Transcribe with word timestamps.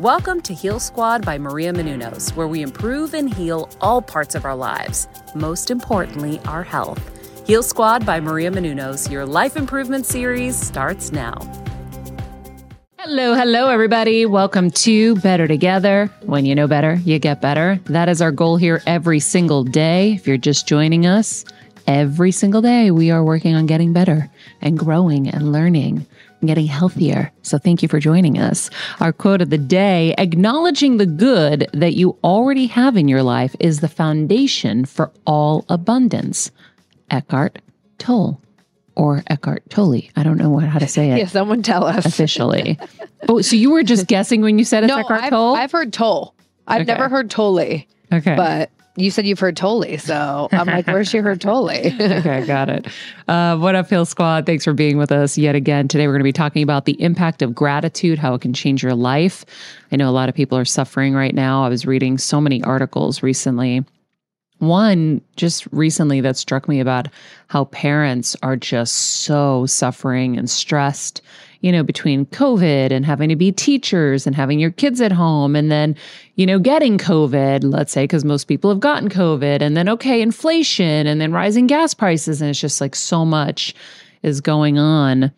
Welcome 0.00 0.42
to 0.42 0.52
Heal 0.52 0.78
Squad 0.78 1.24
by 1.24 1.38
Maria 1.38 1.72
Menounos, 1.72 2.36
where 2.36 2.46
we 2.46 2.60
improve 2.60 3.14
and 3.14 3.32
heal 3.32 3.70
all 3.80 4.02
parts 4.02 4.34
of 4.34 4.44
our 4.44 4.54
lives, 4.54 5.08
most 5.34 5.70
importantly, 5.70 6.38
our 6.40 6.62
health. 6.62 7.00
Heal 7.46 7.62
Squad 7.62 8.04
by 8.04 8.20
Maria 8.20 8.50
Menounos, 8.50 9.10
your 9.10 9.24
life 9.24 9.56
improvement 9.56 10.04
series 10.04 10.54
starts 10.54 11.12
now. 11.12 11.38
Hello, 12.98 13.32
hello, 13.32 13.70
everybody. 13.70 14.26
Welcome 14.26 14.70
to 14.72 15.16
Better 15.16 15.48
Together. 15.48 16.10
When 16.24 16.44
you 16.44 16.54
know 16.54 16.66
better, 16.66 16.96
you 16.96 17.18
get 17.18 17.40
better. 17.40 17.80
That 17.86 18.10
is 18.10 18.20
our 18.20 18.32
goal 18.32 18.58
here 18.58 18.82
every 18.86 19.18
single 19.18 19.64
day. 19.64 20.12
If 20.12 20.26
you're 20.26 20.36
just 20.36 20.68
joining 20.68 21.06
us, 21.06 21.46
every 21.86 22.32
single 22.32 22.60
day 22.60 22.90
we 22.90 23.10
are 23.10 23.24
working 23.24 23.54
on 23.54 23.64
getting 23.64 23.94
better 23.94 24.28
and 24.60 24.78
growing 24.78 25.26
and 25.26 25.52
learning 25.52 26.04
getting 26.46 26.66
healthier. 26.66 27.32
So 27.42 27.58
thank 27.58 27.82
you 27.82 27.88
for 27.88 28.00
joining 28.00 28.38
us. 28.38 28.70
Our 29.00 29.12
quote 29.12 29.42
of 29.42 29.50
the 29.50 29.58
day 29.58 30.14
acknowledging 30.18 30.96
the 30.96 31.06
good 31.06 31.68
that 31.72 31.94
you 31.94 32.18
already 32.24 32.66
have 32.66 32.96
in 32.96 33.08
your 33.08 33.22
life 33.22 33.54
is 33.60 33.80
the 33.80 33.88
foundation 33.88 34.84
for 34.84 35.12
all 35.26 35.64
abundance. 35.68 36.50
Eckhart 37.10 37.60
Tolle 37.98 38.40
or 38.96 39.22
Eckhart 39.28 39.68
Tolle. 39.70 40.02
I 40.16 40.22
don't 40.22 40.38
know 40.38 40.50
what, 40.50 40.64
how 40.64 40.78
to 40.78 40.88
say 40.88 41.12
it. 41.12 41.18
yeah, 41.18 41.26
someone 41.26 41.62
tell 41.62 41.84
us 41.84 42.04
officially. 42.06 42.78
oh, 43.28 43.42
so 43.42 43.56
you 43.56 43.70
were 43.70 43.82
just 43.82 44.06
guessing 44.08 44.40
when 44.40 44.58
you 44.58 44.64
said 44.64 44.84
it's 44.84 44.90
no, 44.90 44.98
Eckhart 44.98 45.24
I've, 45.24 45.30
Tolle? 45.30 45.54
I've 45.56 45.72
heard 45.72 45.92
Toll. 45.92 46.34
I've 46.66 46.82
okay. 46.82 46.92
never 46.92 47.08
heard 47.08 47.30
Tolle. 47.30 47.84
Okay. 48.12 48.36
But 48.36 48.70
you 48.96 49.10
said 49.10 49.26
you've 49.26 49.38
heard 49.38 49.56
Tolle, 49.56 49.98
so 49.98 50.48
I'm 50.52 50.66
like, 50.66 50.86
where's 50.86 51.08
she 51.08 51.18
heard 51.18 51.40
Tolle? 51.40 51.70
okay, 51.70 52.44
got 52.46 52.68
it. 52.68 52.86
Uh, 53.28 53.56
what 53.58 53.74
up, 53.74 53.88
Heal 53.88 54.06
Squad? 54.06 54.46
Thanks 54.46 54.64
for 54.64 54.72
being 54.72 54.96
with 54.96 55.12
us 55.12 55.36
yet 55.36 55.54
again. 55.54 55.86
Today, 55.86 56.06
we're 56.06 56.14
going 56.14 56.20
to 56.20 56.24
be 56.24 56.32
talking 56.32 56.62
about 56.62 56.86
the 56.86 57.00
impact 57.00 57.42
of 57.42 57.54
gratitude, 57.54 58.18
how 58.18 58.34
it 58.34 58.40
can 58.40 58.54
change 58.54 58.82
your 58.82 58.94
life. 58.94 59.44
I 59.92 59.96
know 59.96 60.08
a 60.08 60.12
lot 60.12 60.28
of 60.28 60.34
people 60.34 60.56
are 60.56 60.64
suffering 60.64 61.14
right 61.14 61.34
now. 61.34 61.64
I 61.64 61.68
was 61.68 61.84
reading 61.84 62.16
so 62.16 62.40
many 62.40 62.62
articles 62.64 63.22
recently. 63.22 63.84
One 64.58 65.20
just 65.36 65.66
recently 65.70 66.22
that 66.22 66.38
struck 66.38 66.66
me 66.66 66.80
about 66.80 67.08
how 67.48 67.66
parents 67.66 68.34
are 68.42 68.56
just 68.56 68.94
so 68.94 69.66
suffering 69.66 70.38
and 70.38 70.48
stressed 70.48 71.20
you 71.60 71.72
know, 71.72 71.82
between 71.82 72.26
COVID 72.26 72.90
and 72.90 73.04
having 73.04 73.28
to 73.28 73.36
be 73.36 73.52
teachers 73.52 74.26
and 74.26 74.36
having 74.36 74.58
your 74.58 74.70
kids 74.70 75.00
at 75.00 75.12
home 75.12 75.56
and 75.56 75.70
then, 75.70 75.96
you 76.34 76.46
know, 76.46 76.58
getting 76.58 76.98
COVID, 76.98 77.64
let's 77.64 77.92
say, 77.92 78.04
because 78.04 78.24
most 78.24 78.44
people 78.44 78.70
have 78.70 78.80
gotten 78.80 79.08
COVID, 79.08 79.62
and 79.62 79.76
then, 79.76 79.88
okay, 79.88 80.20
inflation 80.20 81.06
and 81.06 81.20
then 81.20 81.32
rising 81.32 81.66
gas 81.66 81.94
prices. 81.94 82.40
And 82.40 82.50
it's 82.50 82.60
just 82.60 82.80
like 82.80 82.94
so 82.94 83.24
much 83.24 83.74
is 84.22 84.40
going 84.40 84.78
on. 84.78 85.32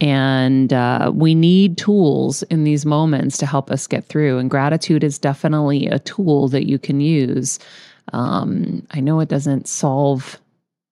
And 0.00 0.72
uh, 0.72 1.10
we 1.12 1.34
need 1.34 1.76
tools 1.76 2.44
in 2.44 2.62
these 2.64 2.86
moments 2.86 3.36
to 3.38 3.46
help 3.46 3.70
us 3.70 3.86
get 3.86 4.06
through. 4.06 4.38
And 4.38 4.48
gratitude 4.48 5.02
is 5.02 5.18
definitely 5.18 5.88
a 5.88 5.98
tool 5.98 6.48
that 6.48 6.68
you 6.68 6.78
can 6.78 7.00
use. 7.00 7.58
Um, 8.12 8.86
I 8.92 9.00
know 9.00 9.20
it 9.20 9.28
doesn't 9.28 9.66
solve 9.66 10.40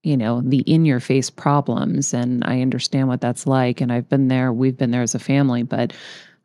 you 0.06 0.16
know, 0.16 0.40
the 0.40 0.60
in 0.60 0.84
your 0.84 1.00
face 1.00 1.30
problems. 1.30 2.14
And 2.14 2.44
I 2.44 2.60
understand 2.60 3.08
what 3.08 3.20
that's 3.20 3.44
like. 3.44 3.80
And 3.80 3.92
I've 3.92 4.08
been 4.08 4.28
there, 4.28 4.52
we've 4.52 4.76
been 4.76 4.92
there 4.92 5.02
as 5.02 5.16
a 5.16 5.18
family, 5.18 5.64
but 5.64 5.92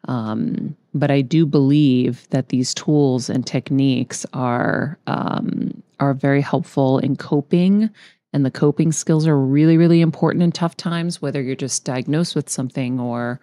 um, 0.08 0.76
but 0.96 1.12
I 1.12 1.22
do 1.22 1.46
believe 1.46 2.28
that 2.32 2.50
these 2.50 2.74
tools 2.74 3.30
and 3.30 3.46
techniques 3.46 4.26
are 4.34 4.98
um, 5.06 5.84
are 6.00 6.16
very 6.16 6.42
helpful 6.42 6.98
in 6.98 7.16
coping, 7.16 7.88
and 8.34 8.44
the 8.44 8.50
coping 8.50 8.92
skills 8.92 9.28
are 9.28 9.38
really, 9.38 9.78
really 9.78 10.02
important 10.02 10.42
in 10.42 10.52
tough 10.52 10.76
times. 10.76 11.22
Whether 11.22 11.40
you're 11.40 11.56
just 11.56 11.86
diagnosed 11.86 12.36
with 12.36 12.50
something 12.50 13.00
or 13.00 13.40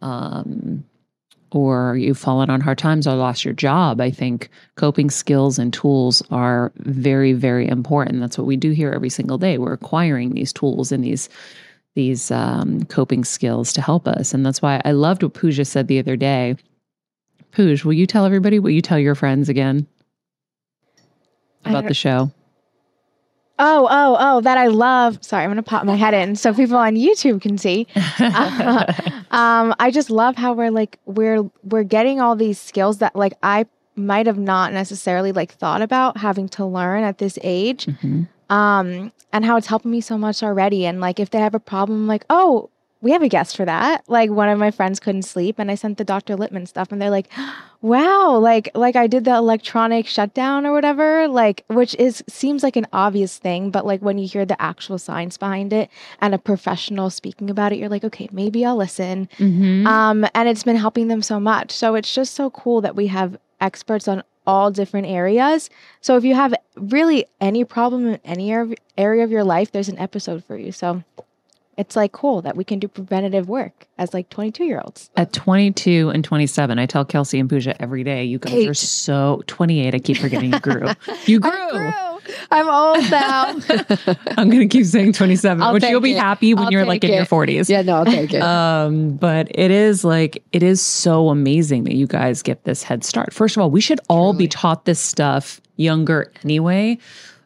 um, 0.00 0.82
or 1.54 1.96
you've 1.96 2.18
fallen 2.18 2.50
on 2.50 2.60
hard 2.60 2.78
times 2.78 3.06
or 3.06 3.14
lost 3.14 3.44
your 3.44 3.54
job, 3.54 4.00
I 4.00 4.10
think 4.10 4.48
coping 4.76 5.10
skills 5.10 5.58
and 5.58 5.72
tools 5.72 6.22
are 6.30 6.72
very, 6.76 7.32
very 7.32 7.68
important. 7.68 8.20
That's 8.20 8.38
what 8.38 8.46
we 8.46 8.56
do 8.56 8.70
here 8.70 8.90
every 8.90 9.10
single 9.10 9.38
day. 9.38 9.58
We're 9.58 9.72
acquiring 9.72 10.30
these 10.30 10.52
tools 10.52 10.92
and 10.92 11.04
these 11.04 11.28
these 11.94 12.30
um, 12.30 12.84
coping 12.84 13.22
skills 13.22 13.70
to 13.74 13.82
help 13.82 14.08
us, 14.08 14.32
and 14.32 14.46
that's 14.46 14.62
why 14.62 14.80
I 14.82 14.92
loved 14.92 15.22
what 15.22 15.34
Pooja 15.34 15.66
said 15.66 15.88
the 15.88 15.98
other 15.98 16.16
day. 16.16 16.56
Pooj, 17.52 17.84
will 17.84 17.92
you 17.92 18.06
tell 18.06 18.24
everybody? 18.24 18.58
Will 18.58 18.70
you 18.70 18.80
tell 18.80 18.98
your 18.98 19.14
friends 19.14 19.50
again 19.50 19.86
about 21.66 21.84
the 21.86 21.94
show? 21.94 22.32
Oh, 23.64 23.86
oh, 23.88 24.16
oh, 24.18 24.40
that 24.40 24.58
I 24.58 24.66
love. 24.66 25.18
Sorry, 25.22 25.44
I'm 25.44 25.50
going 25.50 25.56
to 25.56 25.62
pop 25.62 25.84
my 25.84 25.94
head 25.94 26.14
in 26.14 26.34
so 26.34 26.52
people 26.52 26.76
on 26.76 26.96
YouTube 26.96 27.40
can 27.40 27.56
see. 27.56 27.86
Uh, 28.18 28.92
um, 29.30 29.74
I 29.78 29.90
just 29.90 30.10
love 30.10 30.36
how 30.36 30.52
we're 30.52 30.70
like 30.70 30.98
we're 31.06 31.42
we're 31.64 31.82
getting 31.82 32.20
all 32.20 32.36
these 32.36 32.58
skills 32.58 32.98
that 32.98 33.14
like 33.14 33.34
I 33.42 33.66
might 33.94 34.26
have 34.26 34.38
not 34.38 34.72
necessarily 34.72 35.32
like 35.32 35.52
thought 35.52 35.82
about 35.82 36.16
having 36.16 36.48
to 36.50 36.66
learn 36.66 37.02
at 37.04 37.18
this 37.18 37.38
age. 37.42 37.86
Mm-hmm. 37.86 38.22
Um, 38.54 39.12
and 39.32 39.44
how 39.44 39.56
it's 39.56 39.66
helping 39.66 39.90
me 39.90 40.00
so 40.00 40.18
much 40.18 40.42
already. 40.42 40.86
And 40.86 41.00
like 41.00 41.20
if 41.20 41.30
they 41.30 41.38
have 41.38 41.54
a 41.54 41.60
problem, 41.60 42.02
I'm 42.02 42.06
like, 42.06 42.24
oh, 42.30 42.70
we 43.02 43.10
have 43.10 43.22
a 43.22 43.28
guest 43.28 43.56
for 43.56 43.64
that. 43.64 44.08
Like 44.08 44.30
one 44.30 44.48
of 44.48 44.58
my 44.58 44.70
friends 44.70 45.00
couldn't 45.00 45.24
sleep 45.24 45.58
and 45.58 45.70
I 45.70 45.74
sent 45.74 45.98
the 45.98 46.04
Dr. 46.04 46.36
Lippmann 46.36 46.66
stuff 46.66 46.92
and 46.92 47.02
they're 47.02 47.10
like, 47.10 47.28
wow, 47.82 48.38
like 48.38 48.70
like 48.74 48.94
I 48.94 49.08
did 49.08 49.24
the 49.24 49.34
electronic 49.34 50.06
shutdown 50.06 50.64
or 50.64 50.72
whatever, 50.72 51.26
like 51.26 51.64
which 51.66 51.96
is 51.96 52.22
seems 52.28 52.62
like 52.62 52.76
an 52.76 52.86
obvious 52.92 53.36
thing, 53.38 53.70
but 53.70 53.84
like 53.84 54.00
when 54.00 54.18
you 54.18 54.28
hear 54.28 54.46
the 54.46 54.60
actual 54.62 54.98
science 54.98 55.36
behind 55.36 55.72
it 55.72 55.90
and 56.20 56.32
a 56.32 56.38
professional 56.38 57.10
speaking 57.10 57.50
about 57.50 57.72
it, 57.72 57.78
you're 57.78 57.88
like, 57.88 58.04
okay, 58.04 58.28
maybe 58.30 58.64
I'll 58.64 58.76
listen. 58.76 59.28
Mm-hmm. 59.38 59.86
Um, 59.86 60.24
and 60.34 60.48
it's 60.48 60.62
been 60.62 60.76
helping 60.76 61.08
them 61.08 61.22
so 61.22 61.40
much. 61.40 61.72
So 61.72 61.96
it's 61.96 62.14
just 62.14 62.34
so 62.34 62.50
cool 62.50 62.80
that 62.82 62.94
we 62.94 63.08
have 63.08 63.36
experts 63.60 64.06
on 64.06 64.22
all 64.46 64.70
different 64.70 65.08
areas. 65.08 65.70
So 66.00 66.16
if 66.16 66.24
you 66.24 66.34
have 66.34 66.54
really 66.76 67.26
any 67.40 67.64
problem 67.64 68.06
in 68.06 68.20
any 68.24 68.52
area 68.96 69.24
of 69.24 69.30
your 69.30 69.44
life, 69.44 69.72
there's 69.72 69.88
an 69.88 69.98
episode 69.98 70.44
for 70.44 70.56
you. 70.56 70.72
So 70.72 71.02
it's 71.78 71.96
like 71.96 72.12
cool 72.12 72.42
that 72.42 72.54
we 72.56 72.64
can 72.64 72.78
do 72.78 72.86
preventative 72.88 73.48
work 73.48 73.86
as 73.98 74.12
like 74.12 74.28
22 74.28 74.64
year 74.64 74.80
olds. 74.84 75.10
At 75.16 75.32
22 75.32 76.10
and 76.10 76.22
27, 76.22 76.78
I 76.78 76.86
tell 76.86 77.04
Kelsey 77.04 77.40
and 77.40 77.48
Pooja 77.48 77.80
every 77.80 78.04
day, 78.04 78.24
you 78.24 78.38
guys 78.38 78.52
Eight. 78.52 78.68
are 78.68 78.74
so 78.74 79.42
28. 79.46 79.94
I 79.94 79.98
keep 79.98 80.18
forgetting 80.18 80.52
you 80.52 80.60
grew. 80.60 80.86
You 81.26 81.40
grew. 81.40 81.70
grew. 81.70 81.92
I'm 82.50 82.68
old 82.68 83.10
now. 83.10 83.46
I'm 84.36 84.48
going 84.50 84.68
to 84.68 84.68
keep 84.68 84.86
saying 84.86 85.12
27, 85.14 85.62
I'll 85.62 85.72
which 85.72 85.82
you'll 85.84 86.00
be 86.00 86.12
it. 86.12 86.18
happy 86.18 86.54
when 86.54 86.66
I'll 86.66 86.72
you're 86.72 86.84
like 86.84 87.04
in 87.04 87.12
your 87.12 87.24
40s. 87.26 87.68
Yeah, 87.68 87.82
no, 87.82 87.96
I'll 87.96 88.04
take 88.04 88.32
it. 88.32 88.42
Um, 88.42 89.12
but 89.16 89.48
it 89.50 89.70
is 89.70 90.04
like, 90.04 90.42
it 90.52 90.62
is 90.62 90.80
so 90.80 91.30
amazing 91.30 91.84
that 91.84 91.94
you 91.94 92.06
guys 92.06 92.42
get 92.42 92.64
this 92.64 92.82
head 92.82 93.04
start. 93.04 93.32
First 93.32 93.56
of 93.56 93.62
all, 93.62 93.70
we 93.70 93.80
should 93.80 94.00
all 94.08 94.32
Truly. 94.32 94.44
be 94.44 94.48
taught 94.48 94.84
this 94.84 95.00
stuff 95.00 95.60
younger 95.76 96.32
anyway 96.44 96.98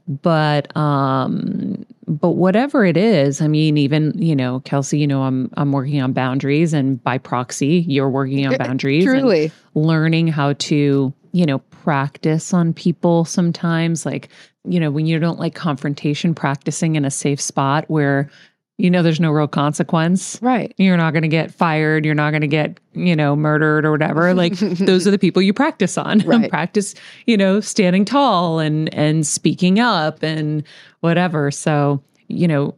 but 0.07 0.75
um 0.77 1.85
but 2.07 2.31
whatever 2.31 2.85
it 2.85 2.97
is 2.97 3.41
i 3.41 3.49
mean 3.49 3.77
even 3.77 4.17
you 4.17 4.37
know 4.37 4.61
kelsey 4.61 4.99
you 4.99 5.07
know 5.07 5.23
i'm 5.23 5.51
i'm 5.57 5.73
working 5.73 6.01
on 6.01 6.13
boundaries 6.13 6.73
and 6.73 7.03
by 7.03 7.19
proxy 7.19 7.85
you're 7.89 8.11
working 8.11 8.47
on 8.47 8.57
boundaries 8.57 9.05
and 9.05 9.21
Truly. 9.21 9.53
learning 9.75 10.29
how 10.29 10.53
to 10.55 11.13
you 11.33 11.47
know 11.47 11.59
practice 11.59 12.55
on 12.55 12.73
people 12.73 13.25
sometimes 13.25 14.07
like 14.07 14.29
you 14.65 14.79
know 14.79 14.91
when 14.91 15.07
you 15.07 15.19
don't 15.19 15.41
like 15.41 15.55
confrontation 15.55 16.35
practicing 16.35 16.97
in 16.97 17.05
a 17.05 17.11
safe 17.11 17.41
spot 17.41 17.85
where 17.89 18.31
you 18.79 18.91
know 18.91 19.03
there's 19.03 19.21
no 19.21 19.31
real 19.31 19.49
consequence. 19.49 20.39
Right. 20.43 20.75
you're 20.77 20.99
not 20.99 21.13
going 21.13 21.23
to 21.23 21.29
get 21.29 21.51
fired. 21.53 22.05
You're 22.05 22.15
not 22.15 22.31
going 22.31 22.43
to 22.43 22.47
get 22.47 22.79
you 22.93 23.17
know 23.17 23.35
murdered 23.35 23.85
or 23.87 23.91
whatever. 23.91 24.35
Like 24.35 24.53
those 24.59 25.07
are 25.07 25.11
the 25.11 25.19
people 25.19 25.41
you 25.43 25.53
practice 25.55 25.97
on. 25.97 26.21
Right. 26.27 26.51
practice 26.51 26.95
you 27.27 27.37
know 27.37 27.61
standing 27.61 28.05
tall 28.05 28.59
and 28.59 28.93
and 28.95 29.27
speaking 29.27 29.79
up 29.81 30.23
and 30.23 30.63
whatever. 31.01 31.51
So 31.51 32.03
you 32.29 32.47
know 32.49 32.75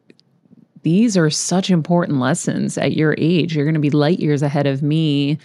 these 0.83 1.17
are 1.17 1.31
such 1.31 1.71
important 1.71 2.21
lessons 2.21 2.79
at 2.79 2.93
your 2.93 3.15
age. 3.19 3.57
You're 3.57 3.65
going 3.65 3.75
to 3.75 3.81
be 3.81 3.91
light 3.91 4.21
years 4.21 4.43
ahead 4.43 4.67
of 4.67 4.83
me 4.83 5.39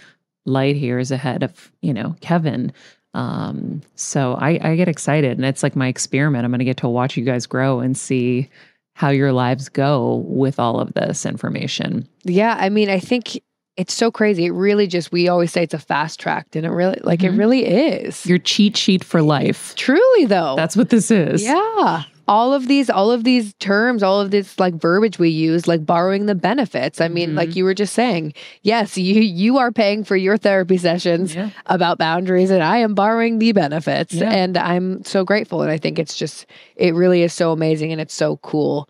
light 0.46 0.76
years 0.76 1.10
ahead 1.10 1.42
of 1.42 1.72
you 1.80 1.92
know 1.92 2.14
kevin. 2.20 2.72
Um 3.14 3.80
so 3.96 4.34
i 4.34 4.58
i 4.62 4.76
get 4.76 4.88
excited 4.88 5.36
and 5.36 5.44
it's 5.44 5.62
like 5.64 5.74
my 5.74 5.88
experiment. 5.88 6.44
I'm 6.44 6.52
going 6.52 6.60
to 6.60 6.64
get 6.64 6.76
to 6.78 6.88
watch 6.88 7.16
you 7.16 7.24
guys 7.24 7.46
grow 7.46 7.80
and 7.80 7.96
see 7.96 8.48
how 8.94 9.10
your 9.10 9.32
lives 9.32 9.68
go 9.68 10.24
with 10.26 10.58
all 10.58 10.80
of 10.80 10.94
this 10.94 11.26
information 11.26 12.06
Yeah. 12.24 12.56
I 12.58 12.68
mean, 12.68 12.88
I 12.88 12.98
think 13.00 13.40
it's 13.76 13.92
so 13.92 14.10
crazy. 14.12 14.46
It 14.46 14.52
really 14.52 14.86
just, 14.86 15.10
we 15.10 15.26
always 15.28 15.50
say 15.52 15.64
it's 15.64 15.74
a 15.74 15.78
fast 15.80 16.20
track, 16.20 16.46
and 16.54 16.64
it 16.64 16.70
really, 16.70 17.00
like, 17.02 17.20
Mhm. 17.20 17.24
it 17.24 17.30
really 17.36 17.64
is. 17.66 18.24
your 18.24 18.38
cheat 18.38 18.76
sheet 18.76 19.02
for 19.02 19.20
life 19.20 19.74
Truly, 19.76 20.26
though. 20.26 20.54
that's 20.56 20.76
what 20.76 20.90
this 20.90 21.10
is 21.10 21.42
Yeah. 21.42 22.02
All 22.26 22.54
of 22.54 22.68
these, 22.68 22.88
all 22.88 23.10
of 23.10 23.24
these 23.24 23.52
terms, 23.54 24.02
all 24.02 24.20
of 24.20 24.30
this 24.30 24.58
like 24.58 24.74
verbiage 24.74 25.18
we 25.18 25.28
use, 25.28 25.66
like 25.68 25.84
borrowing 25.84 26.26
the 26.26 26.34
benefits. 26.34 27.00
I 27.00 27.08
mean, 27.08 27.30
Mhm. 27.32 27.36
like 27.36 27.56
you 27.56 27.64
were 27.64 27.74
just 27.74 27.92
saying, 27.94 28.32
yes, 28.62 28.96
you 28.98 29.20
you 29.20 29.58
are 29.58 29.70
paying 29.72 30.04
for 30.04 30.16
your 30.16 30.36
therapy 30.36 30.76
sessions 30.78 31.34
Yeah. 31.34 31.50
about 31.66 31.98
boundaries, 31.98 32.50
and 32.50 32.62
I 32.62 32.78
am 32.78 32.94
borrowing 32.94 33.38
the 33.38 33.52
benefits. 33.52 34.14
Yeah. 34.14 34.30
And 34.30 34.56
I'm 34.56 35.04
so 35.04 35.24
grateful. 35.24 35.62
And 35.62 35.70
I 35.70 35.76
think 35.78 35.98
it's 35.98 36.16
just, 36.16 36.46
it 36.76 36.94
really 36.94 37.22
is 37.22 37.32
so 37.32 37.52
amazing, 37.52 37.92
and 37.92 38.00
it's 38.00 38.14
so 38.14 38.36
cool 38.38 38.88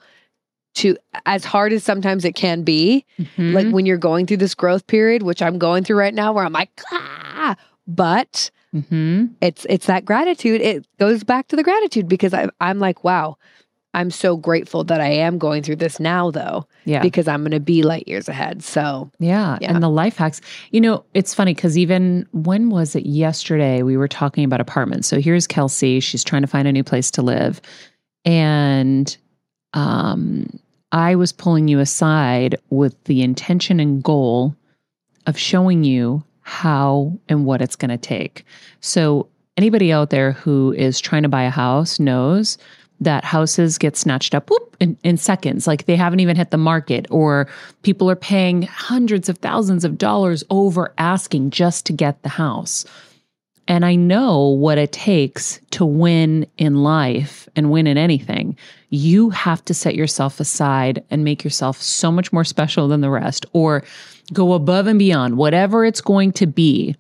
to, 0.77 0.97
as 1.25 1.45
hard 1.45 1.73
as 1.73 1.85
sometimes 1.85 2.25
it 2.25 2.35
can 2.35 2.63
be, 2.63 3.05
Mhm. 3.21 3.53
like 3.53 3.69
when 3.71 3.87
you're 3.87 3.97
going 3.97 4.27
through 4.27 4.39
this 4.39 4.55
growth 4.55 4.87
period, 4.89 5.23
which 5.23 5.41
I'm 5.41 5.59
going 5.59 5.85
through 5.85 5.99
right 5.99 6.15
now, 6.15 6.33
where 6.33 6.45
I'm 6.45 6.53
like, 6.53 6.71
ah, 6.93 7.55
but 7.87 8.51
Mhm. 8.75 9.31
it's 9.41 9.65
it's 9.69 9.87
that 9.87 10.05
gratitude 10.05 10.61
it 10.61 10.87
goes 10.99 11.23
back 11.25 11.49
to 11.49 11.57
the 11.57 11.63
gratitude 11.63 12.09
because 12.09 12.35
I, 12.35 12.49
i'm 12.61 12.81
like 12.81 13.05
wow 13.05 13.37
i'm 13.95 14.11
so 14.11 14.37
grateful 14.37 14.83
that 14.85 15.01
i 15.01 15.07
am 15.07 15.39
going 15.39 15.63
through 15.63 15.77
this 15.77 16.01
now 16.01 16.33
though 16.33 16.67
yeah 16.85 17.01
because 17.01 17.29
i'm 17.29 17.43
going 17.43 17.53
to 17.53 17.61
be 17.61 17.85
light 17.85 18.09
years 18.09 18.29
ahead 18.29 18.65
so 18.65 19.11
Yeah. 19.21 19.59
Yeah. 19.61 19.73
And 19.73 19.83
the 19.83 19.89
life 19.89 20.17
hacks. 20.17 20.41
You 20.73 20.81
know, 20.81 21.05
it's 21.15 21.35
funny 21.35 21.55
because 21.55 21.79
even 21.79 22.27
when 22.33 22.69
was 22.71 22.97
it 22.97 23.07
yesterday? 23.07 23.83
We 23.83 23.97
were 23.97 24.09
talking 24.09 24.45
about 24.45 24.61
apartments. 24.61 25.07
So 25.09 25.21
here's 25.21 25.47
Kelsey. 25.47 26.01
She's 26.01 26.25
trying 26.25 26.43
to 26.43 26.49
find 26.49 26.67
a 26.67 26.73
new 26.73 26.83
place 26.85 27.11
to 27.13 27.23
live. 27.23 27.61
And 28.25 29.17
um, 29.73 30.47
I 30.93 31.15
was 31.15 31.33
pulling 31.33 31.69
you 31.69 31.79
aside 31.81 32.57
with 32.71 33.03
the 33.05 33.23
intention 33.23 33.81
and 33.81 34.03
goal 34.03 34.55
of 35.27 35.39
showing 35.39 35.85
you 35.85 36.23
how 36.45 37.19
and 37.29 37.45
what 37.45 37.61
it's 37.61 37.77
going 37.77 37.91
to 37.91 37.99
take. 37.99 38.45
So 38.81 39.29
anybody 39.57 39.93
out 39.93 40.11
there 40.11 40.33
who 40.33 40.73
is 40.73 41.01
trying 41.01 41.23
to 41.25 41.29
buy 41.29 41.43
a 41.43 41.51
house 41.51 41.99
knows 41.99 42.57
that 43.01 43.25
houses 43.25 43.77
get 43.77 43.97
snatched 43.97 44.35
up 44.35 44.49
whoop, 44.49 44.77
in, 44.79 44.97
in 45.03 45.17
seconds. 45.17 45.67
Like 45.67 45.87
they 45.87 45.97
haven't 45.97 46.21
even 46.21 46.37
hit 46.37 46.51
the 46.51 46.57
market, 46.57 47.07
or 47.11 47.49
people 47.83 48.09
are 48.09 48.17
paying 48.17 48.63
hundreds 48.63 49.29
of 49.29 49.39
thousands 49.39 49.85
of 49.85 49.99
dollars 49.99 50.45
over 50.51 50.93
asking 50.99 51.51
just 51.51 51.87
to 51.87 51.93
get 51.93 52.23
the 52.23 52.29
house. 52.29 52.85
And 53.67 53.85
I 53.85 53.95
know 53.95 54.49
what 54.49 54.77
it 54.77 54.93
takes 54.93 55.59
to 55.71 55.87
win 55.87 56.47
in 56.59 56.83
life 56.83 57.49
and 57.57 57.71
win 57.71 57.87
in 57.87 57.97
anything. 57.97 58.57
You 58.91 59.31
have 59.31 59.65
to 59.65 59.75
set 59.75 59.95
yourself 59.95 60.39
aside 60.39 61.03
and 61.11 61.25
make 61.25 61.43
yourself 61.43 61.81
so 61.81 62.13
much 62.13 62.33
more 62.33 62.45
special 62.45 62.89
than 62.89 63.01
the 63.01 63.11
rest, 63.11 63.47
or 63.55 63.83
go 64.35 64.53
above 64.53 64.87
and 64.87 64.99
beyond, 64.99 65.37
whatever 65.37 65.85
it's 65.85 66.01
going 66.01 66.33
to 66.33 66.47
be 66.47 66.97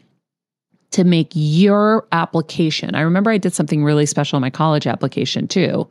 to 0.92 1.04
make 1.04 1.32
your 1.34 2.06
application. 2.12 2.94
I 2.94 3.00
remember 3.00 3.30
I 3.30 3.38
did 3.38 3.52
something 3.52 3.82
really 3.82 4.06
special 4.06 4.36
in 4.36 4.40
my 4.40 4.50
college 4.50 4.86
application 4.86 5.48
too. 5.48 5.88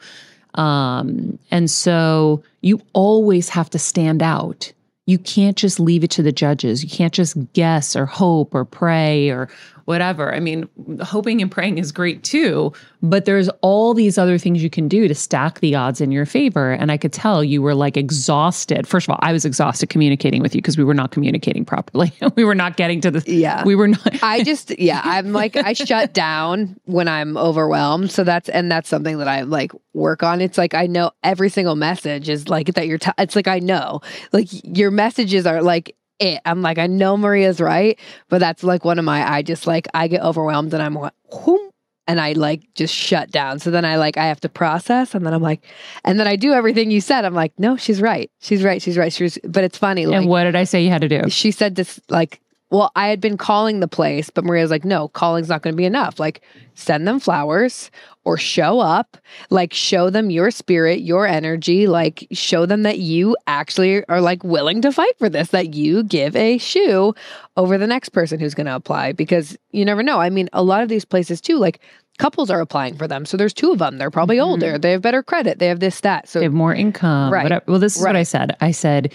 Um, 0.56 1.38
and 1.52 1.70
so 1.70 2.42
you 2.62 2.82
always 2.94 3.50
have 3.50 3.70
to 3.72 3.80
stand 3.80 4.24
out. 4.24 4.72
You 5.06 5.18
can't 5.18 5.58
just 5.58 5.80
leave 5.80 6.06
it 6.06 6.12
to 6.12 6.24
the 6.24 6.32
judges. 6.32 6.84
You 6.84 6.90
can't 6.90 7.14
just 7.14 7.36
guess 7.52 7.96
or 7.96 8.06
hope 8.06 8.56
or 8.56 8.64
pray 8.64 9.30
or 9.30 9.50
whatever. 9.86 10.34
I 10.34 10.40
mean, 10.40 10.70
hoping 11.02 11.42
and 11.42 11.52
praying 11.52 11.78
is 11.78 11.92
great 11.92 12.24
too, 12.24 12.74
but 13.02 13.26
there's 13.26 13.50
all 13.62 13.94
these 13.94 14.18
other 14.18 14.38
things 14.38 14.64
you 14.64 14.70
can 14.70 14.88
do 14.88 15.08
to 15.08 15.16
stack 15.16 15.60
the 15.60 15.76
odds 15.76 16.02
in 16.02 16.12
your 16.12 16.26
favor. 16.26 16.72
And 16.72 16.92
I 16.92 16.98
could 16.98 17.14
tell 17.14 17.44
you 17.44 17.62
were 17.62 17.76
like 17.76 17.98
exhausted. 17.98 18.88
First 18.88 19.08
of 19.08 19.12
all, 19.12 19.20
I 19.22 19.34
was 19.34 19.46
exhausted 19.46 19.90
communicating 19.90 20.42
with 20.42 20.56
you 20.56 20.62
because 20.62 20.78
we 20.78 20.84
were 20.84 20.94
not 20.94 21.12
communicating 21.12 21.66
properly. 21.66 22.14
we 22.36 22.44
were 22.44 22.56
not 22.56 22.78
getting 22.78 23.02
to 23.02 23.12
the, 23.12 23.24
yeah 23.44 23.64
we 23.64 23.76
were 23.76 23.88
not. 23.88 24.24
i 24.24 24.44
just 24.44 24.78
yeah 24.80 25.02
i'm 25.04 25.34
like 25.34 25.56
i 25.56 25.74
shut 25.74 26.14
down 26.14 26.76
when 26.86 27.08
i'm 27.08 27.38
overwhelmed 27.38 28.12
so 28.12 28.24
that's 28.24 28.50
and 28.50 28.72
that's 28.72 28.90
something 28.90 29.18
that 29.18 29.28
i 29.28 29.42
like 29.42 29.72
work 29.94 30.24
on 30.24 30.42
it's 30.42 30.58
like 30.58 30.74
i 30.74 30.88
know 30.88 31.12
every 31.24 31.50
single 31.50 31.76
message 31.76 32.30
is 32.30 32.50
like 32.50 32.68
that 32.74 32.88
you're 32.88 32.98
t- 32.98 33.12
it's 33.18 33.36
like 33.36 33.48
i 33.48 33.60
know 33.60 34.02
like 34.32 34.48
your 34.64 34.92
messages 34.92 35.46
are 35.46 35.62
like 35.62 35.96
it. 36.20 36.40
I'm 36.46 36.62
like 36.62 36.78
i 36.78 36.88
know 36.88 37.18
maria's 37.18 37.60
right 37.60 38.00
but 38.30 38.40
that's 38.40 38.64
like 38.64 38.86
one 38.86 39.00
of 39.00 39.06
my 39.06 39.30
i 39.30 39.42
just 39.42 39.68
like 39.68 39.88
i 39.94 40.08
get 40.08 40.22
overwhelmed 40.22 40.74
and 40.74 40.82
i'm 40.84 40.94
like 40.96 41.14
whoom, 41.32 41.70
and 42.08 42.20
i 42.22 42.34
like 42.34 42.62
just 42.76 42.94
shut 42.94 43.32
down. 43.32 43.60
So 43.60 43.72
then 43.72 43.86
i 43.86 43.96
like 43.96 44.18
i 44.18 44.26
have 44.26 44.40
to 44.42 44.50
process 44.50 45.16
and 45.16 45.26
then 45.26 45.34
i'm 45.34 45.42
like 45.42 45.64
and 46.04 46.20
then 46.20 46.28
i 46.28 46.36
do 46.36 46.54
everything 46.54 46.92
you 46.92 47.02
said. 47.02 47.26
I'm 47.26 47.34
like 47.34 47.54
no 47.58 47.78
she's 47.78 48.02
right. 48.02 48.30
She's 48.40 48.64
right. 48.64 48.82
She's 48.82 48.98
right. 48.98 49.12
She's 49.12 49.38
but 49.44 49.64
it's 49.64 49.78
funny 49.78 50.06
like 50.06 50.18
and 50.18 50.28
what 50.28 50.44
did 50.44 50.56
I 50.56 50.66
say 50.66 50.84
you 50.84 50.90
had 50.90 51.02
to 51.02 51.10
do? 51.10 51.30
she 51.30 51.52
said 51.52 51.76
this 51.76 52.00
like 52.10 52.40
well 52.74 52.92
i 52.98 53.08
had 53.08 53.22
been 53.22 53.38
calling 53.38 53.80
the 53.80 53.88
place 53.88 54.30
but 54.30 54.44
maria 54.44 54.62
was 54.64 54.72
like 54.72 54.84
no 54.84 55.08
calling's 55.08 55.48
not 55.48 55.62
going 55.62 55.74
to 55.74 55.78
be 55.78 55.86
enough. 55.86 56.20
Like 56.20 56.42
send 56.76 57.08
them 57.08 57.20
flowers 57.20 57.92
or 58.26 58.36
show 58.38 58.80
up. 58.80 59.16
Like 59.52 59.74
show 59.74 60.10
them 60.10 60.30
your 60.32 60.50
spirit 60.50 61.02
your 61.02 61.28
energy. 61.28 61.88
Like 61.88 62.28
show 62.32 62.66
them 62.66 62.82
that 62.84 62.98
you 63.00 63.38
actually 63.48 64.04
are 64.08 64.20
like 64.22 64.44
willing 64.44 64.82
to 64.82 64.92
fight 64.92 65.18
for 65.20 65.30
this 65.30 65.50
that 65.50 65.74
you 65.76 66.04
give 66.04 66.36
a 66.36 66.58
shoe 66.58 67.14
over 67.58 67.78
the 67.78 67.86
next 67.88 68.10
person 68.10 68.40
who's 68.40 68.56
going 68.56 68.66
to 68.66 68.76
apply. 68.76 69.12
Because 69.12 69.56
you 69.72 69.86
never 69.86 70.02
know. 70.02 70.20
I 70.20 70.30
mean 70.32 70.50
a 70.54 70.64
lot 70.64 70.82
of 70.82 70.90
these 70.90 71.06
places 71.06 71.40
too 71.42 71.58
like 71.58 71.80
couples 72.18 72.50
are 72.50 72.62
applying 72.62 72.96
for 72.98 73.08
them. 73.08 73.26
So 73.26 73.38
there's 73.38 73.54
two 73.54 73.72
of 73.72 73.80
them. 73.80 73.98
They're 73.98 74.12
probably 74.12 74.38
Mhm. 74.38 74.46
older. 74.46 74.78
They 74.80 74.92
have 74.92 75.02
better 75.02 75.22
credit. 75.24 75.60
They 75.60 75.68
have 75.68 75.80
this 75.80 76.00
that. 76.02 76.28
So 76.28 76.40
They 76.40 76.46
have 76.46 76.54
more 76.54 76.74
income. 76.74 77.32
Right. 77.32 77.44
whatever. 77.44 77.64
Well, 77.68 77.80
this 77.80 77.98
is 77.98 78.04
what 78.04 78.16
I 78.16 78.24
said. 78.24 78.56
I 78.62 78.72
said, 78.72 79.14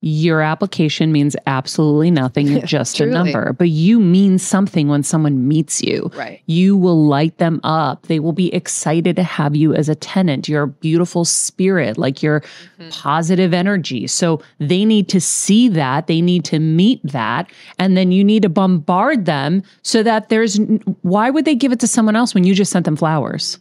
your 0.00 0.40
application 0.42 1.10
means 1.10 1.34
absolutely 1.46 2.10
nothing. 2.10 2.46
You're 2.48 2.60
just 2.62 3.00
a 3.00 3.06
number, 3.06 3.52
but 3.54 3.68
you 3.70 3.98
mean 3.98 4.38
something 4.38 4.86
when 4.86 5.02
someone 5.02 5.48
meets 5.48 5.82
you. 5.82 6.10
right 6.14 6.40
You 6.46 6.76
will 6.76 7.04
light 7.04 7.38
them 7.38 7.60
up. 7.64 8.06
They 8.06 8.20
will 8.20 8.32
be 8.32 8.54
excited 8.54 9.16
to 9.16 9.24
have 9.24 9.56
you 9.56 9.74
as 9.74 9.88
a 9.88 9.96
tenant. 9.96 10.48
You're 10.48 10.62
a 10.62 10.68
beautiful 10.68 11.24
spirit, 11.24 11.98
like 11.98 12.22
your 12.22 12.42
Mhm. 12.78 12.90
positive 12.92 13.52
energy. 13.52 14.06
So 14.06 14.40
they 14.60 14.84
need 14.84 15.08
to 15.08 15.20
see 15.20 15.68
that. 15.70 16.06
They 16.06 16.20
need 16.20 16.44
to 16.44 16.60
meet 16.60 17.00
that. 17.02 17.50
And 17.80 17.96
then 17.96 18.12
you 18.12 18.22
need 18.22 18.42
to 18.42 18.48
bombard 18.48 19.24
them 19.24 19.64
so 19.82 20.04
that 20.04 20.28
there's 20.28 20.58
why 21.02 21.28
would 21.30 21.44
they 21.44 21.56
give 21.56 21.72
it 21.72 21.80
to 21.80 21.88
someone 21.88 22.14
else 22.14 22.34
when 22.34 22.44
you 22.44 22.54
just 22.54 22.70
sent 22.70 22.84
them 22.84 22.94
flowers? 22.96 23.58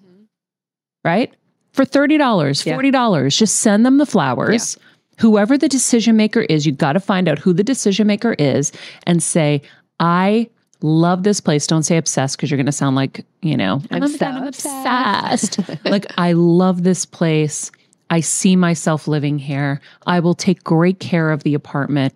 Right? 1.03 1.34
For 1.72 1.84
$30, 1.86 2.63
$40, 2.63 3.38
just 3.38 3.56
send 3.60 3.86
them 3.86 3.98
the 3.98 4.06
flowers. 4.06 4.77
Whoever 5.17 5.57
the 5.57 5.69
decision 5.69 6.15
maker 6.15 6.41
is, 6.41 6.65
you 6.65 6.71
got 6.71 6.93
to 6.93 7.00
find 7.00 7.27
out 7.27 7.39
who 7.39 7.53
the 7.53 7.63
decision 7.63 8.07
maker 8.07 8.33
is 8.33 8.71
and 9.03 9.21
say, 9.21 9.62
I 10.00 10.50
love 10.81 11.24
this 11.24 11.39
place. 11.39 11.65
Don't 11.65 11.83
say 11.83 11.97
obsessed 11.97 12.38
because 12.38 12.51
you're 12.51 12.57
going 12.57 12.67
to 12.67 12.71
sound 12.71 12.95
like, 12.95 13.25
you 13.41 13.57
know, 13.57 13.81
I'm 13.91 14.03
"Oh 14.03 14.07
my 14.07 14.12
so 14.12 14.17
God, 14.17 14.36
I'm 14.36 14.47
obsessed." 14.47 15.57
obsessed. 15.59 15.86
like, 15.86 16.05
I 16.17 16.33
love 16.33 16.83
this 16.83 17.05
place. 17.05 17.71
I 18.09 18.21
see 18.21 18.55
myself 18.55 19.07
living 19.07 19.39
here. 19.39 19.81
I 20.05 20.19
will 20.19 20.36
take 20.36 20.63
great 20.63 21.00
care 21.00 21.31
of 21.31 21.43
the 21.43 21.53
apartment. 21.53 22.13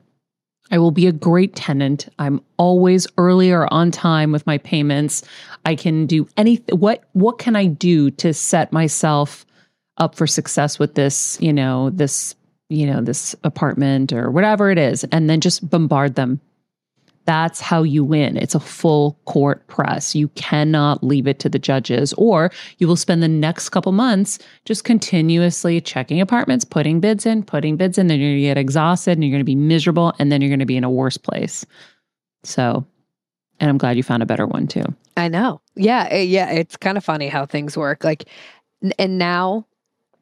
I 0.72 0.78
will 0.78 0.92
be 0.92 1.08
a 1.08 1.12
great 1.12 1.56
tenant. 1.56 2.08
I'm 2.18 2.42
always 2.58 3.06
early 3.18 3.52
or 3.52 3.72
on 3.74 3.92
time 3.92 4.32
with 4.32 4.48
my 4.48 4.58
payments. 4.60 5.22
I 5.66 5.76
can 5.76 6.06
do 6.06 6.28
anything. 6.38 6.80
What 6.80 7.04
what 7.12 7.40
can 7.40 7.58
I 7.58 7.66
do 7.66 8.10
to 8.12 8.34
set 8.34 8.72
myself 8.72 9.46
up 9.98 10.16
for 10.16 10.26
success 10.26 10.80
with 10.80 10.96
this, 10.96 11.38
you 11.42 11.52
know, 11.52 11.90
this, 11.90 12.36
you 12.72 12.88
know, 12.88 13.02
this 13.02 13.36
apartment 13.44 14.14
or 14.14 14.32
whatever 14.32 14.72
it 14.72 14.78
is, 14.78 15.04
and 15.12 15.30
then 15.30 15.42
just 15.42 15.70
bombard 15.70 16.16
them. 16.16 16.40
That's 17.26 17.62
how 17.62 17.84
you 17.84 18.04
win. 18.04 18.36
It's 18.36 18.56
a 18.56 18.60
full 18.60 19.20
court 19.26 19.68
press. 19.68 20.16
You 20.16 20.30
cannot 20.30 21.04
leave 21.04 21.28
it 21.28 21.38
to 21.40 21.50
the 21.50 21.60
judges, 21.60 22.14
or 22.14 22.50
you 22.80 22.88
will 22.88 22.96
spend 22.96 23.22
the 23.22 23.28
next 23.28 23.70
couple 23.70 23.92
months 23.92 24.40
just 24.66 24.86
continuously 24.86 25.80
checking 25.82 26.20
apartments, 26.20 26.66
putting 26.66 27.00
bids 27.00 27.26
in, 27.26 27.44
putting 27.44 27.78
bids 27.78 27.98
in. 27.98 28.08
Then 28.08 28.20
you're 28.20 28.30
going 28.30 28.38
to 28.38 28.42
get 28.42 28.58
exhausted 28.58 29.12
and 29.12 29.24
you're 29.24 29.32
going 29.32 29.42
to 29.42 29.46
be 29.46 29.56
miserable, 29.56 30.14
and 30.18 30.32
then 30.32 30.42
you're 30.42 30.50
going 30.50 30.60
to 30.60 30.66
be 30.66 30.78
in 30.78 30.84
a 30.84 30.90
worse 30.90 31.18
place. 31.18 31.66
So, 32.44 32.86
and 33.60 33.70
I'm 33.70 33.78
glad 33.78 33.98
you 33.98 34.04
found 34.04 34.24
a 34.24 34.26
better 34.26 34.48
one 34.48 34.66
too. 34.66 34.86
I 35.16 35.28
know. 35.28 35.62
Yeah, 35.76 36.08
eh, 36.10 36.22
yeah. 36.22 36.50
It's 36.50 36.78
kind 36.78 36.98
of 36.98 37.04
funny 37.04 37.28
how 37.28 37.46
things 37.46 37.78
work. 37.78 38.04
Like, 38.04 38.26
and 38.98 39.20
now 39.20 39.68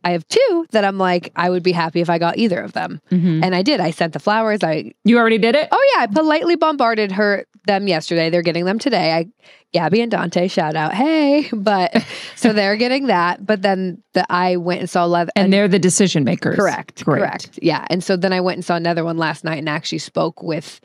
I 0.04 0.12
have 0.12 0.28
two 0.28 0.66
that 0.72 0.86
I'm 0.86 0.98
like, 0.98 1.32
I 1.36 1.50
would 1.50 1.64
be 1.64 1.72
happy 1.74 2.00
if 2.02 2.10
I 2.10 2.18
got 2.20 2.38
either 2.38 2.60
of 2.62 2.74
them. 2.74 3.02
Mhm. 3.12 3.44
And 3.44 3.54
I 3.54 3.62
did. 3.64 3.80
I 3.80 3.92
sent 3.92 4.14
the 4.14 4.20
flowers. 4.20 4.64
I 4.64 4.94
You 5.04 5.18
already 5.18 5.38
did 5.38 5.56
it? 5.56 5.68
oh 5.72 5.92
yeah, 5.96 6.04
I 6.04 6.08
politely 6.08 6.56
bombarded 6.56 7.12
her 7.14 7.46
them 7.68 7.88
yesterday. 7.88 8.30
They're 8.30 8.42
getting 8.42 8.66
them 8.66 8.80
today. 8.80 9.14
I 9.14 9.26
Gabby 9.72 10.02
and 10.02 10.10
Dante 10.10 10.48
shout 10.48 10.76
out, 10.76 10.94
hey! 10.96 11.48
But 11.54 11.94
so 12.36 12.54
they're 12.54 12.76
getting 12.78 13.08
that. 13.08 13.46
But 13.46 13.62
then 13.62 14.02
the 14.14 14.26
I 14.32 14.56
went 14.56 14.80
and 14.80 14.90
saw 14.90 15.06
leather 15.06 15.32
and 15.36 15.54
they're 15.54 15.68
the 15.68 15.78
decision 15.80 16.24
makers. 16.24 16.56
correct, 16.56 17.04
Great. 17.06 17.20
correct, 17.20 17.60
yeah. 17.62 17.86
And 17.90 18.04
so 18.04 18.16
then 18.18 18.34
I 18.34 18.42
went 18.42 18.58
and 18.58 18.66
saw 18.66 18.76
another 18.76 19.04
one 19.04 19.18
last 19.18 19.44
night 19.44 19.60
and 19.60 19.70
actually 19.70 20.00
spoke 20.00 20.42
with 20.42 20.80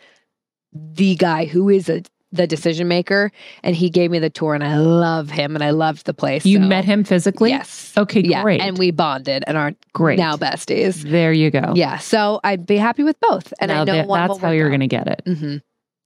the 0.72 1.14
guy 1.14 1.44
who 1.46 1.68
is 1.68 1.88
a 1.88 2.02
the 2.34 2.46
decision 2.46 2.88
maker, 2.88 3.30
and 3.62 3.74
he 3.76 3.88
gave 3.90 4.10
me 4.10 4.18
the 4.18 4.28
tour, 4.30 4.54
and 4.54 4.62
I 4.64 4.76
love 4.78 5.30
him, 5.30 5.54
and 5.54 5.62
I 5.64 5.70
loved 5.70 6.04
the 6.06 6.14
place. 6.14 6.44
You 6.44 6.58
so- 6.58 6.64
met 6.66 6.84
him 6.84 7.04
physically? 7.04 7.50
Yes. 7.50 7.92
Okay, 7.96 8.20
Yeah, 8.22 8.42
great. 8.42 8.60
and 8.60 8.76
we 8.76 8.90
bonded 8.90 9.44
and 9.46 9.56
are 9.56 9.72
Great. 9.92 10.18
now 10.18 10.36
besties. 10.36 11.02
there 11.08 11.32
you 11.32 11.50
go. 11.50 11.72
Yeah, 11.74 11.98
so 11.98 12.40
I'd 12.44 12.66
be 12.66 12.76
happy 12.76 13.02
with 13.04 13.18
both, 13.20 13.52
and 13.60 13.68
Now 13.70 13.82
I 13.82 13.84
know 13.84 13.92
that- 13.94 14.06
one 14.08 14.26
that's 14.28 14.40
how 14.40 14.50
you're 14.50 14.68
going 14.68 14.80
to 14.80 14.86
get 14.88 15.06
it. 15.06 15.22
Mhm. 15.26 15.62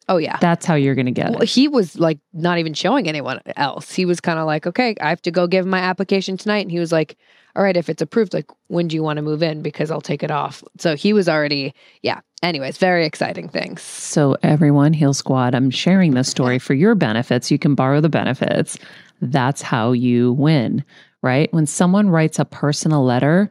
Oh 0.08 0.16
yeah. 0.16 0.38
That's 0.40 0.64
how 0.64 0.74
you're 0.74 0.94
going 0.94 1.06
to 1.06 1.12
get 1.12 1.30
Well, 1.30 1.42
it. 1.42 1.48
he 1.48 1.68
was 1.68 1.98
like 1.98 2.18
not 2.32 2.58
even 2.58 2.74
showing 2.74 3.08
anyone 3.08 3.40
else. 3.56 3.92
He 3.92 4.04
was 4.04 4.20
kind 4.20 4.38
of 4.38 4.46
like, 4.46 4.66
okay, 4.66 4.94
I 5.00 5.10
have 5.10 5.22
to 5.22 5.30
go 5.30 5.46
give 5.46 5.66
my 5.66 5.78
application 5.80 6.36
tonight. 6.36 6.60
And 6.60 6.70
he 6.70 6.78
was 6.78 6.92
like, 6.92 7.16
all 7.56 7.62
right, 7.62 7.76
if 7.76 7.88
it's 7.88 8.00
approved, 8.00 8.34
like, 8.34 8.48
when 8.68 8.86
do 8.88 8.94
you 8.94 9.02
want 9.02 9.16
to 9.16 9.22
move 9.22 9.42
in? 9.42 9.62
Because 9.62 9.90
I'll 9.90 10.00
take 10.00 10.22
it 10.22 10.30
off. 10.30 10.62
So 10.78 10.94
he 10.94 11.12
was 11.12 11.28
already, 11.28 11.74
yeah. 12.02 12.20
Anyways, 12.42 12.78
very 12.78 13.04
exciting 13.04 13.48
things. 13.48 13.82
So, 13.82 14.36
everyone, 14.44 14.92
Heal 14.92 15.12
Squad, 15.12 15.56
I'm 15.56 15.70
sharing 15.70 16.14
this 16.14 16.28
story 16.28 16.60
for 16.60 16.72
your 16.74 16.94
benefits. 16.94 17.50
You 17.50 17.58
can 17.58 17.74
borrow 17.74 18.00
the 18.00 18.08
benefits. 18.08 18.78
That's 19.20 19.60
how 19.60 19.90
you 19.90 20.34
win, 20.34 20.84
right? 21.22 21.52
When 21.52 21.66
someone 21.66 22.10
writes 22.10 22.38
a 22.38 22.44
personal 22.44 23.04
letter, 23.04 23.50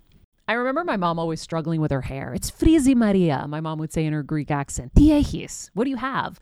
I 0.51 0.55
remember 0.55 0.83
my 0.83 0.97
mom 0.97 1.17
always 1.17 1.39
struggling 1.39 1.79
with 1.79 1.91
her 1.91 2.01
hair. 2.01 2.33
It's 2.33 2.49
frizzy 2.49 2.93
Maria, 2.93 3.47
my 3.47 3.61
mom 3.61 3.79
would 3.79 3.93
say 3.93 4.03
in 4.03 4.11
her 4.11 4.21
Greek 4.21 4.51
accent. 4.51 4.93
Diehis, 4.95 5.69
what 5.73 5.85
do 5.85 5.89
you 5.89 5.95
have? 5.95 6.41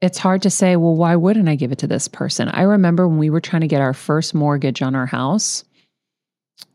It's 0.00 0.18
hard 0.18 0.42
to 0.42 0.50
say, 0.50 0.76
well, 0.76 0.94
why 0.94 1.16
wouldn't 1.16 1.48
I 1.48 1.56
give 1.56 1.72
it 1.72 1.78
to 1.78 1.86
this 1.86 2.06
person? 2.06 2.48
I 2.48 2.62
remember 2.62 3.08
when 3.08 3.18
we 3.18 3.30
were 3.30 3.40
trying 3.40 3.62
to 3.62 3.68
get 3.68 3.80
our 3.80 3.94
first 3.94 4.34
mortgage 4.34 4.80
on 4.80 4.94
our 4.94 5.06
house, 5.06 5.64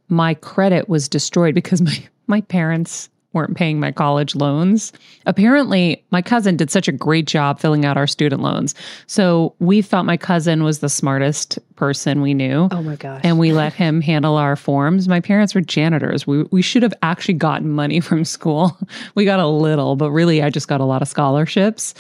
my 0.10 0.34
credit 0.34 0.90
was 0.90 1.08
destroyed 1.08 1.56
because 1.56 1.82
my 1.82 1.98
my 2.28 2.40
parents 2.42 3.10
weren't 3.34 3.58
paying 3.58 3.80
my 3.80 3.92
college 3.92 4.36
loans. 4.36 4.94
Apparently, 5.26 6.04
my 6.12 6.22
cousin 6.22 6.56
did 6.56 6.70
such 6.70 6.88
a 6.88 6.92
great 6.92 7.26
job 7.26 7.60
filling 7.60 7.84
out 7.84 7.98
our 7.98 8.08
student 8.08 8.42
loans. 8.42 8.76
So 9.08 9.56
we 9.60 9.82
thought 9.82 10.06
my 10.06 10.18
cousin 10.18 10.64
was 10.64 10.80
the 10.80 10.90
smartest 10.90 11.58
person 11.76 12.22
we 12.22 12.34
knew. 12.34 12.70
Oh 12.72 12.84
my 12.84 12.96
gosh. 12.96 13.22
And 13.24 13.40
we 13.40 13.52
let 13.54 13.74
him 13.74 14.02
handle 14.02 14.38
our 14.38 14.56
forms. 14.56 15.08
My 15.08 15.20
parents 15.20 15.56
were 15.56 15.62
janitors. 15.62 16.26
We, 16.28 16.44
we 16.44 16.62
should 16.62 16.84
have 16.84 16.94
actually 17.02 17.34
gotten 17.34 17.72
money 17.72 18.00
from 18.00 18.24
school. 18.24 18.78
We 19.16 19.26
got 19.26 19.40
a 19.40 19.48
little, 19.48 19.96
but 19.96 20.12
really, 20.12 20.42
I 20.42 20.50
just 20.50 20.68
got 20.68 20.80
a 20.80 20.86
lot 20.86 21.02
of 21.02 21.08
scholarships. 21.08 21.96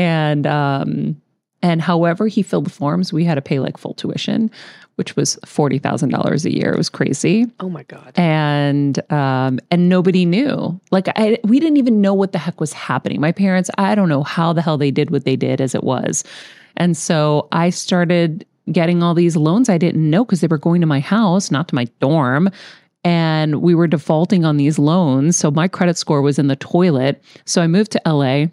And, 0.00 0.46
um, 0.46 1.20
and 1.62 1.82
however 1.82 2.26
he 2.26 2.42
filled 2.42 2.66
the 2.66 2.70
forms, 2.70 3.12
we 3.12 3.24
had 3.24 3.34
to 3.34 3.42
pay 3.42 3.58
like 3.58 3.76
full 3.76 3.94
tuition, 3.94 4.50
which 4.94 5.14
was 5.14 5.38
forty 5.44 5.78
thousand 5.78 6.08
dollars 6.08 6.44
a 6.46 6.54
year. 6.54 6.72
It 6.72 6.78
was 6.78 6.88
crazy, 6.88 7.46
oh 7.60 7.68
my 7.68 7.82
god. 7.82 8.12
and 8.16 8.98
um, 9.12 9.60
and 9.70 9.88
nobody 9.88 10.24
knew. 10.24 10.80
Like 10.90 11.08
I, 11.16 11.38
we 11.44 11.60
didn't 11.60 11.76
even 11.76 12.00
know 12.00 12.14
what 12.14 12.32
the 12.32 12.38
heck 12.38 12.60
was 12.60 12.72
happening. 12.72 13.20
My 13.20 13.32
parents, 13.32 13.70
I 13.76 13.94
don't 13.94 14.08
know 14.08 14.22
how 14.22 14.52
the 14.54 14.62
hell 14.62 14.78
they 14.78 14.90
did 14.90 15.10
what 15.10 15.24
they 15.24 15.36
did 15.36 15.60
as 15.60 15.74
it 15.74 15.84
was, 15.84 16.24
and 16.78 16.96
so 16.96 17.46
I 17.52 17.68
started 17.70 18.46
getting 18.72 19.02
all 19.02 19.14
these 19.14 19.36
loans 19.36 19.68
I 19.68 19.78
didn't 19.78 20.08
know 20.08 20.24
because 20.24 20.40
they 20.40 20.46
were 20.46 20.58
going 20.58 20.80
to 20.80 20.86
my 20.86 21.00
house, 21.00 21.50
not 21.50 21.68
to 21.68 21.74
my 21.74 21.84
dorm. 22.00 22.50
And 23.02 23.62
we 23.62 23.74
were 23.74 23.86
defaulting 23.86 24.44
on 24.44 24.58
these 24.58 24.78
loans. 24.78 25.34
So 25.36 25.50
my 25.50 25.68
credit 25.68 25.96
score 25.96 26.20
was 26.20 26.38
in 26.38 26.48
the 26.48 26.56
toilet. 26.56 27.22
So 27.46 27.62
I 27.62 27.66
moved 27.66 27.92
to 27.92 28.02
LA. 28.04 28.46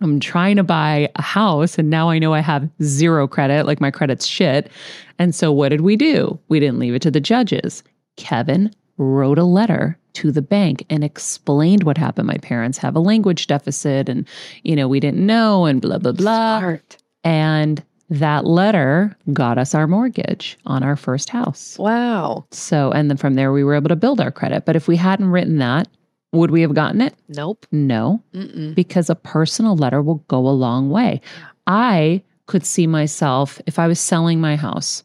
I'm 0.00 0.20
trying 0.20 0.56
to 0.56 0.62
buy 0.62 1.10
a 1.16 1.22
house 1.22 1.78
and 1.78 1.90
now 1.90 2.08
I 2.08 2.18
know 2.18 2.32
I 2.32 2.40
have 2.40 2.68
zero 2.82 3.28
credit, 3.28 3.66
like 3.66 3.80
my 3.80 3.90
credit's 3.90 4.26
shit. 4.26 4.70
And 5.18 5.34
so 5.34 5.52
what 5.52 5.68
did 5.68 5.82
we 5.82 5.96
do? 5.96 6.38
We 6.48 6.60
didn't 6.60 6.78
leave 6.78 6.94
it 6.94 7.02
to 7.02 7.10
the 7.10 7.20
judges. 7.20 7.82
Kevin 8.16 8.72
wrote 8.96 9.38
a 9.38 9.44
letter 9.44 9.98
to 10.12 10.32
the 10.32 10.42
bank 10.42 10.84
and 10.90 11.04
explained 11.04 11.84
what 11.84 11.98
happened. 11.98 12.26
My 12.26 12.38
parents 12.38 12.78
have 12.78 12.96
a 12.96 13.00
language 13.00 13.46
deficit 13.46 14.08
and, 14.08 14.26
you 14.62 14.74
know, 14.74 14.88
we 14.88 15.00
didn't 15.00 15.24
know 15.24 15.66
and 15.66 15.80
blah, 15.80 15.98
blah, 15.98 16.12
blah. 16.12 16.58
Smart. 16.58 16.96
And 17.22 17.82
that 18.10 18.44
letter 18.44 19.16
got 19.32 19.56
us 19.56 19.74
our 19.74 19.86
mortgage 19.86 20.58
on 20.66 20.82
our 20.82 20.96
first 20.96 21.30
house. 21.30 21.78
Wow. 21.78 22.44
So, 22.50 22.90
and 22.90 23.08
then 23.08 23.16
from 23.16 23.34
there, 23.34 23.52
we 23.52 23.62
were 23.62 23.76
able 23.76 23.88
to 23.88 23.96
build 23.96 24.20
our 24.20 24.32
credit. 24.32 24.64
But 24.64 24.76
if 24.76 24.88
we 24.88 24.96
hadn't 24.96 25.30
written 25.30 25.58
that, 25.58 25.86
would 26.32 26.50
we 26.50 26.62
have 26.62 26.74
gotten 26.74 27.00
it? 27.00 27.14
Nope. 27.28 27.66
No 27.72 28.22
Mm-mm. 28.34 28.74
because 28.74 29.10
a 29.10 29.14
personal 29.14 29.76
letter 29.76 30.02
will 30.02 30.22
go 30.28 30.38
a 30.46 30.50
long 30.50 30.90
way. 30.90 31.20
I 31.66 32.22
could 32.46 32.64
see 32.66 32.86
myself 32.86 33.60
if 33.66 33.78
I 33.78 33.86
was 33.86 34.00
selling 34.00 34.40
my 34.40 34.56
house, 34.56 35.04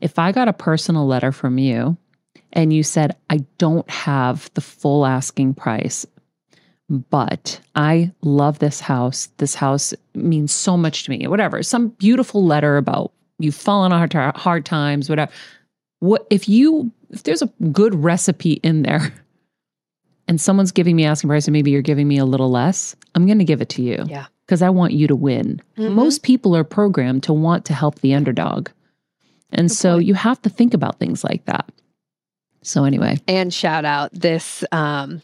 if 0.00 0.18
I 0.18 0.32
got 0.32 0.48
a 0.48 0.52
personal 0.52 1.06
letter 1.06 1.32
from 1.32 1.58
you 1.58 1.96
and 2.52 2.72
you 2.72 2.82
said, 2.82 3.16
I 3.30 3.38
don't 3.58 3.88
have 3.90 4.50
the 4.54 4.60
full 4.60 5.06
asking 5.06 5.54
price, 5.54 6.06
but 6.88 7.60
I 7.74 8.12
love 8.22 8.58
this 8.58 8.80
house. 8.80 9.28
This 9.38 9.54
house 9.54 9.94
means 10.14 10.52
so 10.52 10.76
much 10.76 11.04
to 11.04 11.10
me, 11.10 11.26
whatever, 11.26 11.62
some 11.62 11.88
beautiful 11.88 12.44
letter 12.44 12.76
about 12.76 13.12
you've 13.38 13.54
fallen 13.54 13.92
on 13.92 14.10
hard, 14.10 14.36
hard 14.36 14.64
times, 14.64 15.08
whatever. 15.08 15.32
What 16.00 16.26
if 16.30 16.48
you, 16.48 16.92
if 17.10 17.22
there's 17.22 17.42
a 17.42 17.46
good 17.72 17.94
recipe 17.94 18.54
in 18.62 18.82
there, 18.82 19.12
and 20.28 20.40
someone's 20.40 20.72
giving 20.72 20.96
me 20.96 21.04
asking 21.04 21.28
price 21.28 21.46
and 21.46 21.52
maybe 21.52 21.70
you're 21.70 21.82
giving 21.82 22.08
me 22.08 22.18
a 22.18 22.24
little 22.24 22.50
less, 22.50 22.96
I'm 23.14 23.26
going 23.26 23.38
to 23.38 23.44
give 23.44 23.60
it 23.60 23.68
to 23.70 23.82
you. 23.82 24.04
Yeah. 24.06 24.26
Because 24.46 24.62
I 24.62 24.70
want 24.70 24.92
you 24.92 25.06
to 25.06 25.16
win. 25.16 25.62
Mhm. 25.78 25.92
Most 25.94 26.22
people 26.22 26.54
are 26.56 26.64
programmed 26.64 27.22
to 27.24 27.32
want 27.32 27.64
to 27.66 27.74
help 27.74 28.00
the 28.00 28.14
underdog. 28.14 28.68
And 29.52 29.68
Good 29.68 29.74
so 29.76 29.94
point. 29.94 30.06
you 30.06 30.14
have 30.14 30.40
to 30.42 30.48
think 30.50 30.74
about 30.74 30.98
things 30.98 31.24
like 31.24 31.44
that. 31.46 31.70
So 32.62 32.84
anyway, 32.84 33.18
And 33.28 33.52
shout 33.52 33.84
out 33.84 34.12
this 34.12 34.64
um 34.72 35.22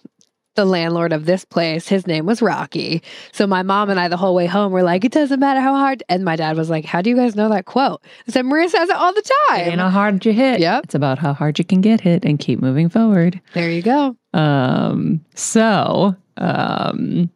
the 0.60 0.66
landlord 0.66 1.14
of 1.14 1.24
this 1.24 1.42
place, 1.42 1.88
his 1.88 2.06
name 2.06 2.26
was 2.26 2.42
Rocky. 2.42 3.02
So 3.32 3.46
my 3.46 3.62
mom 3.62 3.88
and 3.88 3.98
I 3.98 4.08
the 4.08 4.18
whole 4.18 4.34
way 4.34 4.44
home 4.44 4.72
were 4.72 4.82
like, 4.82 5.06
it 5.06 5.12
doesn't 5.12 5.40
matter 5.40 5.60
how 5.60 5.74
hard 5.74 6.02
and 6.10 6.22
my 6.22 6.36
dad 6.36 6.54
was 6.58 6.68
like, 6.68 6.84
How 6.84 7.00
do 7.00 7.08
you 7.08 7.16
guys 7.16 7.34
know 7.34 7.48
that 7.48 7.64
quote? 7.64 8.02
I 8.28 8.32
said, 8.32 8.44
Maria 8.44 8.68
says 8.68 8.90
it 8.90 8.96
all 8.96 9.14
the 9.14 9.22
it 9.56 9.68
ain't 9.68 9.80
how 9.80 9.88
hard 9.88 10.24
you 10.26 10.34
hit. 10.34 10.60
Yep. 10.60 10.84
It's 10.84 10.94
about 10.94 11.18
how 11.18 11.32
hard 11.32 11.58
you 11.58 11.64
can 11.64 11.80
get 11.80 12.02
hit 12.02 12.26
and 12.26 12.38
keep 12.38 12.60
moving 12.60 12.90
forward. 12.90 13.40
There 13.54 13.70
you 13.70 13.80
go. 13.80 14.14
Um, 14.34 15.24
so 15.34 16.14
um 16.36 17.30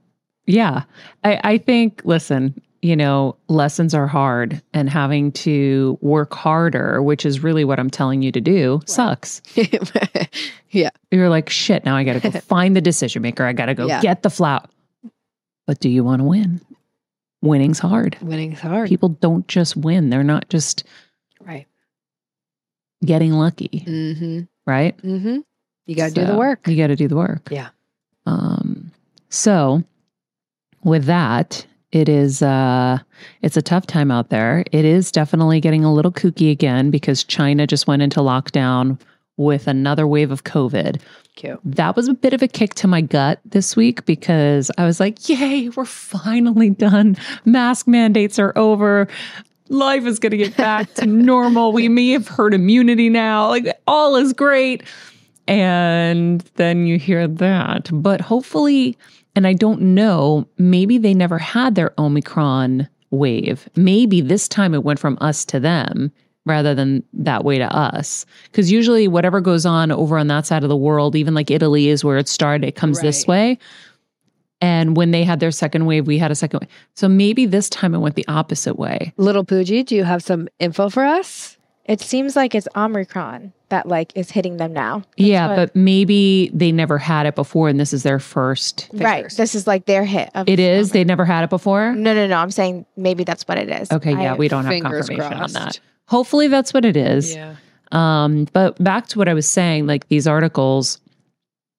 yeah. 0.46 0.82
I, 1.24 1.40
I 1.42 1.58
think 1.58 2.02
listen, 2.04 2.60
you 2.84 2.94
know, 2.94 3.34
lessons 3.48 3.94
are 3.94 4.06
hard 4.06 4.60
and 4.74 4.90
having 4.90 5.32
to 5.32 5.96
work 6.02 6.34
harder, 6.34 7.02
which 7.02 7.24
is 7.24 7.42
really 7.42 7.64
what 7.64 7.80
I'm 7.80 7.88
telling 7.88 8.20
you 8.20 8.30
to 8.32 8.42
do, 8.42 8.82
sucks. 8.84 9.40
yeah. 10.70 10.90
You're 11.10 11.30
like, 11.30 11.48
shit, 11.48 11.86
now 11.86 11.96
I 11.96 12.04
gotta 12.04 12.20
go 12.20 12.30
find 12.40 12.76
the 12.76 12.82
decision 12.82 13.22
maker. 13.22 13.42
I 13.42 13.54
gotta 13.54 13.72
go 13.74 13.86
Yeah. 13.86 14.02
get 14.02 14.22
the 14.22 14.28
flout. 14.28 14.68
But 15.66 15.80
do 15.80 15.88
you 15.88 16.04
want 16.04 16.20
to 16.20 16.24
win? 16.24 16.60
Winning's 17.40 17.78
hard. 17.78 18.18
Winning's 18.20 18.60
hard. 18.60 18.90
People 18.90 19.08
don't 19.08 19.48
just 19.48 19.78
win. 19.78 20.10
They're 20.10 20.22
not 20.22 20.50
just 20.50 20.84
right. 21.40 21.66
getting 23.02 23.32
lucky, 23.32 23.82
Mm-hmm. 23.86 24.40
right? 24.66 24.94
Mm-hmm. 24.98 25.38
You 25.86 25.94
gotta 25.96 26.12
do 26.12 26.26
the 26.26 26.36
work. 26.36 26.68
You 26.68 26.76
gotta 26.76 26.96
do 26.96 27.08
the 27.08 27.16
work. 27.16 27.48
Yeah. 27.50 27.68
Um 28.26 28.90
so 29.30 29.82
with 30.82 31.06
that, 31.06 31.66
it 31.94 32.08
is 32.08 32.42
uh 32.42 32.98
it's 33.40 33.56
a 33.56 33.62
tough 33.62 33.86
time 33.86 34.10
out 34.10 34.28
there. 34.28 34.64
It 34.72 34.84
is 34.84 35.12
definitely 35.12 35.60
getting 35.60 35.84
a 35.84 35.92
little 35.92 36.12
kooky 36.12 36.50
again 36.50 36.90
because 36.90 37.22
China 37.22 37.66
just 37.66 37.86
went 37.86 38.02
into 38.02 38.20
lockdown 38.20 39.00
with 39.36 39.68
another 39.68 40.06
wave 40.06 40.30
of 40.30 40.44
COVID. 40.44 41.00
Cute. 41.36 41.58
that 41.64 41.96
was 41.96 42.06
a 42.06 42.14
bit 42.14 42.32
of 42.32 42.42
a 42.42 42.48
kick 42.48 42.74
to 42.74 42.86
my 42.86 43.00
gut 43.00 43.40
this 43.44 43.74
week 43.74 44.04
because 44.06 44.70
I 44.78 44.84
was 44.84 45.00
like, 45.00 45.28
yay, 45.28 45.68
we're 45.70 45.84
finally 45.84 46.70
done. 46.70 47.16
Mask 47.44 47.88
mandates 47.88 48.38
are 48.38 48.52
over. 48.56 49.08
Life 49.68 50.06
is 50.06 50.20
going 50.20 50.30
to 50.30 50.36
get 50.36 50.56
back 50.56 50.94
to 50.94 51.06
normal. 51.06 51.72
We 51.72 51.88
may 51.88 52.10
have 52.10 52.28
herd 52.28 52.54
immunity 52.54 53.08
now. 53.08 53.48
Like, 53.48 53.66
all 53.88 54.14
is 54.14 54.32
great. 54.32 54.84
And 55.48 56.40
then 56.54 56.86
you 56.86 57.00
hear 57.00 57.26
that. 57.26 57.90
But 57.92 58.20
hopefully, 58.20 58.96
and 59.36 59.46
I 59.46 59.52
don't 59.52 59.80
know, 59.80 60.48
maybe 60.58 60.98
they 60.98 61.14
never 61.14 61.38
had 61.38 61.74
their 61.74 61.92
Omicron 61.98 62.88
wave. 63.10 63.68
Maybe 63.76 64.20
this 64.20 64.48
time 64.48 64.74
it 64.74 64.84
went 64.84 64.98
from 64.98 65.18
us 65.20 65.44
to 65.46 65.60
them 65.60 66.12
rather 66.46 66.74
than 66.74 67.02
that 67.14 67.44
way 67.44 67.58
to 67.58 67.74
us. 67.74 68.26
Because 68.44 68.70
usually, 68.70 69.08
whatever 69.08 69.40
goes 69.40 69.64
on 69.64 69.90
over 69.90 70.18
on 70.18 70.26
that 70.28 70.46
side 70.46 70.62
of 70.62 70.68
the 70.68 70.76
world, 70.76 71.16
even 71.16 71.34
like 71.34 71.50
Italy 71.50 71.88
is 71.88 72.04
where 72.04 72.18
it 72.18 72.28
started, 72.28 72.66
it 72.66 72.76
comes 72.76 73.00
this 73.00 73.26
way. 73.26 73.58
And 74.60 74.96
when 74.96 75.10
they 75.10 75.24
had 75.24 75.40
their 75.40 75.50
second 75.50 75.86
wave, 75.86 76.06
we 76.06 76.18
had 76.18 76.30
a 76.30 76.34
second 76.34 76.60
wave. 76.60 76.70
So 76.94 77.08
maybe 77.08 77.44
this 77.46 77.68
time 77.68 77.94
it 77.94 77.98
went 77.98 78.14
the 78.14 78.26
opposite 78.28 78.78
way. 78.78 79.12
Little 79.16 79.44
Pooji, 79.44 79.84
do 79.84 79.94
you 79.94 80.04
have 80.04 80.22
some 80.22 80.48
info 80.58 80.88
for 80.88 81.04
us? 81.04 81.56
It 81.86 82.00
seems 82.00 82.34
like 82.34 82.54
it's 82.54 82.66
Omicron 82.74 83.52
that 83.68 83.86
like 83.86 84.12
is 84.14 84.30
hitting 84.30 84.56
them 84.56 84.72
now. 84.72 84.98
That's 84.98 85.28
yeah, 85.28 85.48
what- 85.48 85.56
but 85.56 85.76
maybe 85.76 86.50
they 86.54 86.72
never 86.72 86.96
had 86.96 87.26
it 87.26 87.34
before 87.34 87.68
and 87.68 87.78
this 87.78 87.92
is 87.92 88.02
their 88.02 88.18
first. 88.18 88.88
right. 88.92 89.16
fingers. 89.16 89.36
This 89.36 89.54
is 89.54 89.66
like 89.66 89.84
their 89.86 90.04
hit. 90.04 90.30
Of 90.34 90.48
It 90.48 90.58
is? 90.58 90.92
They 90.92 91.04
never 91.04 91.24
had 91.24 91.44
it 91.44 91.50
before? 91.50 91.92
No, 91.94 92.14
no, 92.14 92.26
no. 92.26 92.36
I'm 92.36 92.50
saying 92.50 92.86
maybe 92.96 93.24
that's 93.24 93.46
what 93.46 93.58
it 93.58 93.68
is. 93.68 93.90
Okay, 93.92 94.14
I- 94.14 94.22
yeah, 94.22 94.34
we 94.34 94.48
don't 94.48 94.64
have 94.64 94.72
Fingers 94.72 95.08
confirmation 95.08 95.42
on 95.42 95.52
that. 95.52 95.80
Hopefully 96.08 96.48
that's 96.48 96.72
what 96.72 96.84
it 96.84 96.96
is. 96.96 97.34
Yeah. 97.34 97.56
Um, 97.92 98.46
but 98.52 98.82
back 98.82 99.06
to 99.08 99.18
what 99.18 99.28
I 99.28 99.34
was 99.34 99.48
saying, 99.48 99.86
like 99.86 100.08
these 100.08 100.26
articles, 100.26 101.00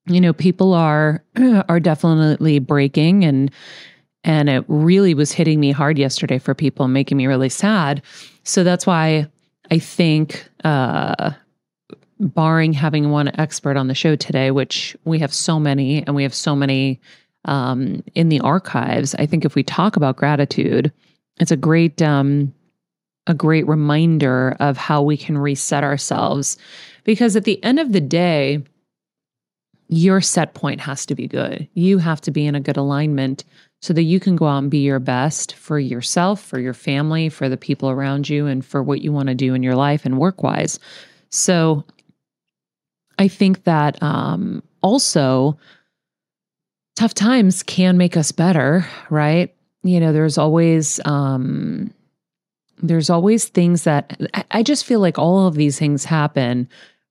you 0.08 0.22
know, 0.22 0.34
people 0.34 0.74
are 0.74 1.24
are 1.70 1.80
definitely 1.80 2.60
breaking 2.60 3.24
and 3.24 3.52
and 4.24 4.50
it 4.50 4.66
really 4.68 5.14
was 5.14 5.32
hitting 5.32 5.60
me 5.60 5.72
hard 5.72 6.00
yesterday 6.00 6.40
for 6.40 6.56
people, 6.56 6.88
making 6.88 7.18
me 7.18 7.28
really 7.28 7.50
sad. 7.50 8.02
So 8.44 8.64
that's 8.64 8.88
why 8.88 9.28
I 9.72 9.80
think 9.80 10.50
uh 10.64 11.32
barring 12.20 12.72
having 12.72 13.10
one 13.10 13.30
expert 13.40 13.76
on 13.76 13.88
the 13.88 13.96
show 13.96 14.16
today, 14.16 14.52
which 14.52 14.96
we 15.04 15.20
have 15.20 15.34
so 15.34 15.60
many 15.60 16.02
and 16.06 16.16
we 16.16 16.24
have 16.24 16.34
so 16.34 16.56
many 16.56 17.00
um 17.46 18.04
in 18.16 18.30
the 18.30 18.40
archives, 18.40 19.16
I 19.16 19.26
think 19.26 19.46
if 19.46 19.56
we 19.56 19.64
talk 19.64 19.96
about 19.96 20.16
gratitude, 20.16 20.92
it's 21.40 21.52
a 21.52 21.58
great 21.58 22.02
um 22.02 22.54
a 23.28 23.34
great 23.34 23.68
reminder 23.68 24.56
of 24.60 24.78
how 24.78 25.02
we 25.02 25.18
can 25.18 25.38
reset 25.38 25.84
ourselves. 25.84 26.58
Because 27.04 27.36
at 27.36 27.44
the 27.44 27.64
end 27.64 27.80
of 27.80 27.92
the 27.92 28.02
day, 28.02 28.64
your 29.88 30.22
set 30.22 30.54
point 30.54 30.82
has 30.82 31.06
to 31.06 31.16
be 31.16 31.28
good. 31.28 31.68
You 31.74 31.98
have 32.00 32.22
to 32.22 32.32
be 32.32 32.46
in 32.46 32.56
a 32.56 32.60
good 32.60 32.78
alignment 32.78 33.44
so 33.86 33.94
that 33.94 34.02
you 34.02 34.20
can 34.20 34.36
go 34.36 34.48
out 34.48 34.58
and 34.58 34.72
be 34.72 34.80
your 34.80 34.98
best 34.98 35.54
for 35.54 35.78
yourself, 35.78 36.42
for 36.42 36.60
your 36.60 36.74
family, 36.74 37.30
for 37.30 37.48
the 37.48 37.56
people 37.56 37.88
around 37.88 38.28
you, 38.28 38.48
and 38.48 38.66
for 38.66 38.82
what 38.82 39.02
you 39.02 39.12
want 39.12 39.28
to 39.28 39.36
do 39.36 39.54
in 39.54 39.62
your 39.62 39.76
life 39.76 40.06
and 40.08 40.18
work 40.18 40.42
wise. 40.42 40.80
So 41.30 41.84
I 43.20 43.28
think 43.28 43.64
that 43.66 44.02
um, 44.02 44.64
also 44.82 45.60
tough 46.96 47.14
times 47.14 47.62
can 47.62 47.96
make 47.96 48.18
us 48.18 48.32
better, 48.32 48.88
right? 49.12 49.54
You 49.84 50.00
know, 50.00 50.14
there's 50.14 50.40
always 50.40 51.00
um, 51.06 51.94
there's 52.82 53.12
always 53.12 53.46
things 53.46 53.84
that 53.84 54.20
I- 54.34 54.46
I 54.50 54.64
just 54.64 54.84
feel 54.84 55.00
like 55.00 55.20
all 55.20 55.46
of 55.46 55.54
these 55.54 55.78
things 55.78 56.06
happen 56.06 56.68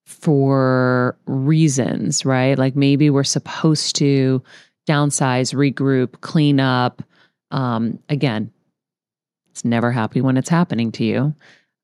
for 0.06 1.16
reasons, 1.26 2.24
right? 2.24 2.58
Like 2.58 2.74
maybe 2.74 3.10
we're 3.10 3.22
supposed 3.22 3.94
to 3.96 4.42
downsize, 4.86 5.54
regroup, 5.54 6.20
clean 6.20 6.60
up. 6.60 7.02
Um, 7.50 7.98
again, 8.08 8.52
it's 9.50 9.64
never 9.64 9.92
happy 9.92 10.20
when 10.20 10.36
it's 10.36 10.48
happening 10.48 10.90
to 10.92 11.04
you. 11.04 11.34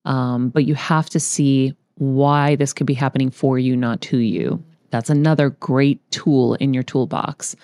Um, 0.05 0.49
but 0.49 0.65
you 0.65 0.75
have 0.75 1.11
to 1.11 1.21
see 1.21 1.75
why 1.97 2.57
this 2.57 2.73
could 2.73 2.87
be 2.87 2.95
happening 2.95 3.31
for 3.31 3.59
you, 3.59 3.77
not 3.77 4.01
to 4.03 4.19
you. 4.19 4.63
That's 4.91 5.11
another 5.11 5.51
great 5.51 6.01
tool 6.11 6.55
in 6.55 6.75
your 6.75 6.83
toolbox. 6.83 7.55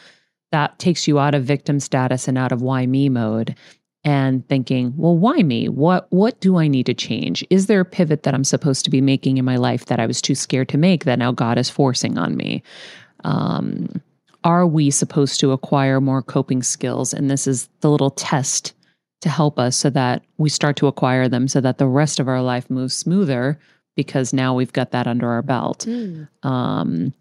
That 0.52 0.78
takes 0.78 1.08
you 1.08 1.18
out 1.18 1.34
of 1.34 1.44
victim 1.44 1.80
status 1.80 2.28
and 2.28 2.38
out 2.38 2.52
of 2.52 2.62
why 2.62 2.86
me 2.86 3.08
mode 3.08 3.56
and 4.04 4.46
thinking, 4.48 4.94
well, 4.96 5.16
why 5.16 5.42
me? 5.42 5.68
What 5.68 6.06
what 6.10 6.38
do 6.38 6.58
I 6.58 6.68
need 6.68 6.86
to 6.86 6.94
change? 6.94 7.44
Is 7.50 7.66
there 7.66 7.80
a 7.80 7.84
pivot 7.84 8.22
that 8.22 8.34
I'm 8.34 8.44
supposed 8.44 8.84
to 8.84 8.90
be 8.90 9.00
making 9.00 9.38
in 9.38 9.44
my 9.44 9.56
life 9.56 9.86
that 9.86 9.98
I 9.98 10.06
was 10.06 10.22
too 10.22 10.36
scared 10.36 10.68
to 10.68 10.78
make 10.78 11.04
that 11.04 11.18
now 11.18 11.32
God 11.32 11.58
is 11.58 11.68
forcing 11.68 12.16
on 12.16 12.36
me? 12.36 12.62
Um, 13.24 14.00
are 14.46 14.64
we 14.64 14.92
supposed 14.92 15.40
to 15.40 15.50
acquire 15.50 16.00
more 16.00 16.22
coping 16.22 16.62
skills? 16.62 17.12
And 17.12 17.28
this 17.28 17.48
is 17.48 17.68
the 17.80 17.90
little 17.90 18.12
test 18.12 18.74
to 19.20 19.28
help 19.28 19.58
us 19.58 19.76
so 19.76 19.90
that 19.90 20.22
we 20.38 20.48
start 20.48 20.76
to 20.76 20.86
acquire 20.86 21.28
them 21.28 21.48
so 21.48 21.60
that 21.60 21.78
the 21.78 21.88
rest 21.88 22.20
of 22.20 22.28
our 22.28 22.40
life 22.40 22.70
moves 22.70 22.94
smoother 22.94 23.58
because 23.96 24.32
now 24.32 24.54
we've 24.54 24.72
got 24.72 24.92
that 24.92 25.08
under 25.08 25.28
our 25.28 25.42
belt. 25.42 25.84
Mm. 25.88 26.28
Um, 26.44 27.12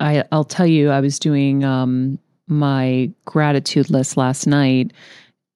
I, 0.00 0.24
I'll 0.30 0.44
tell 0.44 0.66
you, 0.66 0.90
I 0.90 1.00
was 1.00 1.18
doing 1.18 1.64
um, 1.64 2.18
my 2.46 3.10
gratitude 3.24 3.88
list 3.88 4.18
last 4.18 4.46
night 4.46 4.92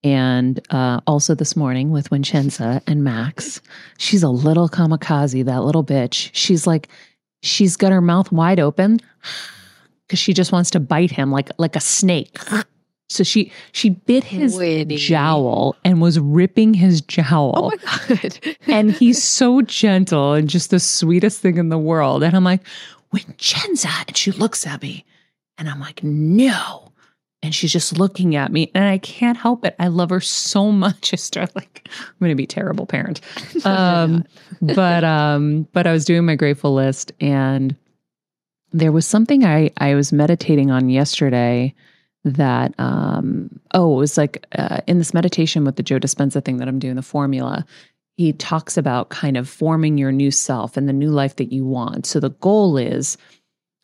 and 0.02 0.58
uh, 0.70 1.00
also 1.06 1.34
this 1.34 1.54
morning 1.54 1.90
with 1.90 2.08
Vincenza 2.08 2.80
and 2.86 3.04
Max. 3.04 3.60
She's 3.98 4.22
a 4.22 4.30
little 4.30 4.70
kamikaze, 4.70 5.44
that 5.44 5.64
little 5.64 5.84
bitch. 5.84 6.30
She's 6.32 6.66
like, 6.66 6.88
she's 7.42 7.76
got 7.76 7.92
her 7.92 8.00
mouth 8.00 8.32
wide 8.32 8.60
open 8.60 9.00
because 10.06 10.18
she 10.18 10.32
just 10.32 10.52
wants 10.52 10.70
to 10.70 10.80
bite 10.80 11.10
him 11.10 11.30
like 11.30 11.50
like 11.58 11.76
a 11.76 11.80
snake. 11.80 12.38
So 13.08 13.22
she 13.22 13.52
she 13.72 13.90
bit 13.90 14.24
his 14.24 14.56
Winnie. 14.56 14.96
jowl 14.96 15.76
and 15.84 16.00
was 16.00 16.18
ripping 16.18 16.74
his 16.74 17.00
jowl. 17.00 17.52
Oh 17.56 17.70
my 17.70 18.16
god. 18.16 18.56
and 18.66 18.90
he's 18.90 19.22
so 19.22 19.62
gentle 19.62 20.32
and 20.32 20.48
just 20.48 20.70
the 20.70 20.80
sweetest 20.80 21.40
thing 21.40 21.56
in 21.58 21.68
the 21.68 21.78
world. 21.78 22.22
And 22.24 22.34
I'm 22.34 22.44
like, 22.44 22.62
Vincenza. 23.12 23.88
And 24.08 24.16
she 24.16 24.32
looks 24.32 24.66
at 24.66 24.82
me 24.82 25.04
and 25.58 25.68
I'm 25.68 25.80
like, 25.80 26.02
no. 26.02 26.90
And 27.42 27.54
she's 27.54 27.72
just 27.72 27.96
looking 27.96 28.34
at 28.34 28.50
me 28.50 28.72
and 28.74 28.84
I 28.84 28.98
can't 28.98 29.36
help 29.38 29.64
it. 29.64 29.76
I 29.78 29.86
love 29.86 30.10
her 30.10 30.20
so 30.20 30.72
much. 30.72 31.10
I 31.12 31.16
start 31.16 31.54
like, 31.54 31.88
I'm 31.88 32.14
going 32.18 32.30
to 32.30 32.34
be 32.34 32.44
a 32.44 32.48
terrible 32.48 32.86
parent. 32.86 33.20
Um, 33.64 34.24
but, 34.60 35.04
um, 35.04 35.66
but 35.72 35.86
I 35.86 35.92
was 35.92 36.04
doing 36.04 36.24
my 36.24 36.34
grateful 36.36 36.74
list 36.74 37.12
and 37.20 37.74
there 38.78 38.92
was 38.92 39.06
something 39.06 39.44
I, 39.44 39.70
I 39.78 39.94
was 39.94 40.12
meditating 40.12 40.70
on 40.70 40.88
yesterday 40.88 41.74
that 42.24 42.74
um 42.78 43.60
oh 43.72 43.94
it 43.94 43.98
was 43.98 44.18
like 44.18 44.44
uh, 44.58 44.80
in 44.88 44.98
this 44.98 45.14
meditation 45.14 45.64
with 45.64 45.76
the 45.76 45.82
joe 45.84 46.00
dispenza 46.00 46.44
thing 46.44 46.56
that 46.56 46.66
i'm 46.66 46.80
doing 46.80 46.96
the 46.96 47.02
formula 47.02 47.64
he 48.16 48.32
talks 48.32 48.76
about 48.76 49.10
kind 49.10 49.36
of 49.36 49.48
forming 49.48 49.98
your 49.98 50.10
new 50.10 50.30
self 50.30 50.76
and 50.76 50.88
the 50.88 50.92
new 50.92 51.10
life 51.10 51.36
that 51.36 51.52
you 51.52 51.64
want. 51.64 52.06
So 52.06 52.18
the 52.18 52.30
goal 52.30 52.76
is 52.76 53.18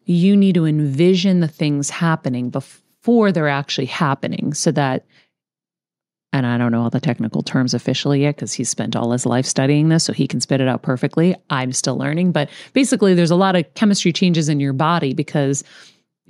you 0.05 0.37
need 0.37 0.55
to 0.55 0.65
envision 0.65 1.41
the 1.41 1.49
things 1.49 1.91
happening 1.91 2.51
before 2.51 3.31
they're 3.31 3.49
actually 3.49 3.87
happening 3.87 4.55
so 4.55 4.73
that 4.73 5.05
and 6.33 6.47
I 6.47 6.57
don't 6.59 6.73
know 6.73 6.83
all 6.83 6.91
the 6.91 7.01
technical 7.01 7.43
terms 7.43 7.75
officially 7.75 8.23
yet 8.23 8.37
because 8.37 8.53
he 8.53 8.65
spent 8.65 8.97
all 8.97 9.13
his 9.13 9.27
life 9.27 9.47
studying 9.47 9.89
this, 9.89 10.05
so 10.05 10.13
he 10.13 10.27
can 10.27 10.41
spit 10.41 10.61
it 10.61 10.69
out 10.69 10.83
perfectly. 10.83 11.37
I'm 11.51 11.73
still 11.73 11.97
learning, 11.97 12.33
but 12.33 12.49
basically, 12.73 13.15
there's 13.15 13.31
a 13.31 13.37
lot 13.37 13.57
of 13.57 13.73
chemistry 13.75 14.13
changes 14.13 14.49
in 14.49 14.61
your 14.61 14.73
body 14.73 15.15
because 15.15 15.63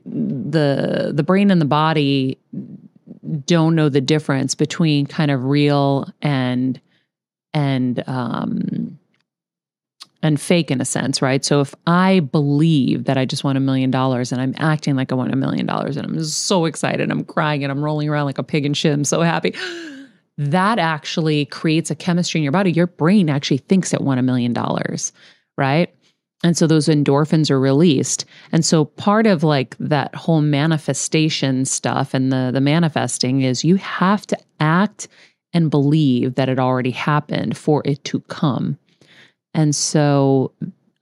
the 0.05 1.13
the 1.15 1.23
brain 1.23 1.51
and 1.51 1.61
the 1.61 1.67
body 1.67 2.39
don't 3.47 3.75
know 3.75 3.89
the 3.89 4.01
difference 4.01 4.55
between 4.55 5.07
kind 5.07 5.31
of 5.31 5.45
real 5.45 6.13
and 6.21 6.81
and 7.55 8.03
um 8.09 8.92
and 10.23 10.41
fake 10.41 10.71
in 10.71 10.81
a 10.81 10.85
sense, 10.85 11.21
right? 11.21 11.45
So 11.45 11.61
if 11.61 11.75
I 11.87 12.21
believe 12.21 13.05
that 13.05 13.19
I 13.19 13.25
just 13.25 13.45
won 13.45 13.57
a 13.57 13.61
million 13.61 13.91
dollars 13.91 14.31
and 14.31 14.41
I'm 14.41 14.55
acting 14.59 14.95
like 14.95 15.11
I 15.11 15.17
won 15.17 15.33
a 15.33 15.37
million 15.37 15.67
dollars 15.67 15.97
and 15.97 16.07
I'm 16.07 16.23
so 16.25 16.65
excited, 16.65 17.11
I'm 17.11 17.25
crying 17.25 17.65
and 17.65 17.73
I'm 17.73 17.85
rolling 17.85 18.09
around 18.09 18.27
like 18.27 18.39
a 18.39 18.45
pig 18.45 18.65
in 18.65 18.75
shit, 18.75 18.93
I'm 18.93 19.05
so 19.05 19.21
happy. 19.21 19.55
That 20.39 20.79
actually 20.79 21.45
creates 21.45 21.91
a 21.91 21.95
chemistry 21.95 22.39
in 22.39 22.43
your 22.43 22.53
body. 22.53 22.73
Your 22.73 22.87
brain 22.87 23.29
actually 23.29 23.59
thinks 23.59 23.93
it 23.93 24.01
won 24.01 24.17
a 24.17 24.23
million 24.23 24.55
dollars, 24.55 25.13
right? 25.59 25.95
And 26.43 26.57
so 26.57 26.67
those 26.67 26.89
endorphins 26.89 27.51
are 27.51 27.61
released. 27.61 28.25
And 28.51 28.65
so 28.65 28.87
part 28.87 29.27
of 29.27 29.45
like 29.45 29.77
that 29.79 30.15
whole 30.15 30.41
manifestation 30.41 31.67
stuff 31.67 32.15
and 32.15 32.33
the 32.33 32.51
the 32.53 32.63
manifesting 32.63 33.43
is 33.43 33.63
you 33.63 33.77
have 33.77 34.27
to 34.29 34.39
act 34.59 35.07
and 35.53 35.71
believe 35.71 36.35
that 36.37 36.49
it 36.49 36.59
already 36.59 36.91
happened 36.91 37.57
for 37.57 37.83
it 37.85 38.03
to 38.05 38.21
come. 38.21 38.79
And 39.55 39.75
so 39.75 40.53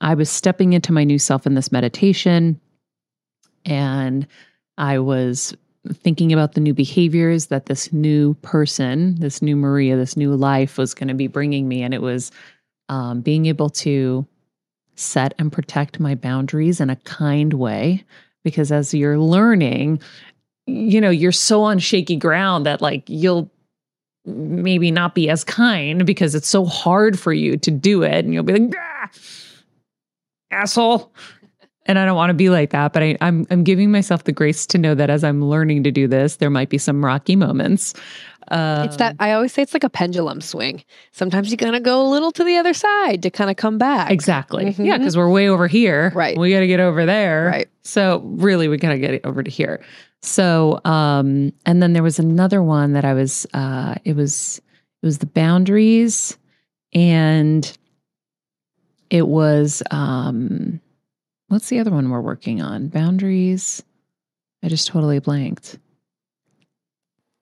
I 0.00 0.14
was 0.14 0.30
stepping 0.30 0.72
into 0.72 0.92
my 0.92 1.04
new 1.04 1.18
self 1.18 1.46
in 1.46 1.54
this 1.54 1.70
meditation 1.70 2.60
and 3.64 4.26
I 4.78 4.98
was 4.98 5.54
thinking 5.94 6.32
about 6.32 6.52
the 6.52 6.60
new 6.60 6.74
behaviors 6.74 7.46
that 7.46 7.66
this 7.66 7.92
new 7.92 8.34
person, 8.42 9.14
this 9.18 9.40
new 9.40 9.56
Maria, 9.56 9.96
this 9.96 10.16
new 10.16 10.34
life 10.34 10.78
was 10.78 10.94
going 10.94 11.08
to 11.08 11.14
be 11.14 11.26
bringing 11.26 11.68
me. 11.68 11.82
And 11.82 11.94
it 11.94 12.02
was 12.02 12.30
um, 12.88 13.20
being 13.20 13.46
able 13.46 13.70
to 13.70 14.26
set 14.96 15.34
and 15.38 15.52
protect 15.52 16.00
my 16.00 16.14
boundaries 16.14 16.80
in 16.80 16.90
a 16.90 16.96
kind 16.96 17.54
way. 17.54 18.04
Because 18.42 18.72
as 18.72 18.94
you're 18.94 19.18
learning, 19.18 20.00
you 20.66 21.00
know, 21.00 21.10
you're 21.10 21.32
so 21.32 21.62
on 21.62 21.78
shaky 21.78 22.16
ground 22.16 22.66
that 22.66 22.80
like 22.80 23.04
you'll 23.06 23.50
maybe 24.24 24.90
not 24.90 25.14
be 25.14 25.30
as 25.30 25.44
kind 25.44 26.04
because 26.06 26.34
it's 26.34 26.48
so 26.48 26.64
hard 26.64 27.18
for 27.18 27.32
you 27.32 27.56
to 27.56 27.70
do 27.70 28.02
it. 28.02 28.24
And 28.24 28.34
you'll 28.34 28.42
be 28.44 28.52
like, 28.58 28.74
ah, 28.78 29.10
asshole. 30.50 31.12
And 31.86 31.98
I 31.98 32.04
don't 32.04 32.16
want 32.16 32.30
to 32.30 32.34
be 32.34 32.50
like 32.50 32.70
that, 32.70 32.92
but 32.92 33.02
I, 33.02 33.16
I'm 33.20 33.46
I'm 33.50 33.64
giving 33.64 33.90
myself 33.90 34.24
the 34.24 34.32
grace 34.32 34.66
to 34.66 34.78
know 34.78 34.94
that 34.94 35.10
as 35.10 35.24
I'm 35.24 35.42
learning 35.44 35.82
to 35.84 35.90
do 35.90 36.06
this, 36.06 36.36
there 36.36 36.50
might 36.50 36.68
be 36.68 36.78
some 36.78 37.04
rocky 37.04 37.34
moments. 37.36 37.94
Um, 38.48 38.84
It's 38.84 38.96
that 38.96 39.16
I 39.18 39.32
always 39.32 39.52
say 39.52 39.62
it's 39.62 39.72
like 39.74 39.82
a 39.82 39.88
pendulum 39.90 40.40
swing. 40.40 40.84
Sometimes 41.12 41.50
you 41.50 41.56
gotta 41.56 41.80
go 41.80 42.06
a 42.06 42.08
little 42.08 42.32
to 42.32 42.44
the 42.44 42.58
other 42.58 42.74
side 42.74 43.22
to 43.22 43.30
kind 43.30 43.50
of 43.50 43.56
come 43.56 43.78
back. 43.78 44.10
exactly, 44.10 44.66
yeah, 44.78 44.96
Mhm. 44.96 44.98
because 44.98 45.16
we're 45.16 45.30
way 45.30 45.48
over 45.48 45.66
here, 45.66 46.12
Right. 46.14 46.36
We 46.38 46.52
got 46.52 46.60
to 46.60 46.66
get 46.66 46.80
over 46.80 47.06
there, 47.06 47.46
Right. 47.46 47.68
So 47.82 48.20
really, 48.24 48.68
we 48.68 48.76
got 48.76 48.90
to 48.90 48.98
get 48.98 49.24
over 49.24 49.42
to 49.42 49.50
here. 49.50 49.80
So, 50.22 50.80
um, 50.84 51.52
and 51.64 51.82
then 51.82 51.92
there 51.94 52.02
was 52.02 52.18
another 52.18 52.62
one 52.62 52.92
that 52.92 53.04
I 53.04 53.14
was, 53.14 53.46
uh, 53.54 53.94
it 54.04 54.14
was, 54.14 54.60
it 55.02 55.06
was 55.06 55.18
the 55.18 55.26
boundaries, 55.26 56.36
and 56.92 57.70
it 59.08 59.26
was, 59.26 59.82
um, 59.90 60.80
what's 61.48 61.68
the 61.68 61.78
other 61.78 61.90
one 61.90 62.10
we're 62.10 62.20
working 62.20 62.60
on? 62.60 62.88
Boundaries. 62.88 63.82
I 64.62 64.68
just 64.68 64.88
totally 64.88 65.20
blanked. 65.20 65.78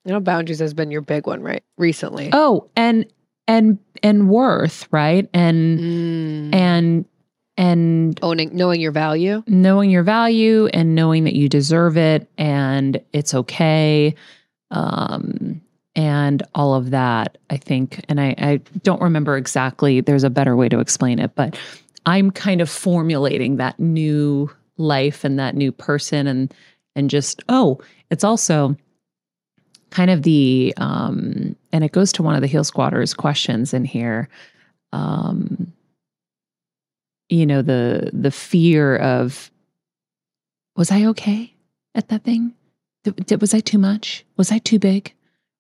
You 0.04 0.12
know, 0.12 0.20
boundaries 0.20 0.60
has 0.60 0.72
been 0.72 0.90
your 0.90 1.00
big 1.02 1.26
one, 1.26 1.42
right? 1.42 1.62
Recently. 1.76 2.30
Oh, 2.32 2.70
and 2.76 3.04
and 3.48 3.78
and 4.02 4.28
worth, 4.30 4.86
right? 4.92 5.28
And 5.34 5.78
Mm. 5.78 6.54
and 6.54 7.04
and 7.58 8.18
owning 8.22 8.54
knowing 8.56 8.80
your 8.80 8.92
value. 8.92 9.42
knowing 9.46 9.90
your 9.90 10.04
value 10.04 10.66
and 10.68 10.94
knowing 10.94 11.24
that 11.24 11.34
you 11.34 11.48
deserve 11.48 11.98
it 11.98 12.30
and 12.38 13.02
it's 13.12 13.34
okay 13.34 14.14
um 14.70 15.60
and 15.94 16.42
all 16.54 16.74
of 16.74 16.90
that 16.90 17.36
i 17.50 17.56
think 17.56 18.04
and 18.08 18.20
I, 18.20 18.34
I 18.38 18.60
don't 18.82 19.02
remember 19.02 19.36
exactly 19.36 20.00
there's 20.00 20.24
a 20.24 20.30
better 20.30 20.56
way 20.56 20.68
to 20.68 20.78
explain 20.78 21.18
it 21.18 21.34
but 21.34 21.58
i'm 22.06 22.30
kind 22.30 22.60
of 22.60 22.70
formulating 22.70 23.56
that 23.56 23.78
new 23.80 24.50
life 24.76 25.24
and 25.24 25.38
that 25.38 25.56
new 25.56 25.72
person 25.72 26.26
and 26.26 26.54
and 26.94 27.10
just 27.10 27.42
oh 27.48 27.80
it's 28.10 28.24
also 28.24 28.76
kind 29.90 30.10
of 30.10 30.22
the 30.22 30.72
um 30.76 31.56
and 31.72 31.82
it 31.82 31.92
goes 31.92 32.12
to 32.12 32.22
one 32.22 32.34
of 32.34 32.40
the 32.40 32.46
Heal 32.46 32.62
Squaders 32.64 33.14
questions 33.14 33.74
in 33.74 33.84
here 33.84 34.28
um 34.92 35.72
you 37.28 37.46
know 37.46 37.62
the 37.62 38.10
the 38.12 38.30
fear 38.30 38.96
of 38.96 39.50
was 40.76 40.90
i 40.90 41.04
okay 41.06 41.54
at 41.94 42.08
that 42.08 42.24
thing? 42.24 42.54
Was 43.40 43.54
i 43.54 43.60
too 43.60 43.78
much? 43.78 44.24
Was 44.36 44.52
i 44.52 44.58
too 44.58 44.78
big? 44.78 45.14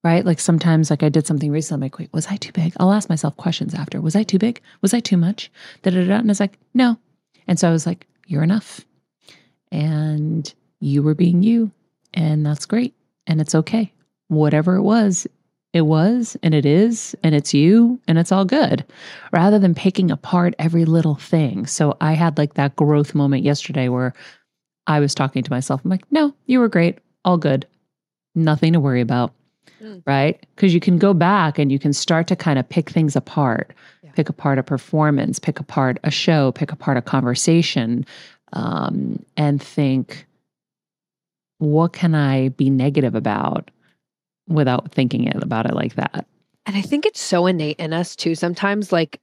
Right? 0.04 0.24
Like 0.24 0.38
sometimes 0.38 0.90
like 0.90 1.02
i 1.02 1.08
did 1.08 1.26
something 1.26 1.50
recently 1.50 1.86
like 1.86 1.98
wait 1.98 2.12
was 2.12 2.26
i 2.28 2.36
too 2.36 2.52
big? 2.52 2.72
I'll 2.78 2.92
ask 2.92 3.08
myself 3.08 3.36
questions 3.36 3.74
after 3.74 4.00
was 4.00 4.16
i 4.16 4.22
too 4.22 4.38
big? 4.38 4.60
Was 4.80 4.94
i 4.94 5.00
too 5.00 5.16
much? 5.16 5.50
Da, 5.82 5.90
da, 5.90 6.04
da. 6.04 6.14
and 6.16 6.28
i 6.28 6.30
was 6.30 6.40
like 6.40 6.58
no. 6.74 6.98
And 7.46 7.58
so 7.58 7.68
i 7.68 7.72
was 7.72 7.86
like 7.86 8.06
you're 8.26 8.42
enough. 8.42 8.84
And 9.72 10.52
you 10.80 11.02
were 11.02 11.14
being 11.14 11.42
you. 11.42 11.72
And 12.14 12.44
that's 12.44 12.66
great. 12.66 12.94
And 13.26 13.40
it's 13.40 13.54
okay. 13.54 13.92
Whatever 14.28 14.76
it 14.76 14.82
was 14.82 15.26
it 15.72 15.82
was 15.82 16.36
and 16.42 16.54
it 16.54 16.64
is 16.64 17.14
and 17.22 17.34
it's 17.34 17.52
you 17.52 18.00
and 18.08 18.18
it's 18.18 18.32
all 18.32 18.44
good 18.44 18.84
rather 19.32 19.58
than 19.58 19.74
picking 19.74 20.10
apart 20.10 20.54
every 20.58 20.84
little 20.84 21.14
thing. 21.14 21.66
So 21.66 21.96
I 22.00 22.14
had 22.14 22.38
like 22.38 22.54
that 22.54 22.76
growth 22.76 23.14
moment 23.14 23.44
yesterday 23.44 23.88
where 23.88 24.14
I 24.86 25.00
was 25.00 25.14
talking 25.14 25.42
to 25.42 25.52
myself. 25.52 25.82
I'm 25.84 25.90
like, 25.90 26.10
no, 26.10 26.32
you 26.46 26.60
were 26.60 26.68
great. 26.68 26.98
All 27.24 27.36
good. 27.36 27.66
Nothing 28.34 28.72
to 28.72 28.80
worry 28.80 29.02
about. 29.02 29.34
Mm. 29.82 30.02
Right. 30.06 30.44
Because 30.56 30.72
you 30.72 30.80
can 30.80 30.98
go 30.98 31.12
back 31.12 31.58
and 31.58 31.70
you 31.70 31.78
can 31.78 31.92
start 31.92 32.26
to 32.28 32.36
kind 32.36 32.58
of 32.58 32.68
pick 32.68 32.88
things 32.88 33.14
apart, 33.14 33.72
yeah. 34.02 34.10
pick 34.12 34.28
apart 34.28 34.58
a 34.58 34.62
performance, 34.62 35.38
pick 35.38 35.60
apart 35.60 35.98
a 36.02 36.10
show, 36.10 36.50
pick 36.52 36.72
apart 36.72 36.96
a 36.96 37.02
conversation, 37.02 38.06
um, 38.54 39.22
and 39.36 39.62
think, 39.62 40.26
what 41.58 41.92
can 41.92 42.14
I 42.14 42.48
be 42.50 42.70
negative 42.70 43.14
about? 43.14 43.70
Without 44.48 44.92
thinking 44.92 45.24
it 45.24 45.42
about 45.42 45.66
it 45.66 45.74
like 45.74 45.94
that. 45.94 46.26
And 46.66 46.76
I 46.76 46.82
think 46.82 47.06
it's 47.06 47.20
so 47.20 47.46
innate 47.46 47.78
in 47.78 47.92
us 47.92 48.16
too. 48.16 48.34
Sometimes, 48.34 48.92
like, 48.92 49.20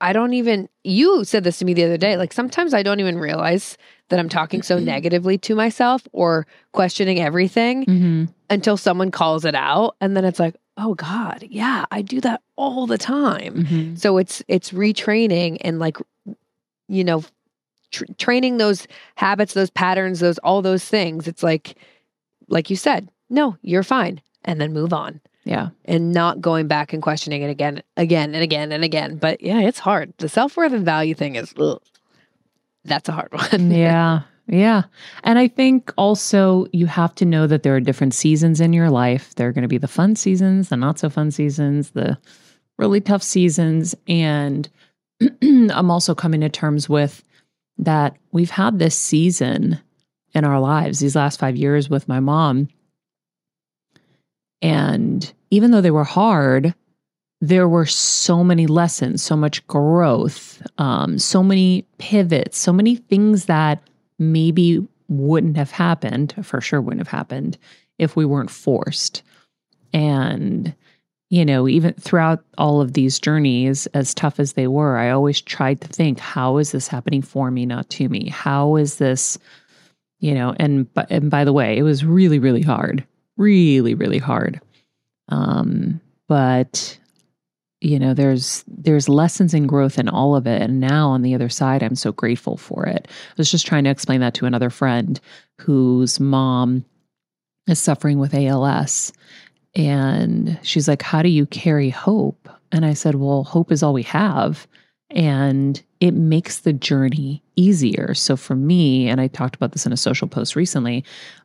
I 0.00 0.12
don't 0.12 0.34
even, 0.34 0.68
you 0.84 1.24
said 1.24 1.44
this 1.44 1.58
to 1.58 1.64
me 1.64 1.74
the 1.74 1.84
other 1.84 1.96
day. 1.96 2.16
Like, 2.16 2.32
sometimes 2.32 2.74
I 2.74 2.82
don't 2.82 3.00
even 3.00 3.18
realize 3.18 3.76
that 4.08 4.18
I'm 4.18 4.28
talking 4.28 4.62
so 4.62 4.78
negatively 4.78 5.38
to 5.38 5.54
myself 5.54 6.06
or 6.12 6.46
questioning 6.72 7.20
everything 7.20 7.84
mm-hmm. 7.84 8.24
until 8.50 8.76
someone 8.76 9.10
calls 9.10 9.44
it 9.44 9.54
out. 9.54 9.96
And 10.00 10.16
then 10.16 10.24
it's 10.24 10.38
like, 10.38 10.56
oh 10.78 10.94
God, 10.94 11.46
yeah, 11.50 11.86
I 11.90 12.02
do 12.02 12.20
that 12.20 12.42
all 12.56 12.86
the 12.86 12.98
time. 12.98 13.64
Mm-hmm. 13.64 13.94
So 13.96 14.18
it's, 14.18 14.42
it's 14.48 14.72
retraining 14.72 15.58
and 15.62 15.78
like, 15.78 15.96
you 16.88 17.04
know, 17.04 17.24
tr- 17.90 18.04
training 18.18 18.58
those 18.58 18.86
habits, 19.16 19.54
those 19.54 19.70
patterns, 19.70 20.20
those, 20.20 20.38
all 20.38 20.60
those 20.60 20.84
things. 20.84 21.26
It's 21.26 21.42
like, 21.42 21.76
like 22.48 22.68
you 22.68 22.76
said, 22.76 23.08
no, 23.30 23.56
you're 23.62 23.82
fine 23.82 24.20
and 24.46 24.60
then 24.60 24.72
move 24.72 24.92
on. 24.92 25.20
Yeah. 25.44 25.68
And 25.84 26.12
not 26.12 26.40
going 26.40 26.66
back 26.66 26.92
and 26.92 27.02
questioning 27.02 27.42
it 27.42 27.50
again, 27.50 27.82
again 27.96 28.34
and 28.34 28.42
again 28.42 28.72
and 28.72 28.82
again. 28.82 29.16
But 29.16 29.42
yeah, 29.42 29.60
it's 29.60 29.78
hard. 29.78 30.12
The 30.18 30.28
self 30.28 30.56
worth 30.56 30.72
and 30.72 30.84
value 30.84 31.14
thing 31.14 31.36
is, 31.36 31.52
ugh, 31.58 31.80
that's 32.84 33.08
a 33.08 33.12
hard 33.12 33.32
one. 33.52 33.70
yeah. 33.70 34.22
Yeah. 34.48 34.84
And 35.24 35.38
I 35.40 35.48
think 35.48 35.92
also 35.96 36.66
you 36.72 36.86
have 36.86 37.14
to 37.16 37.24
know 37.24 37.48
that 37.48 37.64
there 37.64 37.74
are 37.74 37.80
different 37.80 38.14
seasons 38.14 38.60
in 38.60 38.72
your 38.72 38.90
life. 38.90 39.34
There 39.34 39.48
are 39.48 39.52
going 39.52 39.62
to 39.62 39.68
be 39.68 39.78
the 39.78 39.88
fun 39.88 40.14
seasons, 40.14 40.68
the 40.68 40.76
not 40.76 40.98
so 41.00 41.10
fun 41.10 41.32
seasons, 41.32 41.90
the 41.90 42.16
really 42.78 43.00
tough 43.00 43.24
seasons. 43.24 43.94
And 44.06 44.68
I'm 45.42 45.90
also 45.90 46.14
coming 46.14 46.42
to 46.42 46.48
terms 46.48 46.88
with 46.88 47.24
that 47.78 48.16
we've 48.30 48.50
had 48.50 48.78
this 48.78 48.96
season 48.96 49.80
in 50.32 50.44
our 50.44 50.60
lives, 50.60 51.00
these 51.00 51.16
last 51.16 51.40
five 51.40 51.56
years 51.56 51.90
with 51.90 52.08
my 52.08 52.20
mom, 52.20 52.68
and 54.66 55.32
even 55.52 55.70
though 55.70 55.80
they 55.80 55.92
were 55.92 56.02
hard, 56.02 56.74
there 57.40 57.68
were 57.68 57.86
so 57.86 58.42
many 58.42 58.66
lessons, 58.66 59.22
so 59.22 59.36
much 59.36 59.64
growth, 59.68 60.60
um, 60.78 61.20
so 61.20 61.40
many 61.40 61.86
pivots, 61.98 62.58
so 62.58 62.72
many 62.72 62.96
things 62.96 63.44
that 63.44 63.80
maybe 64.18 64.84
wouldn't 65.08 65.56
have 65.56 65.70
happened, 65.70 66.34
for 66.42 66.60
sure 66.60 66.80
wouldn't 66.80 67.06
have 67.06 67.16
happened 67.16 67.56
if 68.00 68.16
we 68.16 68.24
weren't 68.24 68.50
forced. 68.50 69.22
And, 69.92 70.74
you 71.30 71.44
know, 71.44 71.68
even 71.68 71.94
throughout 71.94 72.42
all 72.58 72.80
of 72.80 72.94
these 72.94 73.20
journeys, 73.20 73.86
as 73.94 74.14
tough 74.14 74.40
as 74.40 74.54
they 74.54 74.66
were, 74.66 74.96
I 74.96 75.10
always 75.10 75.40
tried 75.40 75.80
to 75.82 75.88
think, 75.88 76.18
how 76.18 76.56
is 76.56 76.72
this 76.72 76.88
happening 76.88 77.22
for 77.22 77.52
me, 77.52 77.66
not 77.66 77.88
to 77.90 78.08
me? 78.08 78.30
How 78.30 78.74
is 78.74 78.96
this, 78.96 79.38
you 80.18 80.34
know, 80.34 80.56
and, 80.58 80.88
and 81.08 81.30
by 81.30 81.44
the 81.44 81.52
way, 81.52 81.78
it 81.78 81.84
was 81.84 82.04
really, 82.04 82.40
really 82.40 82.62
hard 82.62 83.06
really, 83.36 83.94
really 83.94 84.18
hard. 84.18 84.60
Um, 85.28 86.00
but 86.28 86.98
you 87.80 87.98
know, 87.98 88.14
there's 88.14 88.64
there's 88.66 89.08
lessons 89.08 89.52
and 89.52 89.68
growth 89.68 89.98
in 89.98 90.08
all 90.08 90.34
of 90.34 90.46
it. 90.46 90.62
And 90.62 90.80
now 90.80 91.10
on 91.10 91.22
the 91.22 91.34
other 91.34 91.48
side, 91.48 91.82
I'm 91.82 91.94
so 91.94 92.10
grateful 92.10 92.56
for 92.56 92.86
it. 92.86 93.06
I 93.08 93.34
was 93.36 93.50
just 93.50 93.66
trying 93.66 93.84
to 93.84 93.90
explain 93.90 94.20
that 94.20 94.34
to 94.34 94.46
another 94.46 94.70
friend 94.70 95.20
whose 95.60 96.18
mom 96.18 96.84
is 97.68 97.78
suffering 97.78 98.18
with 98.18 98.34
ALS. 98.34 99.12
And 99.74 100.58
she's 100.62 100.88
like, 100.88 101.02
How 101.02 101.22
do 101.22 101.28
you 101.28 101.46
carry 101.46 101.90
hope? 101.90 102.48
And 102.72 102.86
I 102.86 102.94
said, 102.94 103.16
Well, 103.16 103.44
hope 103.44 103.70
is 103.70 103.82
all 103.82 103.92
we 103.92 104.04
have. 104.04 104.66
And 105.10 105.80
it 106.00 106.12
makes 106.12 106.60
the 106.60 106.72
journey 106.72 107.42
easier. 107.56 108.14
So 108.14 108.36
for 108.36 108.54
me, 108.54 109.08
and 109.08 109.20
I 109.20 109.28
talked 109.28 109.56
about 109.56 109.72
this 109.72 109.86
in 109.86 109.92
a 109.92 109.96
social 109.96 110.28
post 110.28 110.56
recently, 110.56 111.04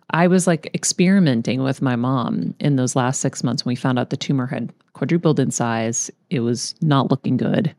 I 0.10 0.28
was 0.28 0.46
like 0.46 0.70
experimenting 0.74 1.64
with 1.64 1.82
my 1.82 1.96
mom 1.96 2.54
in 2.60 2.76
those 2.76 2.96
last 2.96 3.22
six 3.22 3.44
months 3.44 3.64
when 3.64 3.72
we 3.72 3.78
found 3.78 3.98
out 3.98 4.10
the 4.10 4.18
tumor 4.18 4.46
had 4.46 4.74
quadrupled 4.94 5.40
in 5.40 5.52
size. 5.52 6.12
It 6.30 6.42
was 6.42 6.76
not 6.82 7.10
looking 7.10 7.38
good. 7.38 7.74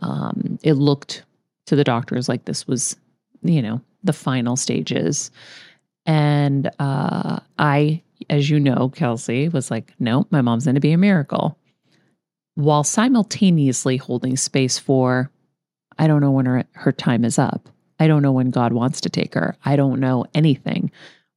Um, 0.00 0.58
it 0.62 0.74
looked 0.74 1.22
to 1.66 1.76
the 1.76 1.84
doctors 1.84 2.28
like 2.28 2.46
this 2.46 2.66
was, 2.66 2.96
you 3.42 3.62
know, 3.62 3.80
the 4.02 4.12
final 4.12 4.56
stages. 4.56 5.30
And 6.04 6.68
uh, 6.80 7.38
I, 7.58 8.02
as 8.28 8.50
you 8.50 8.58
know, 8.58 8.88
Kelsey 8.88 9.48
was 9.48 9.70
like, 9.70 9.92
no, 10.00 10.26
my 10.30 10.40
mom's 10.40 10.64
going 10.64 10.74
to 10.74 10.80
be 10.80 10.92
a 10.92 10.98
miracle. 10.98 11.56
While 12.54 12.82
simultaneously 12.82 13.98
holding 13.98 14.36
space 14.36 14.78
for, 14.78 15.30
I 15.98 16.06
don't 16.06 16.20
know 16.20 16.30
when 16.30 16.46
her, 16.46 16.64
her 16.72 16.92
time 16.92 17.24
is 17.24 17.38
up. 17.38 17.68
I 18.00 18.06
don't 18.06 18.22
know 18.22 18.32
when 18.32 18.50
God 18.50 18.72
wants 18.72 19.00
to 19.02 19.10
take 19.10 19.34
her. 19.34 19.56
I 19.64 19.76
don't 19.76 20.00
know 20.00 20.26
anything. 20.34 20.90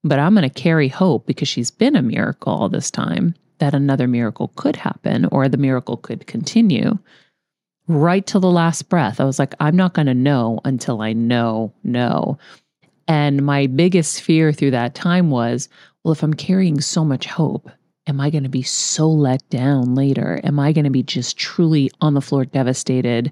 But 0.03 0.19
I'm 0.19 0.33
going 0.33 0.47
to 0.47 0.61
carry 0.61 0.87
hope 0.87 1.25
because 1.25 1.47
she's 1.47 1.71
been 1.71 1.95
a 1.95 2.01
miracle 2.01 2.53
all 2.53 2.69
this 2.69 2.91
time 2.91 3.35
that 3.59 3.73
another 3.73 4.07
miracle 4.07 4.51
could 4.55 4.75
happen 4.75 5.25
or 5.25 5.47
the 5.47 5.57
miracle 5.57 5.97
could 5.97 6.25
continue 6.25 6.97
right 7.87 8.25
till 8.25 8.41
the 8.41 8.49
last 8.49 8.89
breath. 8.89 9.19
I 9.19 9.25
was 9.25 9.37
like, 9.37 9.53
I'm 9.59 9.75
not 9.75 9.93
going 9.93 10.07
to 10.07 10.13
know 10.13 10.59
until 10.65 11.01
I 11.01 11.13
know, 11.13 11.73
know. 11.83 12.37
And 13.07 13.45
my 13.45 13.67
biggest 13.67 14.21
fear 14.21 14.51
through 14.51 14.71
that 14.71 14.95
time 14.95 15.29
was, 15.29 15.69
well, 16.03 16.11
if 16.11 16.23
I'm 16.23 16.33
carrying 16.33 16.81
so 16.81 17.03
much 17.03 17.25
hope, 17.25 17.69
am 18.07 18.19
I 18.19 18.29
going 18.29 18.43
to 18.43 18.49
be 18.49 18.63
so 18.63 19.07
let 19.09 19.47
down 19.49 19.93
later? 19.95 20.39
Am 20.43 20.59
I 20.59 20.71
going 20.71 20.85
to 20.85 20.91
be 20.91 21.03
just 21.03 21.37
truly 21.37 21.91
on 22.01 22.13
the 22.13 22.21
floor 22.21 22.45
devastated, 22.45 23.31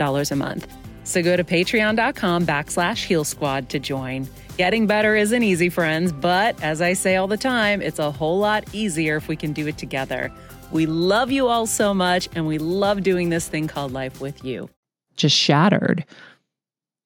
a 0.00 0.36
month. 0.36 0.66
So 1.04 1.22
go 1.22 1.36
to 1.36 1.44
patreon.com 1.44 2.46
backslash 2.46 3.04
heal 3.04 3.24
squad 3.24 3.68
to 3.70 3.78
join. 3.78 4.28
Getting 4.56 4.86
better 4.86 5.16
isn't 5.16 5.42
easy, 5.42 5.68
friends, 5.68 6.12
but 6.12 6.60
as 6.62 6.80
I 6.80 6.92
say 6.92 7.16
all 7.16 7.26
the 7.26 7.36
time, 7.36 7.82
it's 7.82 7.98
a 7.98 8.10
whole 8.10 8.38
lot 8.38 8.64
easier 8.72 9.16
if 9.16 9.28
we 9.28 9.36
can 9.36 9.52
do 9.52 9.66
it 9.66 9.76
together. 9.78 10.32
We 10.70 10.86
love 10.86 11.30
you 11.30 11.48
all 11.48 11.66
so 11.66 11.92
much, 11.92 12.28
and 12.34 12.46
we 12.46 12.58
love 12.58 13.02
doing 13.02 13.28
this 13.28 13.48
thing 13.48 13.68
called 13.68 13.92
life 13.92 14.20
with 14.20 14.44
you. 14.44 14.70
Just 15.16 15.36
shattered. 15.36 16.04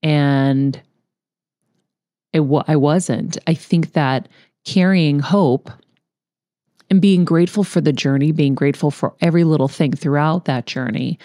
And 0.03 0.81
it, 2.33 2.43
I 2.67 2.77
wasn't. 2.77 3.39
I 3.47 3.55
think 3.55 3.93
that 3.93 4.29
carrying 4.65 5.19
hope 5.19 5.71
and 6.91 7.01
being 7.01 7.25
grateful 7.25 7.65
for 7.65 7.81
the 7.81 7.93
journey, 7.93 8.33
being 8.33 8.55
grateful 8.55 8.91
for 8.91 9.15
every 9.21 9.45
little 9.45 9.69
thing 9.69 9.93
throughout 9.93 10.45
that 10.47 10.67
journey, 10.67 11.19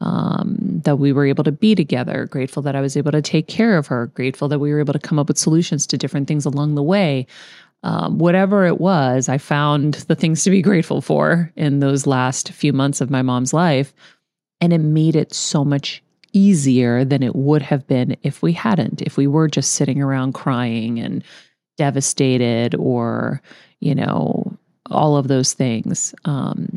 um, 0.00 0.80
that 0.84 0.96
we 0.96 1.12
were 1.12 1.26
able 1.26 1.44
to 1.44 1.52
be 1.52 1.74
together, 1.74 2.26
grateful 2.26 2.62
that 2.62 2.76
I 2.76 2.80
was 2.80 2.96
able 2.96 3.12
to 3.12 3.22
take 3.22 3.48
care 3.48 3.78
of 3.78 3.86
her, 3.86 4.08
grateful 4.08 4.48
that 4.48 4.58
we 4.58 4.72
were 4.72 4.80
able 4.80 4.92
to 4.92 4.98
come 4.98 5.18
up 5.18 5.28
with 5.28 5.38
solutions 5.38 5.86
to 5.86 5.98
different 5.98 6.28
things 6.28 6.44
along 6.44 6.74
the 6.74 6.82
way. 6.82 7.26
Um, 7.84 8.18
whatever 8.18 8.64
it 8.64 8.80
was, 8.80 9.28
I 9.28 9.38
found 9.38 9.94
the 10.08 10.14
things 10.14 10.42
to 10.44 10.50
be 10.50 10.62
grateful 10.62 11.00
for 11.00 11.52
in 11.54 11.80
those 11.80 12.06
last 12.06 12.50
few 12.50 12.72
months 12.72 13.00
of 13.00 13.10
my 13.10 13.22
mom's 13.22 13.52
life. 13.52 13.92
And 14.60 14.72
it 14.72 14.78
made 14.78 15.16
it 15.16 15.34
so 15.34 15.64
much 15.64 16.02
easier 16.32 17.04
than 17.04 17.22
it 17.22 17.36
would 17.36 17.62
have 17.62 17.86
been 17.86 18.16
if 18.22 18.42
we 18.42 18.52
hadn't, 18.52 19.02
if 19.02 19.16
we 19.16 19.26
were 19.26 19.48
just 19.48 19.74
sitting 19.74 20.02
around 20.02 20.32
crying 20.32 20.98
and 20.98 21.22
devastated 21.76 22.74
or, 22.74 23.40
you 23.80 23.94
know, 23.94 24.56
all 24.90 25.16
of 25.16 25.28
those 25.28 25.52
things. 25.52 26.14
Um, 26.24 26.73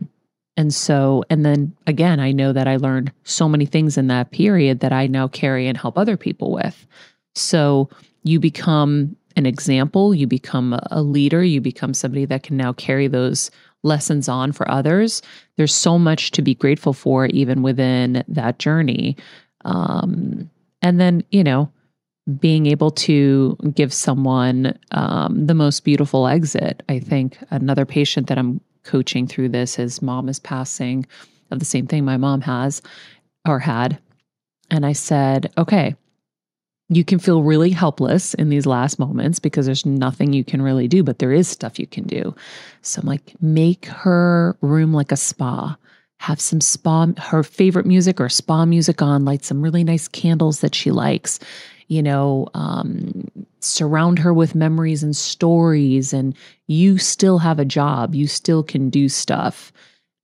and 0.57 0.73
so, 0.73 1.23
and 1.29 1.45
then 1.45 1.73
again, 1.85 2.19
I 2.19 2.31
know 2.31 2.51
that 2.51 2.67
I 2.67 2.77
learned 2.77 3.11
so 3.23 3.47
many 3.47 3.65
things 3.65 3.97
in 3.97 4.07
that 4.07 4.31
period 4.31 4.79
that 4.79 4.91
I 4.91 5.05
now 5.05 5.27
carry 5.27 5.67
and 5.67 5.77
help 5.77 5.97
other 5.97 6.17
people 6.17 6.51
with. 6.51 6.87
So 7.35 7.89
you 8.23 8.39
become 8.39 9.15
an 9.35 9.45
example, 9.45 10.15
you 10.15 10.25
become 10.25 10.79
a 10.89 11.03
leader, 11.03 11.43
you 11.43 11.61
become 11.61 11.93
somebody 11.93 12.25
that 12.25 12.41
can 12.41 12.57
now 12.57 12.73
carry 12.73 13.07
those 13.07 13.51
lessons 13.83 14.27
on 14.27 14.51
for 14.51 14.69
others. 14.69 15.21
There's 15.55 15.75
so 15.75 15.99
much 15.99 16.31
to 16.31 16.41
be 16.41 16.55
grateful 16.55 16.93
for, 16.93 17.27
even 17.27 17.61
within 17.61 18.23
that 18.27 18.57
journey. 18.57 19.15
Um, 19.63 20.49
and 20.81 20.99
then, 20.99 21.23
you 21.29 21.43
know, 21.43 21.71
being 22.39 22.65
able 22.65 22.91
to 22.91 23.55
give 23.73 23.93
someone 23.93 24.77
um, 24.91 25.45
the 25.45 25.53
most 25.53 25.83
beautiful 25.83 26.27
exit. 26.27 26.81
I 26.89 26.99
think 26.99 27.37
another 27.51 27.85
patient 27.85 28.27
that 28.27 28.37
I'm 28.37 28.59
coaching 28.87 29.27
through 29.27 29.49
this, 29.49 29.75
his 29.75 30.01
mom 30.01 30.29
is 30.29 30.39
passing 30.39 31.05
of 31.51 31.59
the 31.59 31.65
same 31.65 31.87
thing 31.87 32.03
my 32.03 32.17
mom 32.17 32.41
has 32.41 32.81
or 33.47 33.59
had. 33.59 33.99
And 34.71 34.85
I 34.85 34.93
said, 34.93 35.51
okay, 35.57 35.95
you 36.89 37.03
can 37.03 37.19
feel 37.19 37.43
really 37.43 37.69
helpless 37.69 38.33
in 38.33 38.49
these 38.49 38.65
last 38.65 38.97
moments 38.97 39.39
because 39.39 39.65
there's 39.65 39.85
nothing 39.85 40.33
you 40.33 40.43
can 40.43 40.61
really 40.61 40.87
do, 40.87 41.03
but 41.03 41.19
there 41.19 41.33
is 41.33 41.47
stuff 41.47 41.79
you 41.79 41.87
can 41.87 42.05
do. 42.05 42.33
So 42.81 43.01
I'm 43.01 43.07
like, 43.07 43.33
make 43.41 43.85
her 43.85 44.57
room 44.61 44.93
like 44.93 45.11
a 45.11 45.17
spa 45.17 45.77
have 46.19 46.41
some 46.41 46.61
spa, 46.61 47.07
her 47.17 47.43
favorite 47.43 47.85
music 47.85 48.19
or 48.19 48.29
spa 48.29 48.65
music 48.65 49.01
on, 49.01 49.25
light 49.25 49.45
some 49.45 49.61
really 49.61 49.83
nice 49.83 50.07
candles 50.07 50.61
that 50.61 50.73
she 50.73 50.91
likes, 50.91 51.39
you 51.87 52.01
know, 52.01 52.47
um, 52.53 53.27
surround 53.67 54.19
her 54.19 54.33
with 54.33 54.55
memories 54.55 55.03
and 55.03 55.15
stories. 55.15 56.13
And 56.13 56.35
you 56.67 56.97
still 56.97 57.37
have 57.39 57.59
a 57.59 57.65
job, 57.65 58.15
you 58.15 58.27
still 58.27 58.63
can 58.63 58.89
do 58.89 59.09
stuff. 59.09 59.71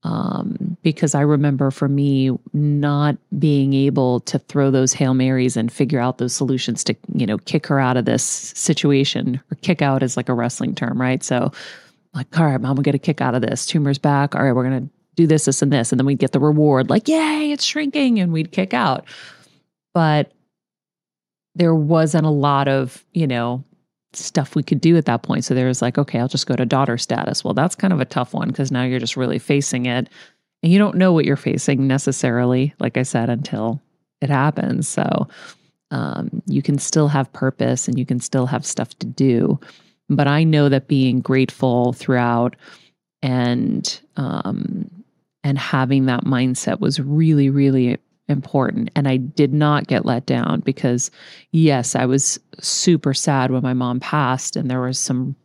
Um, 0.05 0.75
because 0.83 1.15
I 1.15 1.21
remember 1.21 1.71
for 1.71 1.87
me 1.87 2.37
not 2.51 3.15
being 3.39 3.73
able 3.73 4.19
to 4.21 4.37
throw 4.37 4.69
those 4.69 4.91
Hail 4.91 5.13
Marys 5.13 5.55
and 5.55 5.71
figure 5.71 5.99
out 5.99 6.17
those 6.17 6.35
solutions 6.35 6.83
to, 6.83 6.95
you 7.13 7.25
know, 7.25 7.37
kick 7.37 7.65
her 7.67 7.79
out 7.79 7.95
of 7.95 8.03
this 8.03 8.23
situation 8.23 9.39
or 9.49 9.55
kick 9.61 9.81
out 9.81 10.03
is 10.03 10.17
like 10.17 10.27
a 10.27 10.33
wrestling 10.33 10.75
term, 10.75 10.99
right? 10.99 11.23
So, 11.23 11.53
like, 12.13 12.37
all 12.37 12.45
right, 12.45 12.59
mom 12.59 12.75
will 12.75 12.83
get 12.83 12.95
a 12.95 12.99
kick 12.99 13.21
out 13.21 13.33
of 13.33 13.41
this. 13.41 13.65
Tumor's 13.65 13.97
back. 13.97 14.35
All 14.35 14.43
right, 14.43 14.51
we're 14.51 14.69
to 14.69 14.89
do 15.15 15.25
this, 15.25 15.45
this, 15.45 15.61
and 15.61 15.71
this. 15.71 15.91
And 15.91 15.99
then 15.99 16.05
we'd 16.05 16.19
get 16.19 16.33
the 16.33 16.39
reward, 16.39 16.89
like, 16.89 17.07
yay, 17.07 17.51
it's 17.51 17.63
shrinking, 17.63 18.19
and 18.19 18.33
we'd 18.33 18.51
kick 18.51 18.73
out. 18.73 19.05
But 19.93 20.31
there 21.55 21.75
wasn't 21.75 22.25
a 22.25 22.31
lot 22.31 22.67
of, 22.67 23.05
you 23.13 23.27
know, 23.27 23.63
stuff 24.13 24.55
we 24.55 24.63
could 24.63 24.81
do 24.81 24.97
at 24.97 25.05
that 25.05 25.23
point. 25.23 25.45
So 25.45 25.53
there 25.53 25.67
was 25.67 25.81
like, 25.81 25.97
okay, 25.97 26.19
I'll 26.19 26.27
just 26.27 26.47
go 26.47 26.55
to 26.55 26.65
daughter 26.65 26.97
status. 26.97 27.43
Well, 27.43 27.53
that's 27.53 27.75
kind 27.75 27.93
of 27.93 27.99
a 27.99 28.05
tough 28.05 28.33
one 28.33 28.49
because 28.49 28.71
now 28.71 28.83
you're 28.83 28.99
just 28.99 29.17
really 29.17 29.39
facing 29.39 29.85
it. 29.85 30.09
And 30.61 30.71
you 30.71 30.79
don't 30.79 30.97
know 30.97 31.11
what 31.11 31.25
you're 31.25 31.35
facing 31.35 31.87
necessarily, 31.87 32.73
like 32.79 32.97
I 32.97 33.03
said, 33.03 33.29
until 33.29 33.81
it 34.21 34.29
happens. 34.29 34.87
So 34.87 35.27
um, 35.91 36.41
you 36.47 36.61
can 36.61 36.77
still 36.77 37.07
have 37.07 37.31
purpose 37.33 37.87
and 37.87 37.99
you 37.99 38.05
can 38.05 38.19
still 38.19 38.45
have 38.45 38.65
stuff 38.65 38.97
to 38.99 39.05
do. 39.05 39.59
But 40.09 40.27
I 40.27 40.43
know 40.43 40.69
that 40.69 40.87
being 40.87 41.19
grateful 41.19 41.93
throughout 41.93 42.55
and 43.21 43.99
um, 44.15 44.89
and 45.43 45.57
having 45.57 46.05
that 46.05 46.23
mindset 46.23 46.79
was 46.79 46.99
really, 46.99 47.49
really 47.49 47.97
important. 48.27 48.89
And 48.95 49.07
I 49.07 49.17
did 49.17 49.53
not 49.53 49.87
get 49.87 50.05
let 50.05 50.25
down 50.25 50.61
because, 50.61 51.11
yes, 51.51 51.95
I 51.95 52.05
was 52.05 52.39
super 52.59 53.13
sad 53.13 53.51
when 53.51 53.63
my 53.63 53.73
mom 53.73 53.99
passed, 53.99 54.55
and 54.55 54.69
there 54.69 54.81
was 54.81 54.99
some, 54.99 55.35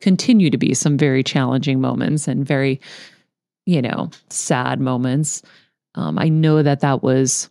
continue 0.00 0.50
to 0.50 0.58
be 0.58 0.74
some 0.74 0.96
very 0.96 1.22
challenging 1.22 1.80
moments 1.80 2.28
and 2.28 2.46
very, 2.46 2.80
you 3.66 3.82
know, 3.82 4.10
sad 4.28 4.80
moments. 4.80 5.42
Um, 5.94 6.18
I 6.18 6.28
know 6.28 6.62
that 6.62 6.80
that 6.80 7.02
was 7.02 7.48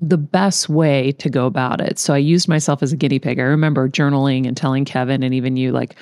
the 0.00 0.18
best 0.18 0.68
way 0.68 1.12
to 1.12 1.28
go 1.28 1.46
about 1.46 1.80
it. 1.80 1.98
So 1.98 2.14
I 2.14 2.18
used 2.18 2.48
myself 2.48 2.82
as 2.82 2.92
a 2.92 2.96
guinea 2.96 3.18
pig. 3.18 3.40
I 3.40 3.44
remember 3.44 3.88
journaling 3.88 4.46
and 4.46 4.56
telling 4.56 4.84
Kevin 4.84 5.24
and 5.24 5.34
even 5.34 5.56
you, 5.56 5.72
like, 5.72 5.96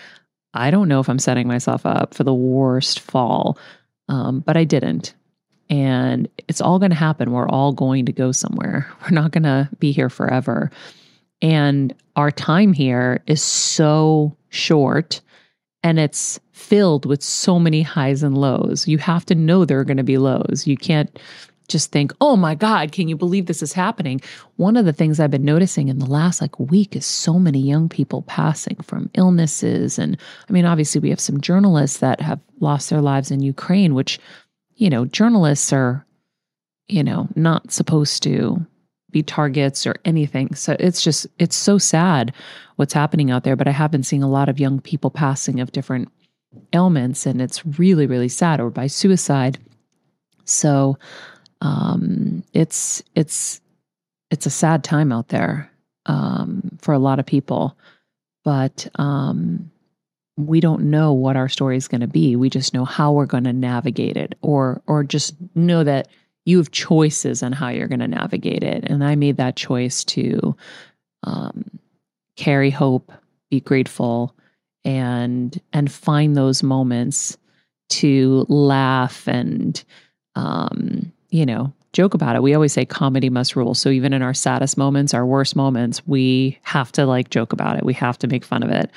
I 0.53 0.71
don't 0.71 0.89
know 0.89 1.01
if 1.01 1.09
I'm 1.09 1.19
setting 1.19 1.49
myself 1.49 1.87
up 1.87 2.15
for 2.15 2.25
the 2.25 2.35
worst 2.35 3.01
fall 3.01 3.59
um, 4.09 4.41
but 4.41 4.57
I 4.57 4.65
didn't. 4.65 5.15
And 5.69 6.29
it's 6.49 6.61
all 6.61 6.79
going 6.79 6.91
to 6.91 6.97
happen. 6.97 7.33
We're 7.33 7.49
all 7.49 7.73
going 7.73 8.07
to 8.07 8.13
go 8.13 8.33
somewhere. 8.33 8.89
We're 9.03 9.15
not 9.15 9.33
going 9.33 9.43
to 9.45 9.69
be 9.79 9.93
here 9.93 10.11
forever. 10.11 10.71
And 11.43 11.95
our 12.15 12.31
time 12.31 12.73
here 12.73 13.23
is 13.27 13.43
so 13.43 14.37
short 14.49 15.21
and 15.83 15.99
it's 16.01 16.41
filled 16.53 17.07
with 17.07 17.23
so 17.23 17.59
many 17.59 17.83
highs 17.83 18.23
and 18.23 18.37
lows. 18.37 18.89
You 18.89 18.99
have 18.99 19.27
to 19.27 19.35
know 19.35 19.65
there 19.65 19.79
are 19.79 19.85
going 19.85 19.99
to 19.99 20.03
be 20.03 20.19
lows. 20.19 20.67
You 20.67 20.77
can't 20.77 21.17
just 21.69 21.93
think, 21.93 22.13
oh 22.21 22.37
my 22.37 22.55
God, 22.55 22.93
can 22.93 23.09
you 23.09 23.17
believe 23.17 23.47
this 23.47 23.63
is 23.63 23.73
happening? 23.73 24.21
One 24.57 24.77
of 24.77 24.85
the 24.85 24.93
things 24.93 25.21
I've 25.21 25.31
been 25.31 25.45
noticing 25.45 25.89
in 25.89 25.99
the 25.99 26.07
last 26.07 26.41
like 26.41 26.59
week 26.59 26.97
is 26.97 27.05
so 27.05 27.39
many 27.39 27.61
young 27.61 27.89
people 27.89 28.23
passing 28.23 28.77
from 28.83 29.11
illnesses. 29.15 29.99
And 29.99 30.17
I 30.49 30.53
mean, 30.53 30.65
obviously, 30.65 31.01
we 31.01 31.11
have 31.11 31.21
some 31.21 31.41
journalists 31.41 31.99
that 31.99 32.21
have 32.21 32.41
lost 32.61 32.91
their 32.91 33.01
lives 33.01 33.31
in 33.31 33.41
Ukraine, 33.41 33.95
which, 33.95 34.19
you 34.77 34.91
know, 34.91 35.05
journalists 35.05 35.73
are, 35.73 36.07
you 36.89 37.03
know, 37.03 37.29
not 37.35 37.73
supposed 37.73 38.23
to 38.23 38.65
be 39.11 39.23
targets 39.23 39.87
or 39.87 39.97
anything. 40.05 40.55
So 40.55 40.77
it's 40.79 41.03
just, 41.03 41.27
it's 41.39 41.57
so 41.57 41.79
sad 41.79 42.33
what's 42.77 42.93
happening 42.93 43.31
out 43.31 43.45
there. 43.45 43.57
But 43.57 43.69
I 43.69 43.73
have 43.73 43.91
been 43.91 44.03
seeing 44.03 44.23
a 44.23 44.31
lot 44.31 44.49
of 44.49 44.61
young 44.61 44.81
people 44.81 45.11
passing 45.11 45.61
of 45.61 45.73
different 45.73 46.11
ailments, 46.73 47.27
and 47.27 47.41
it's 47.41 47.65
really, 47.79 48.07
really 48.07 48.29
sad 48.29 48.61
or 48.61 48.71
by 48.71 48.87
suicide. 48.87 49.59
So, 50.45 50.99
um, 51.61 52.45
it's 52.53 53.03
it's 53.15 53.61
it's 54.31 54.47
a 54.47 54.51
sad 54.51 54.85
time 54.85 55.13
out 55.13 55.29
there 55.29 55.71
um, 56.07 56.79
for 56.81 56.93
a 56.93 56.99
lot 56.99 57.19
of 57.19 57.27
people, 57.27 57.77
but 58.45 58.87
um, 58.97 59.71
we 60.37 60.61
don't 60.61 60.91
know 60.91 61.13
what 61.13 61.37
our 61.37 61.49
story 61.49 61.77
is 61.77 61.89
going 61.89 62.03
to 62.03 62.07
be. 62.07 62.37
We 62.37 62.51
just 62.51 62.75
know 62.75 62.85
how 62.85 63.13
we're 63.13 63.27
going 63.27 63.45
to 63.45 63.53
navigate 63.53 64.17
it, 64.17 64.35
or 64.43 64.83
or 64.87 65.03
just 65.03 65.35
know 65.55 65.85
that 65.85 66.09
you 66.45 66.59
have 66.59 66.71
choices 66.71 67.43
on 67.43 67.53
how 67.53 67.69
you're 67.69 67.89
going 67.89 68.01
to 68.01 68.09
navigate 68.09 68.63
it. 68.63 68.85
And 68.85 69.03
I 69.03 69.17
made 69.17 69.37
that 69.39 69.57
choice 69.57 70.05
to 70.05 70.57
um, 71.25 71.79
carry 72.37 72.71
hope, 72.71 73.13
be 73.51 73.61
grateful, 73.61 74.35
and 74.85 75.61
and 75.73 75.91
find 75.91 76.37
those 76.37 76.63
moments 76.63 77.39
to 77.89 78.45
laugh 78.49 79.27
and 79.27 79.83
um, 80.35 81.13
you 81.31 81.47
know, 81.47 81.73
joke 81.93 82.15
about 82.15 82.37
it. 82.37 82.43
We 82.43 82.55
always 82.55 82.75
say 82.75 82.85
comedy 82.85 83.31
must 83.31 83.57
rule. 83.57 83.75
So 83.75 83.89
even 83.89 84.13
in 84.13 84.23
our 84.23 84.35
saddest 84.35 84.77
moments, 84.77 85.15
our 85.15 85.25
worst 85.25 85.57
moments, 85.57 86.07
we 86.07 86.59
have 86.63 86.93
to 86.93 87.07
like 87.07 87.31
joke 87.31 87.53
about 87.53 87.79
it. 87.79 87.85
We 87.85 87.95
have 87.95 88.19
to 88.19 88.29
make 88.29 88.45
fun 88.45 88.63
of 88.63 88.71
it. 88.71 88.91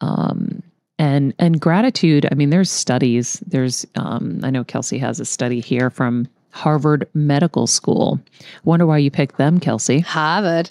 Um, 0.00 0.62
and 0.98 1.34
and 1.38 1.60
gratitude. 1.60 2.28
I 2.30 2.34
mean, 2.34 2.50
there's 2.50 2.70
studies. 2.70 3.42
There's 3.46 3.86
um, 3.96 4.40
I 4.42 4.50
know 4.50 4.64
Kelsey 4.64 4.98
has 4.98 5.20
a 5.20 5.24
study 5.24 5.60
here 5.60 5.90
from 5.90 6.28
Harvard 6.50 7.08
Medical 7.14 7.66
School. 7.66 8.20
Wonder 8.64 8.86
why 8.86 8.98
you 8.98 9.10
picked 9.10 9.36
them, 9.36 9.60
Kelsey. 9.60 10.00
Harvard. 10.00 10.70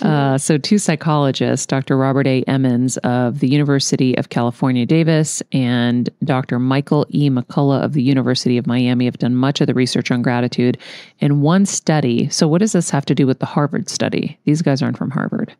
Uh, 0.00 0.38
so, 0.38 0.58
two 0.58 0.78
psychologists, 0.78 1.66
Dr. 1.66 1.96
Robert 1.96 2.26
A. 2.26 2.42
Emmons 2.44 2.98
of 2.98 3.40
the 3.40 3.48
University 3.48 4.16
of 4.16 4.28
California, 4.28 4.86
Davis, 4.86 5.42
and 5.50 6.08
Dr. 6.22 6.58
Michael 6.58 7.04
E. 7.10 7.28
McCullough 7.28 7.82
of 7.82 7.94
the 7.94 8.02
University 8.02 8.58
of 8.58 8.66
Miami, 8.66 9.06
have 9.06 9.18
done 9.18 9.34
much 9.34 9.60
of 9.60 9.66
the 9.66 9.74
research 9.74 10.10
on 10.10 10.22
gratitude 10.22 10.78
in 11.18 11.40
one 11.40 11.66
study. 11.66 12.28
So, 12.28 12.46
what 12.46 12.58
does 12.58 12.72
this 12.72 12.90
have 12.90 13.06
to 13.06 13.14
do 13.14 13.26
with 13.26 13.40
the 13.40 13.46
Harvard 13.46 13.88
study? 13.88 14.38
These 14.44 14.62
guys 14.62 14.82
aren't 14.82 14.98
from 14.98 15.10
Harvard. 15.10 15.52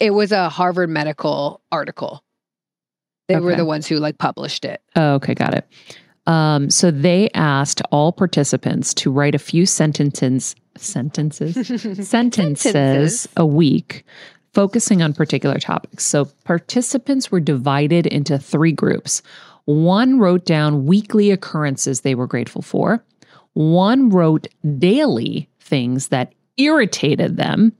It 0.00 0.12
was 0.12 0.32
a 0.32 0.48
Harvard 0.48 0.90
medical 0.90 1.60
article. 1.70 2.24
They 3.34 3.40
were 3.40 3.56
the 3.56 3.64
ones 3.64 3.86
who 3.86 3.96
like 3.96 4.18
published 4.18 4.64
it. 4.64 4.82
Oh, 4.96 5.14
okay, 5.14 5.34
got 5.34 5.54
it. 5.54 5.66
Um, 6.26 6.70
so 6.70 6.90
they 6.90 7.28
asked 7.34 7.82
all 7.90 8.12
participants 8.12 8.94
to 8.94 9.10
write 9.10 9.34
a 9.34 9.38
few 9.38 9.66
sentences, 9.66 10.54
sentences, 10.76 11.54
sentences 12.08 12.08
Sentences. 12.08 13.28
a 13.36 13.46
week, 13.46 14.04
focusing 14.52 15.02
on 15.02 15.12
particular 15.14 15.58
topics. 15.58 16.04
So 16.04 16.26
participants 16.44 17.32
were 17.32 17.40
divided 17.40 18.06
into 18.06 18.38
three 18.38 18.72
groups. 18.72 19.22
One 19.64 20.18
wrote 20.18 20.44
down 20.44 20.86
weekly 20.86 21.30
occurrences 21.30 22.00
they 22.00 22.14
were 22.14 22.26
grateful 22.26 22.62
for. 22.62 23.04
One 23.54 24.10
wrote 24.10 24.46
daily 24.78 25.48
things 25.58 26.08
that 26.08 26.32
irritated 26.56 27.36
them. 27.36 27.72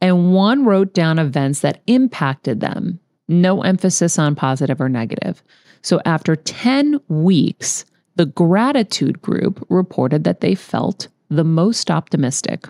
And 0.00 0.34
one 0.34 0.64
wrote 0.64 0.94
down 0.94 1.18
events 1.18 1.60
that 1.60 1.80
impacted 1.86 2.60
them. 2.60 2.98
No 3.32 3.62
emphasis 3.62 4.18
on 4.18 4.34
positive 4.34 4.80
or 4.80 4.88
negative. 4.88 5.42
So 5.82 6.00
after 6.04 6.36
10 6.36 7.00
weeks, 7.08 7.84
the 8.16 8.26
gratitude 8.26 9.20
group 9.22 9.64
reported 9.68 10.24
that 10.24 10.40
they 10.40 10.54
felt 10.54 11.08
the 11.28 11.44
most 11.44 11.90
optimistic. 11.90 12.66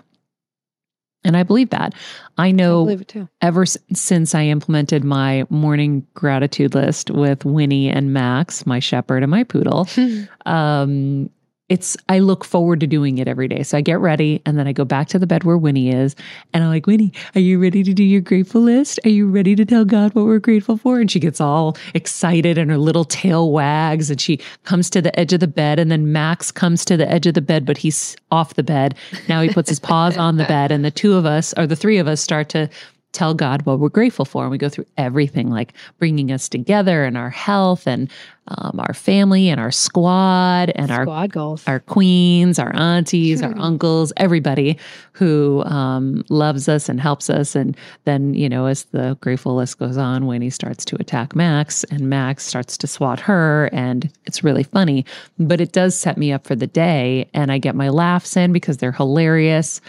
And 1.25 1.37
I 1.37 1.43
believe 1.43 1.69
that. 1.69 1.93
I 2.37 2.47
I 2.47 2.51
know 2.51 2.83
believe 2.83 3.01
it 3.01 3.07
too. 3.07 3.29
ever 3.41 3.65
since 3.65 4.35
I 4.35 4.43
implemented 4.45 5.03
my 5.03 5.45
morning 5.49 6.05
gratitude 6.13 6.75
list 6.75 7.11
with 7.11 7.45
Winnie 7.45 7.89
and 7.89 8.11
Max, 8.13 8.65
my 8.65 8.79
shepherd 8.79 9.23
and 9.23 9.31
my 9.31 9.43
poodle, 9.43 9.87
um, 10.45 11.29
it's 11.73 11.97
I 12.07 12.19
look 12.19 12.45
forward 12.45 12.79
to 12.81 12.87
doing 12.87 13.17
it 13.17 13.27
every 13.27 13.47
day. 13.47 13.63
So 13.63 13.79
I 13.79 13.81
get 13.81 13.99
ready 13.99 14.43
and 14.45 14.59
then 14.59 14.67
I 14.67 14.73
go 14.73 14.85
back 14.85 15.07
to 15.07 15.17
the 15.17 15.25
bed 15.25 15.43
where 15.43 15.57
Winnie 15.57 15.89
is, 15.89 16.15
and 16.53 16.63
I'm 16.63 16.69
like, 16.69 16.85
Winnie, 16.85 17.11
are 17.33 17.41
you 17.41 17.59
ready 17.59 17.83
to 17.83 17.95
do 17.95 18.03
your 18.03 18.21
grateful 18.21 18.61
list? 18.61 18.99
Are 19.05 19.09
you 19.09 19.27
ready 19.27 19.55
to 19.55 19.65
tell 19.65 19.83
God 19.83 20.13
what 20.13 20.25
we're 20.25 20.37
grateful 20.37 20.77
for? 20.77 20.99
And 20.99 21.09
she 21.09 21.19
gets 21.19 21.41
all 21.41 21.75
excited 21.95 22.59
and 22.59 22.69
her 22.69 22.77
little 22.77 23.05
tail 23.05 23.51
wags 23.51 24.11
and 24.11 24.21
she 24.21 24.39
comes 24.65 24.87
to 24.91 25.01
the 25.01 25.19
edge 25.19 25.33
of 25.33 25.39
the 25.39 25.47
bed, 25.47 25.79
and 25.79 25.91
then 25.91 26.11
Max 26.11 26.51
comes 26.51 26.85
to 26.85 26.95
the 26.95 27.09
edge 27.09 27.25
of 27.25 27.33
the 27.33 27.41
bed, 27.41 27.65
but 27.65 27.77
he's 27.77 28.15
off 28.29 28.53
the 28.53 28.61
bed. 28.61 28.93
Now 29.27 29.41
he 29.41 29.49
puts 29.49 29.69
his 29.69 29.79
paws 29.79 30.15
on 30.15 30.37
the 30.37 30.45
bed, 30.45 30.71
and 30.71 30.85
the 30.85 30.91
two 30.91 31.15
of 31.15 31.25
us 31.25 31.55
or 31.57 31.65
the 31.65 31.75
three 31.75 31.97
of 31.97 32.07
us 32.07 32.21
start 32.21 32.49
to 32.49 32.69
tell 33.13 33.33
God 33.33 33.65
what 33.65 33.79
we're 33.79 33.89
grateful 33.89 34.25
for. 34.25 34.43
And 34.43 34.51
we 34.51 34.57
go 34.57 34.69
through 34.69 34.85
everything 34.97 35.49
like 35.49 35.73
bringing 35.99 36.31
us 36.31 36.49
together 36.49 37.03
and 37.05 37.15
our 37.17 37.29
health 37.29 37.87
and 37.87 38.11
um, 38.49 38.77
our 38.79 38.93
family 38.93 39.47
and 39.47 39.59
our 39.59 39.71
squad 39.71 40.71
and 40.75 40.91
our 40.91 41.03
Squad 41.03 41.31
goals. 41.31 41.63
our 41.65 41.79
queens, 41.79 42.59
our 42.59 42.75
aunties, 42.75 43.41
our 43.41 43.57
uncles, 43.57 44.11
everybody 44.17 44.77
who 45.13 45.63
um, 45.63 46.25
loves 46.29 46.67
us 46.67 46.89
and 46.89 46.99
helps 46.99 47.29
us. 47.29 47.55
And 47.55 47.77
then, 48.03 48.33
you 48.33 48.49
know, 48.49 48.65
as 48.65 48.83
the 48.85 49.17
grateful 49.21 49.55
list 49.55 49.79
goes 49.79 49.95
on, 49.95 50.25
Winnie 50.25 50.49
starts 50.49 50.83
to 50.85 50.97
attack 50.99 51.35
Max 51.35 51.85
and 51.85 52.09
Max 52.09 52.43
starts 52.43 52.77
to 52.79 52.87
swat 52.87 53.21
her. 53.21 53.69
And 53.71 54.11
it's 54.25 54.43
really 54.43 54.63
funny, 54.63 55.05
but 55.39 55.61
it 55.61 55.71
does 55.71 55.97
set 55.97 56.17
me 56.17 56.33
up 56.33 56.45
for 56.45 56.55
the 56.55 56.67
day. 56.67 57.29
And 57.33 57.49
I 57.51 57.59
get 57.59 57.75
my 57.75 57.87
laughs 57.89 58.35
in 58.35 58.51
because 58.51 58.77
they're 58.77 58.91
hilarious. 58.91 59.79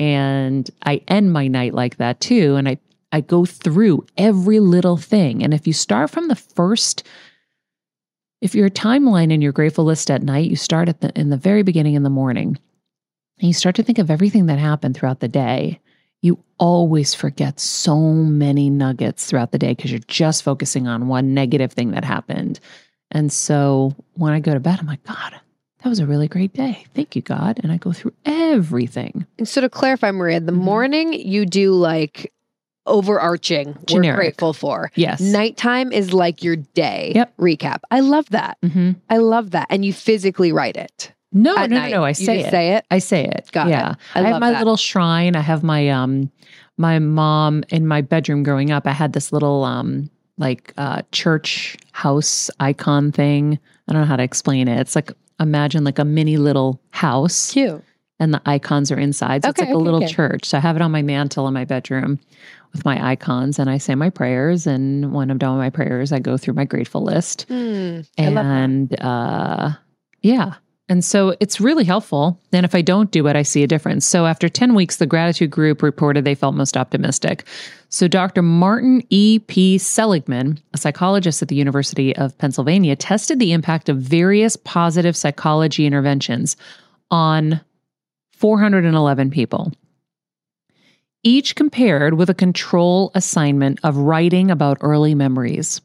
And 0.00 0.68
I 0.84 1.02
end 1.06 1.32
my 1.32 1.46
night 1.46 1.74
like 1.74 1.98
that 1.98 2.20
too. 2.20 2.56
And 2.56 2.68
I, 2.68 2.78
I 3.12 3.20
go 3.20 3.44
through 3.44 4.06
every 4.16 4.58
little 4.58 4.96
thing. 4.96 5.44
And 5.44 5.54
if 5.54 5.66
you 5.66 5.72
start 5.72 6.10
from 6.10 6.26
the 6.26 6.36
first 6.36 7.04
if 8.40 8.54
your 8.54 8.70
timeline 8.70 9.32
in 9.32 9.42
your 9.42 9.52
grateful 9.52 9.84
list 9.84 10.10
at 10.10 10.22
night, 10.22 10.48
you 10.48 10.56
start 10.56 10.88
at 10.88 11.00
the 11.00 11.12
in 11.18 11.30
the 11.30 11.36
very 11.36 11.62
beginning 11.62 11.94
in 11.94 12.02
the 12.02 12.10
morning, 12.10 12.58
and 13.38 13.46
you 13.46 13.52
start 13.52 13.74
to 13.76 13.82
think 13.82 13.98
of 13.98 14.10
everything 14.10 14.46
that 14.46 14.58
happened 14.58 14.96
throughout 14.96 15.20
the 15.20 15.28
day, 15.28 15.80
you 16.22 16.42
always 16.58 17.14
forget 17.14 17.60
so 17.60 17.98
many 17.98 18.70
nuggets 18.70 19.26
throughout 19.26 19.52
the 19.52 19.58
day 19.58 19.74
because 19.74 19.90
you're 19.90 20.00
just 20.00 20.42
focusing 20.42 20.86
on 20.86 21.08
one 21.08 21.34
negative 21.34 21.72
thing 21.72 21.90
that 21.92 22.04
happened. 22.04 22.60
And 23.10 23.32
so 23.32 23.94
when 24.14 24.32
I 24.32 24.40
go 24.40 24.54
to 24.54 24.60
bed, 24.60 24.78
I'm 24.80 24.86
like, 24.86 25.02
God, 25.04 25.40
that 25.82 25.88
was 25.88 25.98
a 25.98 26.06
really 26.06 26.28
great 26.28 26.52
day. 26.52 26.84
Thank 26.94 27.16
you, 27.16 27.22
God. 27.22 27.60
And 27.62 27.72
I 27.72 27.76
go 27.78 27.92
through 27.92 28.12
everything. 28.24 29.26
And 29.38 29.48
so 29.48 29.60
to 29.60 29.68
clarify, 29.68 30.10
Maria, 30.10 30.40
the 30.40 30.52
Mhm. 30.52 30.56
morning 30.56 31.12
you 31.14 31.46
do 31.46 31.72
like 31.72 32.32
overarching 32.86 33.76
we're 33.90 34.14
grateful 34.14 34.52
for. 34.52 34.90
Yes. 34.94 35.20
Nighttime 35.20 35.92
is 35.92 36.12
like 36.12 36.42
your 36.42 36.56
day 36.56 37.12
Yep. 37.14 37.36
recap. 37.38 37.80
I 37.90 38.00
love 38.00 38.28
that. 38.30 38.58
hmm 38.62 38.92
I 39.08 39.18
love 39.18 39.50
that. 39.52 39.66
And 39.70 39.84
you 39.84 39.92
physically 39.92 40.52
write 40.52 40.76
it. 40.76 41.12
No, 41.32 41.54
no, 41.54 41.66
no, 41.66 41.88
no. 41.88 42.04
I 42.04 42.12
say 42.12 42.40
it. 42.40 42.50
say 42.50 42.72
it. 42.74 42.84
I 42.90 42.98
say 42.98 43.24
it. 43.24 43.48
Got 43.52 43.68
it. 43.68 43.70
yeah. 43.70 43.94
I 44.14 44.20
I, 44.20 44.28
have 44.28 44.40
my 44.40 44.50
that. 44.50 44.58
little 44.58 44.76
shrine. 44.76 45.36
I 45.36 45.40
have 45.40 45.62
my 45.62 45.88
um 45.88 46.30
my 46.76 46.98
mom 46.98 47.62
in 47.68 47.86
my 47.86 48.00
bedroom 48.00 48.42
growing 48.42 48.70
up. 48.72 48.86
I 48.86 48.92
had 48.92 49.12
this 49.12 49.32
little 49.32 49.62
um 49.64 50.10
like 50.38 50.72
uh 50.76 51.02
church 51.12 51.76
house 51.92 52.50
icon 52.58 53.12
thing. 53.12 53.58
I 53.86 53.92
don't 53.92 54.02
know 54.02 54.06
how 54.08 54.16
to 54.16 54.22
explain 54.24 54.66
it. 54.66 54.80
It's 54.80 54.96
like 54.96 55.12
imagine 55.40 55.84
like 55.84 55.98
a 55.98 56.04
mini 56.04 56.36
little 56.36 56.80
house 56.90 57.52
Cute. 57.52 57.82
and 58.18 58.32
the 58.34 58.40
icons 58.46 58.92
are 58.92 58.98
inside. 58.98 59.42
So 59.44 59.50
Okay, 59.50 59.62
it's 59.62 59.68
like 59.68 59.74
a 59.74 59.78
little 59.78 60.02
okay. 60.04 60.12
church. 60.12 60.44
So 60.46 60.58
I 60.58 60.60
have 60.60 60.76
it 60.76 60.82
on 60.82 60.90
my 60.90 61.02
mantle 61.02 61.48
in 61.48 61.54
my 61.54 61.64
bedroom 61.64 62.18
with 62.72 62.84
my 62.84 63.04
icons 63.10 63.58
and 63.58 63.68
I 63.68 63.78
say 63.78 63.94
my 63.96 64.10
prayers 64.10 64.66
and 64.66 65.12
when 65.12 65.30
I'm 65.30 65.38
done 65.38 65.56
with 65.56 65.60
my 65.60 65.70
prayers 65.70 66.12
I 66.12 66.20
go 66.20 66.36
through 66.36 66.54
my 66.54 66.64
grateful 66.64 67.02
list 67.02 67.46
that. 67.48 68.04
and 68.16 69.00
uh 69.00 69.70
yeah 70.22 70.54
and 70.90 71.04
so 71.04 71.36
it's 71.38 71.60
really 71.60 71.84
helpful. 71.84 72.38
And 72.52 72.66
if 72.66 72.74
i 72.74 72.82
don't 72.82 73.10
do 73.10 73.26
it 73.28 73.36
i 73.36 73.42
see 73.42 73.62
a 73.62 73.68
difference. 73.68 74.04
So 74.04 74.26
after 74.26 74.48
10 74.48 74.74
weeks 74.74 74.96
the 74.96 75.06
gratitude 75.06 75.50
group 75.50 75.82
reported 75.82 76.24
they 76.24 76.34
felt 76.34 76.54
most 76.54 76.76
optimistic. 76.76 77.46
So 77.88 78.08
dr 78.08 78.42
martin 78.42 79.02
e. 79.08 79.38
P. 79.38 79.78
Seligman 79.78 80.58
a 80.74 80.78
psychologist 80.78 81.40
at 81.40 81.48
the 81.48 81.54
university 81.54 82.14
of 82.16 82.36
pennsylvania 82.36 82.96
tested 82.96 83.38
the 83.38 83.52
impact 83.52 83.88
of 83.88 83.98
various 83.98 84.56
positive 84.56 85.16
psychology 85.16 85.86
interventions 85.86 86.56
on 87.10 87.60
411 88.32 89.30
people 89.30 89.72
each 91.22 91.54
compared 91.54 92.14
with 92.14 92.30
a 92.30 92.34
control 92.34 93.10
assignment 93.14 93.78
of 93.84 93.96
writing 93.96 94.50
about 94.50 94.78
early 94.80 95.14
memories 95.14 95.80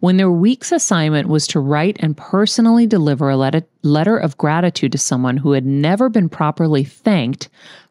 when 0.00 0.16
their 0.16 0.30
week's 0.30 0.72
assignment 0.72 1.28
was 1.28 1.46
to 1.48 1.60
write 1.60 1.96
and 2.00 2.16
personally 2.16 2.86
deliver 2.86 3.30
a 3.30 3.36
letter, 3.36 3.62
letter 3.82 4.16
of 4.16 4.36
gratitude 4.36 4.92
to 4.92 4.98
someone 4.98 5.36
who 5.36 5.52
had 5.52 5.66
never 5.66 6.08
been 6.08 6.28
properly 6.28 6.84
thanked 6.84 7.48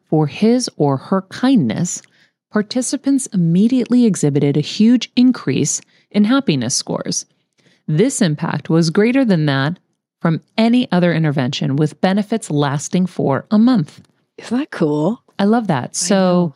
for 0.08 0.26
his 0.26 0.70
or 0.76 0.96
her 0.96 1.22
kindness, 1.22 2.02
participants 2.50 3.26
immediately 3.26 4.06
exhibited 4.06 4.56
a 4.56 4.60
huge 4.60 5.10
increase 5.16 5.80
in 6.10 6.24
happiness 6.24 6.74
scores. 6.74 7.26
This 7.86 8.22
impact 8.22 8.70
was 8.70 8.90
greater 8.90 9.24
than 9.24 9.46
that 9.46 9.78
from 10.20 10.40
any 10.56 10.90
other 10.90 11.12
intervention, 11.12 11.76
with 11.76 12.00
benefits 12.00 12.50
lasting 12.50 13.06
for 13.06 13.46
a 13.50 13.58
month. 13.58 14.00
Isn't 14.36 14.58
that 14.58 14.70
cool? 14.70 15.22
I 15.38 15.44
love 15.44 15.68
that. 15.68 15.94
So 15.94 16.54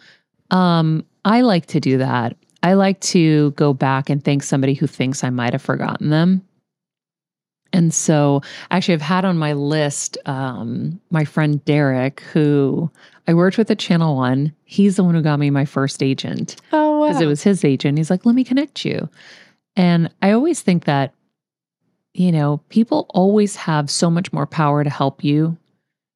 um 0.50 1.04
I 1.24 1.42
like 1.42 1.66
to 1.66 1.80
do 1.80 1.98
that. 1.98 2.36
I 2.62 2.74
like 2.74 3.00
to 3.00 3.50
go 3.52 3.72
back 3.74 4.08
and 4.10 4.22
thank 4.24 4.42
somebody 4.42 4.74
who 4.74 4.86
thinks 4.86 5.24
I 5.24 5.30
might 5.30 5.52
have 5.52 5.62
forgotten 5.62 6.10
them. 6.10 6.42
And 7.72 7.92
so 7.94 8.42
actually 8.70 8.94
I've 8.94 9.00
had 9.02 9.24
on 9.24 9.38
my 9.38 9.54
list 9.54 10.18
um 10.26 11.00
my 11.10 11.24
friend 11.24 11.64
Derek 11.64 12.20
who 12.32 12.90
I 13.26 13.34
worked 13.34 13.56
with 13.56 13.70
at 13.70 13.78
Channel 13.78 14.14
1. 14.16 14.52
He's 14.64 14.96
the 14.96 15.04
one 15.04 15.14
who 15.14 15.22
got 15.22 15.38
me 15.38 15.48
my 15.50 15.64
first 15.64 16.02
agent 16.02 16.56
Oh, 16.72 17.00
wow. 17.00 17.06
because 17.08 17.22
it 17.22 17.26
was 17.26 17.42
his 17.42 17.64
agent. 17.64 17.96
He's 17.98 18.10
like, 18.10 18.26
"Let 18.26 18.34
me 18.34 18.44
connect 18.44 18.84
you." 18.84 19.08
And 19.74 20.10
I 20.20 20.32
always 20.32 20.60
think 20.60 20.84
that 20.84 21.14
you 22.14 22.30
know, 22.30 22.58
people 22.68 23.06
always 23.08 23.56
have 23.56 23.88
so 23.90 24.10
much 24.10 24.34
more 24.34 24.46
power 24.46 24.84
to 24.84 24.90
help 24.90 25.24
you 25.24 25.56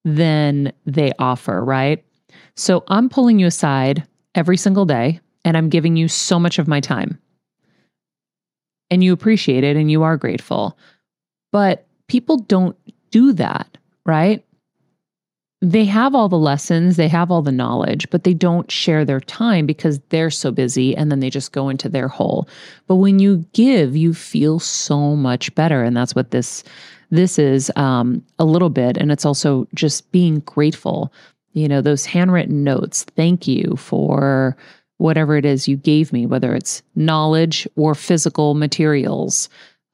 than 0.05 0.70
they 0.84 1.11
offer, 1.18 1.64
right? 1.64 2.05
So 2.55 2.84
I'm 2.88 3.09
pulling 3.09 3.38
you 3.38 3.47
aside 3.47 4.07
every 4.34 4.59
single 4.59 4.84
day 4.84 5.20
and 5.47 5.57
I'm 5.57 5.70
giving 5.70 5.97
you 5.97 6.09
so 6.09 6.38
much 6.38 6.59
of 6.59 6.68
my 6.68 6.80
time. 6.80 7.18
And 8.90 9.03
you 9.03 9.14
appreciate 9.14 9.64
it 9.64 9.76
and 9.76 9.90
you 9.90 10.03
are 10.03 10.18
grateful. 10.18 10.76
But 11.51 11.86
people 12.09 12.36
don't 12.36 12.76
do 13.11 13.32
that, 13.32 13.78
right? 14.05 14.44
they 15.62 15.84
have 15.84 16.14
all 16.14 16.28
the 16.28 16.38
lessons, 16.38 16.97
they 16.97 17.09
have 17.09 17.30
all 17.30 17.42
the 17.42 17.53
knowledge, 17.53 18.09
but 18.11 18.24
they 18.24 18.34
don't 18.34 18.70
share 18.70 19.05
their 19.05 19.20
time 19.20 19.64
because 19.64 20.01
they're 20.11 20.30
so 20.30 20.51
busy 20.51 20.94
and 20.94 21.11
then 21.11 21.20
they 21.20 21.30
just 21.30 21.53
go 21.53 21.68
into 21.68 21.88
their 21.88 22.09
hole. 22.09 22.49
But 22.86 22.97
when 22.97 23.18
you 23.18 23.44
give, 23.53 23.97
you 23.97 24.12
feel 24.12 24.59
so 24.59 25.16
much 25.16 25.55
better. 25.55 25.82
And 25.82 25.97
that's 25.97 26.14
what 26.14 26.30
this 26.30 26.62
this 27.11 27.38
is 27.38 27.70
um, 27.76 28.22
a 28.38 28.44
little 28.44 28.68
bit. 28.68 28.97
And 28.97 29.12
it's 29.12 29.24
also 29.24 29.68
just 29.74 30.11
being 30.11 30.40
grateful. 30.40 31.12
You 31.53 31.68
know, 31.68 31.80
those 31.80 32.05
handwritten 32.05 32.64
notes, 32.64 33.05
thank 33.16 33.47
you 33.47 33.76
for 33.76 34.57
whatever 34.99 35.36
it 35.36 35.44
is 35.44 35.68
you 35.68 35.76
gave 35.76 36.12
me, 36.12 36.26
whether 36.26 36.55
it's 36.55 36.82
knowledge 36.94 37.68
or 37.76 37.94
physical 37.94 38.55
materials. 38.55 39.49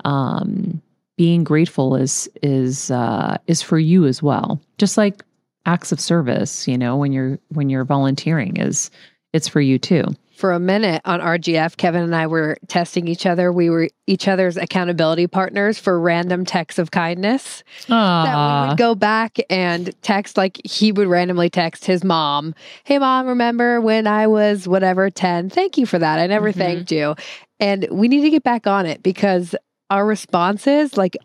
Um, 0.04 0.82
being 1.16 1.44
grateful 1.44 1.94
is 1.94 2.28
is 2.42 2.90
uh, 2.90 3.36
is 3.46 3.62
for 3.62 3.78
you 3.78 4.06
as 4.06 4.22
well. 4.22 4.60
Just 4.78 4.96
like 4.96 5.22
acts 5.66 5.92
of 5.92 6.00
service, 6.00 6.66
you 6.66 6.76
know, 6.76 6.96
when 6.96 7.12
you're 7.12 7.38
when 7.50 7.68
you're 7.68 7.84
volunteering 7.84 8.56
is 8.56 8.90
it's 9.32 9.48
for 9.48 9.60
you 9.60 9.78
too. 9.78 10.04
For 10.36 10.50
a 10.52 10.58
minute 10.58 11.02
on 11.04 11.20
RGF, 11.20 11.76
Kevin 11.76 12.02
and 12.02 12.16
I 12.16 12.26
were 12.26 12.58
testing 12.66 13.06
each 13.06 13.26
other. 13.26 13.52
We 13.52 13.70
were 13.70 13.88
each 14.08 14.26
other's 14.26 14.56
accountability 14.56 15.28
partners 15.28 15.78
for 15.78 16.00
random 16.00 16.44
texts 16.44 16.80
of 16.80 16.90
kindness. 16.90 17.62
Aww. 17.86 18.24
That 18.24 18.62
we 18.64 18.68
would 18.68 18.78
go 18.78 18.96
back 18.96 19.38
and 19.48 19.94
text, 20.02 20.36
like 20.36 20.60
he 20.64 20.90
would 20.90 21.06
randomly 21.06 21.48
text 21.48 21.84
his 21.84 22.02
mom, 22.02 22.54
Hey, 22.82 22.98
mom, 22.98 23.26
remember 23.28 23.80
when 23.80 24.08
I 24.08 24.26
was 24.26 24.66
whatever, 24.66 25.10
10? 25.10 25.48
Thank 25.48 25.78
you 25.78 25.86
for 25.86 25.98
that. 26.00 26.18
I 26.18 26.26
never 26.26 26.50
Mhm. 26.50 26.56
thanked 26.56 26.90
you. 26.90 27.14
And 27.60 27.86
we 27.92 28.08
need 28.08 28.22
to 28.22 28.30
get 28.30 28.42
back 28.42 28.66
on 28.66 28.84
it 28.84 29.00
because 29.02 29.54
our 29.90 30.04
responses, 30.04 30.96
like, 30.96 31.16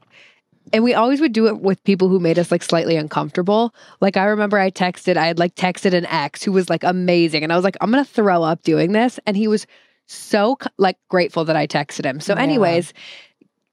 and 0.74 0.84
we 0.84 0.93
always 0.93 1.22
would 1.22 1.34
do 1.34 1.47
it 1.47 1.59
with 1.59 1.84
people 1.84 2.09
who 2.09 2.20
made 2.20 2.38
us 2.39 2.51
like 2.51 2.63
slightly 2.63 2.95
uncomfortable. 2.95 3.74
Like 4.01 4.18
I 4.18 4.26
remember 4.26 4.57
I 4.57 4.72
texted, 4.72 5.18
I 5.18 5.28
had 5.28 5.39
like 5.39 5.55
texted 5.55 5.93
an 5.93 6.05
ex 6.07 6.43
who 6.43 6.51
was 6.51 6.70
like 6.70 6.84
amazing, 6.84 7.43
and 7.43 7.51
I 7.51 7.55
was 7.55 7.63
like, 7.63 7.78
I'm 7.82 7.91
gonna 7.91 8.05
throw 8.05 8.43
up 8.43 8.63
doing 8.63 8.91
this, 8.91 9.20
and 9.26 9.38
he 9.38 9.47
was 9.47 9.65
so 10.07 10.57
like 10.78 10.97
grateful 11.09 11.45
that 11.45 11.55
I 11.55 11.68
texted 11.68 12.05
him. 12.05 12.20
So, 12.20 12.34
Yeah. 12.34 12.41
anyways, 12.41 12.93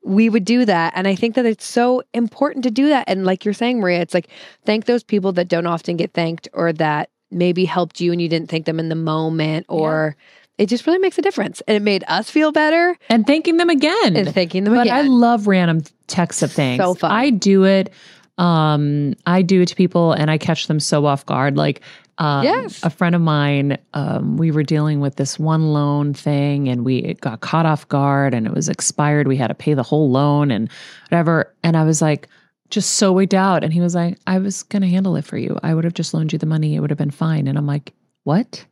we 0.05 0.29
would 0.29 0.45
do 0.45 0.65
that, 0.65 0.93
and 0.97 1.09
I 1.09 1.15
think 1.15 1.35
that 1.37 1.47
it's 1.47 1.67
so 1.67 2.03
important 2.13 2.65
to 2.65 2.71
do 2.71 2.89
that. 2.89 3.05
And 3.09 3.25
like 3.25 3.45
you're 3.45 3.55
saying, 3.55 3.81
Maria, 3.81 4.01
it's 4.01 4.15
like 4.15 4.29
thank 4.67 4.85
those 4.85 5.03
people 5.03 5.33
that 5.33 5.49
don't 5.49 5.67
often 5.67 5.97
get 5.97 6.13
thanked 6.13 6.49
or 6.53 6.73
that 6.75 7.11
maybe 7.31 7.65
helped 7.65 8.01
you 8.01 8.13
and 8.13 8.21
you 8.21 8.29
didn't 8.29 8.51
thank 8.51 8.67
them 8.67 8.79
in 8.79 8.89
the 8.89 8.95
moment, 8.95 9.67
or 9.69 10.17
it 10.59 10.67
just 10.67 10.87
really 10.87 10.99
makes 10.99 11.19
a 11.19 11.23
difference, 11.23 11.61
and 11.67 11.77
it 11.77 11.83
made 11.83 12.05
us 12.09 12.31
feel 12.31 12.53
better 12.53 12.97
and 13.09 13.27
thanking 13.27 13.57
them 13.57 13.71
again. 13.71 14.17
and 14.17 14.33
thanking 14.33 14.65
them 14.65 14.75
but 14.75 14.89
I 14.89 15.03
love 15.03 15.47
random 15.47 15.83
texts 16.07 16.43
of 16.43 16.53
things. 16.53 16.81
So 16.81 16.95
fun. 16.95 17.11
I 17.11 17.31
do 17.31 17.65
it. 17.65 17.93
Um, 18.39 19.15
I 19.27 19.43
do 19.43 19.63
it 19.63 19.69
to 19.69 19.77
people 19.77 20.13
and 20.13 20.31
I 20.31 20.39
catch 20.39 20.67
them 20.67 20.81
so 20.81 21.07
off 21.07 21.25
guard. 21.25 21.57
Like 21.57 21.81
um, 22.19 22.43
Yes. 22.45 22.83
a 22.83 22.91
friend 22.91 23.15
of 23.15 23.21
mine, 23.21 23.79
um, 23.95 24.37
we 24.37 24.51
were 24.51 24.63
dealing 24.65 25.01
with 25.01 25.17
this 25.17 25.39
one 25.39 25.73
loan 25.73 26.15
thing 26.15 26.69
and 26.69 26.85
we 26.85 26.99
it 26.99 27.21
got 27.21 27.41
caught 27.41 27.65
off 27.67 27.87
guard 27.89 28.35
and 28.35 28.47
it 28.47 28.53
was 28.53 28.69
expired. 28.69 29.29
We 29.29 29.37
had 29.37 29.49
to 29.49 29.55
pay 29.55 29.75
the 29.75 29.83
whole 29.85 30.11
loan 30.11 30.51
and 30.51 30.69
whatever. 31.11 31.55
And 31.63 31.77
I 31.77 31.85
was 31.85 32.03
like, 32.03 32.29
just 32.71 32.93
so 32.93 33.13
wigged 33.13 33.35
out. 33.37 33.63
And 33.63 33.73
he 33.73 33.81
was 33.81 33.95
like, 33.95 34.19
I 34.27 34.39
was 34.39 34.65
gonna 34.65 34.89
handle 34.89 35.15
it 35.17 35.25
for 35.25 35.39
you. 35.39 35.59
I 35.63 35.75
would 35.75 35.85
have 35.85 35.95
just 35.95 36.13
loaned 36.13 36.33
you 36.33 36.39
the 36.39 36.47
money. 36.47 36.75
It 36.75 36.81
would 36.81 36.91
have 36.91 36.99
been 36.99 37.11
fine. 37.13 37.47
And 37.47 37.57
I'm 37.57 37.67
like, 37.67 37.93
what? 38.25 38.65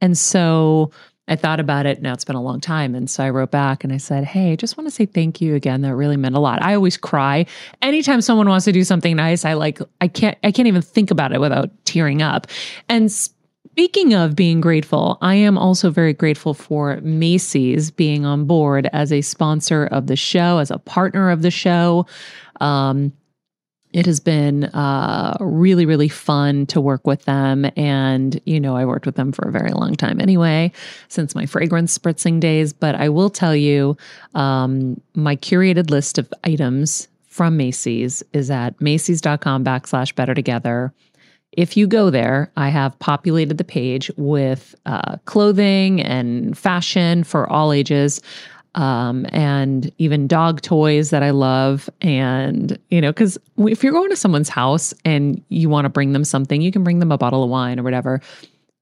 And 0.00 0.16
so 0.16 0.90
I 1.28 1.36
thought 1.36 1.58
about 1.58 1.86
it. 1.86 2.02
Now 2.02 2.12
it's 2.12 2.24
been 2.24 2.36
a 2.36 2.42
long 2.42 2.60
time. 2.60 2.94
And 2.94 3.10
so 3.10 3.24
I 3.24 3.30
wrote 3.30 3.50
back 3.50 3.82
and 3.82 3.92
I 3.92 3.96
said, 3.96 4.24
Hey, 4.24 4.52
I 4.52 4.56
just 4.56 4.76
want 4.76 4.86
to 4.86 4.94
say 4.94 5.06
thank 5.06 5.40
you 5.40 5.54
again. 5.54 5.80
That 5.82 5.94
really 5.96 6.16
meant 6.16 6.36
a 6.36 6.40
lot. 6.40 6.62
I 6.62 6.74
always 6.74 6.96
cry. 6.96 7.46
Anytime 7.82 8.20
someone 8.20 8.48
wants 8.48 8.64
to 8.66 8.72
do 8.72 8.84
something 8.84 9.16
nice, 9.16 9.44
I 9.44 9.54
like, 9.54 9.80
I 10.00 10.08
can't, 10.08 10.38
I 10.44 10.52
can't 10.52 10.68
even 10.68 10.82
think 10.82 11.10
about 11.10 11.32
it 11.32 11.40
without 11.40 11.70
tearing 11.84 12.22
up. 12.22 12.46
And 12.88 13.10
speaking 13.10 14.14
of 14.14 14.36
being 14.36 14.60
grateful, 14.60 15.18
I 15.20 15.34
am 15.34 15.58
also 15.58 15.90
very 15.90 16.12
grateful 16.12 16.54
for 16.54 17.00
Macy's 17.00 17.90
being 17.90 18.24
on 18.24 18.44
board 18.44 18.88
as 18.92 19.12
a 19.12 19.20
sponsor 19.20 19.86
of 19.86 20.06
the 20.06 20.16
show, 20.16 20.58
as 20.58 20.70
a 20.70 20.78
partner 20.78 21.30
of 21.30 21.42
the 21.42 21.50
show. 21.50 22.06
Um, 22.60 23.12
it 23.96 24.04
has 24.04 24.20
been 24.20 24.64
uh, 24.64 25.38
really, 25.40 25.86
really 25.86 26.10
fun 26.10 26.66
to 26.66 26.82
work 26.82 27.06
with 27.06 27.24
them. 27.24 27.64
And, 27.76 28.38
you 28.44 28.60
know, 28.60 28.76
I 28.76 28.84
worked 28.84 29.06
with 29.06 29.14
them 29.14 29.32
for 29.32 29.48
a 29.48 29.50
very 29.50 29.70
long 29.70 29.94
time 29.94 30.20
anyway, 30.20 30.70
since 31.08 31.34
my 31.34 31.46
fragrance 31.46 31.96
spritzing 31.96 32.38
days. 32.38 32.74
But 32.74 32.94
I 32.94 33.08
will 33.08 33.30
tell 33.30 33.56
you, 33.56 33.96
um, 34.34 35.00
my 35.14 35.34
curated 35.34 35.88
list 35.88 36.18
of 36.18 36.30
items 36.44 37.08
from 37.24 37.56
Macy's 37.56 38.22
is 38.34 38.50
at 38.50 38.78
Macy's.com 38.82 39.64
backslash 39.64 40.14
better 40.14 40.34
together. 40.34 40.92
If 41.52 41.74
you 41.74 41.86
go 41.86 42.10
there, 42.10 42.52
I 42.54 42.68
have 42.68 42.98
populated 42.98 43.56
the 43.56 43.64
page 43.64 44.10
with 44.18 44.74
uh, 44.84 45.16
clothing 45.24 46.02
and 46.02 46.56
fashion 46.56 47.24
for 47.24 47.48
all 47.48 47.72
ages 47.72 48.20
um, 48.76 49.26
and 49.30 49.90
even 49.98 50.26
dog 50.28 50.60
toys 50.62 51.10
that 51.10 51.22
I 51.22 51.30
love. 51.30 51.90
And, 52.02 52.78
you 52.90 53.00
know, 53.00 53.10
because 53.10 53.38
if 53.58 53.82
you're 53.82 53.92
going 53.92 54.10
to 54.10 54.16
someone's 54.16 54.48
house 54.48 54.94
and 55.04 55.42
you 55.48 55.68
want 55.68 55.86
to 55.86 55.88
bring 55.88 56.12
them 56.12 56.24
something, 56.24 56.60
you 56.60 56.70
can 56.70 56.84
bring 56.84 56.98
them 57.00 57.10
a 57.10 57.18
bottle 57.18 57.42
of 57.42 57.50
wine 57.50 57.80
or 57.80 57.82
whatever. 57.82 58.20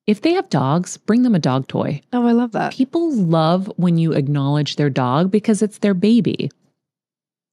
If 0.07 0.21
they 0.21 0.35
have 0.35 0.51
dogs, 0.51 0.99
bring 0.99 1.23
them 1.23 1.35
a 1.35 1.39
dog 1.39 1.67
toy. 1.69 2.03
oh, 2.13 2.27
I 2.27 2.33
love 2.33 2.53
that. 2.53 2.73
People 2.75 3.15
love 3.15 3.73
when 3.77 3.97
you 3.97 4.13
acknowledge 4.13 4.77
their 4.77 4.91
dog 4.91 5.31
because 5.31 5.63
it's 5.63 5.79
their 5.79 5.95
baby. 5.95 6.51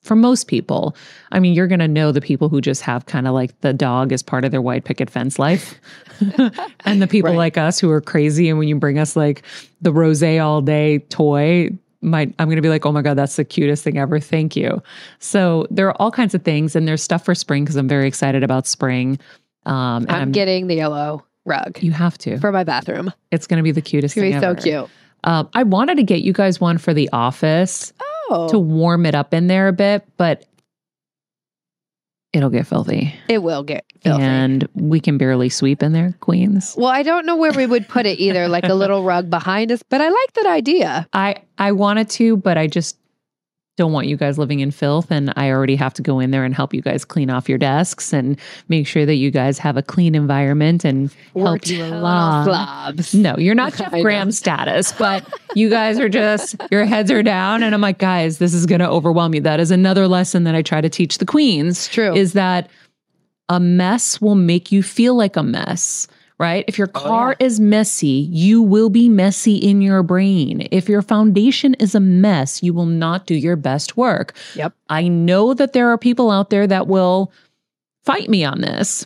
For 0.04 0.16
most 0.16 0.48
people, 0.48 0.96
I 1.32 1.40
mean, 1.40 1.54
you're 1.54 1.68
going 1.68 1.80
to 1.80 1.88
know 1.88 2.12
the 2.12 2.22
people 2.22 2.50
who 2.50 2.60
just 2.60 2.82
have 2.82 3.06
kind 3.06 3.28
of 3.28 3.36
like 3.36 3.62
the 3.62 3.72
dog 3.72 4.12
as 4.12 4.24
part 4.24 4.44
of 4.44 4.52
their 4.52 4.62
white 4.62 4.84
picket 4.84 5.12
fence 5.12 5.38
life. 5.38 5.80
and 6.86 7.02
the 7.02 7.08
people 7.08 7.30
Right. 7.30 7.38
like 7.38 7.58
us 7.60 7.80
who 7.80 7.90
are 7.92 8.02
crazy. 8.02 8.50
And 8.50 8.58
when 8.58 8.68
you 8.68 8.76
bring 8.78 8.98
us 8.98 9.16
like 9.16 9.44
the 9.80 9.94
rose 9.94 10.24
all 10.24 10.62
day 10.62 10.98
toy, 11.10 11.70
my, 12.02 12.22
I'm 12.40 12.48
going 12.48 12.56
to 12.56 12.62
be 12.62 12.70
like, 12.70 12.86
oh 12.86 12.92
my 12.92 13.02
God, 13.02 13.16
that's 13.16 13.36
the 13.36 13.46
cutest 13.46 13.84
thing 13.84 13.98
ever. 13.98 14.20
Thank 14.20 14.56
you. 14.56 14.82
So 15.20 15.68
there 15.70 15.88
are 15.88 15.96
all 16.02 16.12
kinds 16.12 16.34
of 16.34 16.44
things. 16.44 16.76
And 16.76 16.88
there's 16.88 17.04
stuff 17.04 17.26
for 17.26 17.36
spring 17.36 17.64
because 17.64 17.76
I'm 17.76 17.88
very 17.88 18.08
excited 18.08 18.44
about 18.44 18.68
spring. 18.68 19.20
Um, 19.66 20.04
and 20.04 20.12
I'm, 20.12 20.32
getting 20.32 20.68
the 20.68 20.76
yellow 20.76 21.24
rug 21.46 21.78
you 21.82 21.92
have 21.92 22.18
to. 22.20 22.40
for 22.40 22.52
my 22.52 22.64
bathroom. 22.64 23.12
It's 23.32 23.48
going 23.48 23.60
to 23.60 23.64
be 23.64 23.72
the 23.72 23.82
cutest 23.82 24.18
It's 24.18 24.22
gonna 24.22 24.42
thing 24.42 24.56
be 24.56 24.62
so 24.64 24.72
cute. 24.82 24.90
Um, 25.24 25.50
I 25.54 25.64
wanted 25.64 25.98
to 25.98 26.04
get 26.04 26.22
you 26.22 26.34
guys 26.34 26.60
one 26.60 26.80
for 26.80 26.94
the 26.94 27.10
office 27.14 27.94
Oh, 28.34 28.48
to 28.48 28.58
warm 28.58 29.06
it 29.06 29.14
up 29.14 29.34
in 29.34 29.48
there 29.48 29.68
a 29.68 29.74
bit, 29.74 30.08
but 30.16 30.46
it'll 32.34 32.50
get 32.50 32.68
filthy. 32.68 33.14
it 33.28 33.44
will 33.44 33.64
get 33.64 33.86
filthy. 34.02 34.24
And 34.24 34.68
we 34.74 35.00
can 35.00 35.18
barely 35.18 35.50
sweep 35.50 35.84
in 35.84 35.92
there, 35.92 36.14
Queens. 36.22 36.76
well, 36.78 36.88
I 36.90 37.04
don't 37.04 37.26
know 37.26 37.36
where 37.36 37.52
we 37.52 37.66
would 37.66 37.88
put 37.88 38.06
it 38.06 38.20
either, 38.20 38.48
like 38.48 38.64
a 38.66 38.74
little 38.74 39.04
rug 39.12 39.30
behind 39.30 39.72
us, 39.72 39.84
but 39.84 40.02
I 40.02 40.10
like 40.10 40.34
that 40.36 40.46
idea. 40.48 41.08
I 41.14 41.36
I 41.58 41.72
wanted 41.74 42.10
to, 42.12 42.38
but 42.38 42.58
I 42.58 42.68
just 42.68 42.98
don't 43.78 43.94
want 43.94 44.06
you 44.08 44.18
guys 44.18 44.38
living 44.38 44.60
in 44.60 44.70
filth 44.70 45.10
and 45.12 45.34
I 45.38 45.50
already 45.50 45.76
have 45.78 45.94
to 45.96 46.02
go 46.02 46.20
in 46.20 46.32
there 46.32 46.44
and 46.44 46.54
help 46.54 46.74
you 46.74 46.82
guys 46.82 47.06
clean 47.06 47.30
off 47.30 47.48
your 47.48 47.58
desks 47.58 48.12
and 48.14 48.38
make 48.68 48.86
sure 48.86 49.06
that 49.06 49.16
you 49.16 49.32
guys 49.32 49.58
have 49.60 49.78
a 49.78 49.82
clean 49.82 50.14
environment 50.14 50.84
and 50.84 51.12
help 51.36 51.66
you 51.68 51.84
along. 51.86 52.46
slobs. 52.46 53.14
No, 53.16 53.36
you're 53.38 53.56
not 53.56 53.74
Jeff. 53.78 53.92
Graham 53.92 54.32
status, 54.32 54.92
but 54.92 55.26
you 55.56 55.70
guys 55.70 56.00
are 56.00 56.10
just, 56.10 56.56
your 56.70 56.84
heads 56.86 57.10
are 57.12 57.24
down. 57.24 57.64
And 57.64 57.74
I'm 57.74 57.82
like, 57.82 57.98
guys, 57.98 58.40
this 58.40 58.54
is 58.54 58.66
going 58.66 58.82
to 58.82 58.90
overwhelm 58.90 59.34
you. 59.34 59.42
That 59.42 59.60
is 59.62 59.72
another 59.72 60.08
lesson 60.08 60.44
that 60.44 60.54
I 60.54 60.62
try 60.62 60.82
to 60.82 60.90
teach 60.90 61.18
the 61.18 61.26
queens 61.26 61.86
It's 61.86 61.88
true. 61.88 62.14
is 62.14 62.34
that 62.34 62.70
a 63.50 63.60
mess 63.60 64.20
will 64.22 64.36
make 64.36 64.72
you 64.72 64.84
feel 64.84 65.16
like 65.16 65.36
a 65.38 65.44
mess, 65.44 66.08
right? 66.42 66.66
If 66.68 66.78
your 66.78 66.90
Oh, 66.96 67.00
car 67.00 67.36
is 67.40 67.60
messy, 67.60 68.28
you 68.32 68.62
will 68.62 68.90
be 68.90 69.08
messy 69.08 69.56
in 69.56 69.82
your 69.82 70.04
brain. 70.04 70.68
If 70.72 70.90
your 70.90 71.02
foundation 71.02 71.76
is 71.76 71.96
a 71.96 72.00
mess, 72.00 72.62
you 72.64 72.74
will 72.74 72.86
not 72.88 73.26
do 73.28 73.36
your 73.36 73.56
best 73.56 73.96
work. 73.96 74.34
Yep. 74.56 74.74
I 74.90 75.08
know 75.08 75.54
that 75.54 75.74
there 75.74 75.90
are 75.90 75.98
people 75.98 76.32
out 76.32 76.50
there 76.50 76.68
that 76.68 76.88
will 76.88 77.32
fight 78.04 78.30
me 78.30 78.44
on 78.44 78.62
this. 78.62 79.06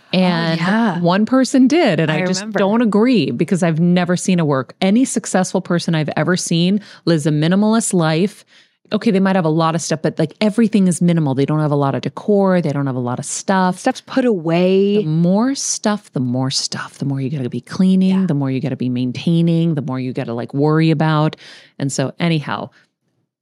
Oh, 0.00 0.16
and 0.18 0.58
Oh, 0.58 0.64
yeah. 0.64 1.00
one 1.00 1.26
person 1.26 1.68
did, 1.68 2.00
and 2.00 2.10
I, 2.10 2.22
I 2.22 2.26
just 2.26 2.48
don't 2.52 2.80
agree 2.80 3.30
because 3.30 3.62
I've 3.62 3.78
never 3.78 4.16
seen 4.16 4.38
it 4.38 4.46
work. 4.46 4.74
Any 4.80 5.04
successful 5.04 5.60
person 5.60 5.94
I've 5.94 6.08
ever 6.16 6.34
seen 6.34 6.80
lives 7.04 7.26
a 7.26 7.30
minimalist 7.30 7.92
life. 7.92 8.44
Okay, 8.90 9.10
they 9.10 9.20
might 9.20 9.36
have 9.36 9.44
a 9.44 9.50
lot 9.50 9.74
of 9.74 9.82
stuff, 9.82 10.00
but 10.02 10.18
like 10.18 10.32
everything 10.40 10.88
is 10.88 11.02
minimal. 11.02 11.34
They 11.34 11.44
don't 11.44 11.60
have 11.60 11.70
a 11.70 11.76
lot 11.76 11.94
of 11.94 12.00
decor, 12.02 12.62
they 12.62 12.70
don't 12.70 12.86
have 12.86 12.96
a 12.96 13.00
lot 13.00 13.18
of 13.18 13.26
stuff. 13.26 13.78
Stuff's 13.78 14.00
put 14.00 14.22
The 14.22 14.28
away. 14.28 15.04
more 15.04 15.54
stuff, 15.54 16.10
the 16.12 16.20
more 16.20 16.50
stuff. 16.50 16.98
The 16.98 17.04
more 17.04 17.20
you 17.20 17.28
got 17.28 17.42
to 17.42 17.50
be 17.50 17.60
cleaning, 17.60 18.20
Yeah. 18.20 18.26
the 18.26 18.34
more 18.34 18.50
you 18.50 18.60
got 18.60 18.70
to 18.70 18.76
be 18.76 18.88
maintaining, 18.88 19.74
the 19.74 19.82
more 19.82 20.00
you 20.00 20.12
got 20.14 20.24
to 20.24 20.34
like 20.34 20.54
worry 20.54 20.90
about. 20.90 21.36
And 21.78 21.92
so, 21.92 22.14
anyhow, 22.18 22.70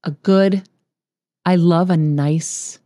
a 0.02 0.10
good, 0.10 0.62
I 1.44 1.56
love 1.56 1.90
a 1.90 1.96
nice, 1.96 2.80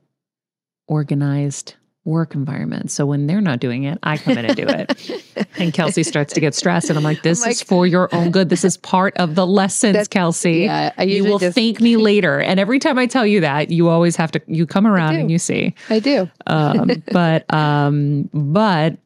organized 0.87 1.75
work 2.07 2.35
environment. 2.35 2.91
So 2.91 3.05
when 3.05 3.27
they're 3.27 3.43
not 3.43 3.61
doing 3.61 3.85
it, 3.85 3.99
I 4.03 4.17
come 4.17 4.39
in 4.39 4.47
and 4.47 4.57
do 4.57 4.65
it. 4.67 5.47
and 5.59 5.73
Kelsey 5.73 6.03
starts 6.03 6.33
to 6.33 6.41
get 6.41 6.55
stressed. 6.55 6.89
And 6.89 6.97
I'm 6.97 7.05
like, 7.05 7.23
this 7.23 7.45
I'm 7.45 7.51
is 7.51 7.61
like- 7.61 7.67
for 7.67 7.87
your 7.87 8.13
own 8.15 8.31
good. 8.31 8.49
This 8.49 8.65
is 8.65 8.77
part 8.79 9.17
of 9.19 9.35
the 9.35 9.47
lessons, 9.47 10.09
Kelsey. 10.09 10.61
Yeah, 10.61 11.03
You 11.03 11.25
will 11.25 11.39
just 11.39 11.55
thank 11.55 11.81
me 11.81 11.97
later. 11.97 12.41
And 12.41 12.59
every 12.59 12.79
time 12.79 12.99
I 12.99 13.07
tell 13.07 13.27
you 13.27 13.41
that, 13.43 13.71
you 13.71 13.89
always 13.89 14.17
have 14.17 14.33
to, 14.33 14.41
you 14.47 14.67
come 14.67 14.87
around 14.87 15.17
and 15.17 15.31
you 15.31 15.39
see. 15.39 15.75
I 15.91 15.99
do. 15.99 16.31
Um, 16.47 17.03
but, 17.13 17.53
um, 17.53 18.31
but 18.33 18.97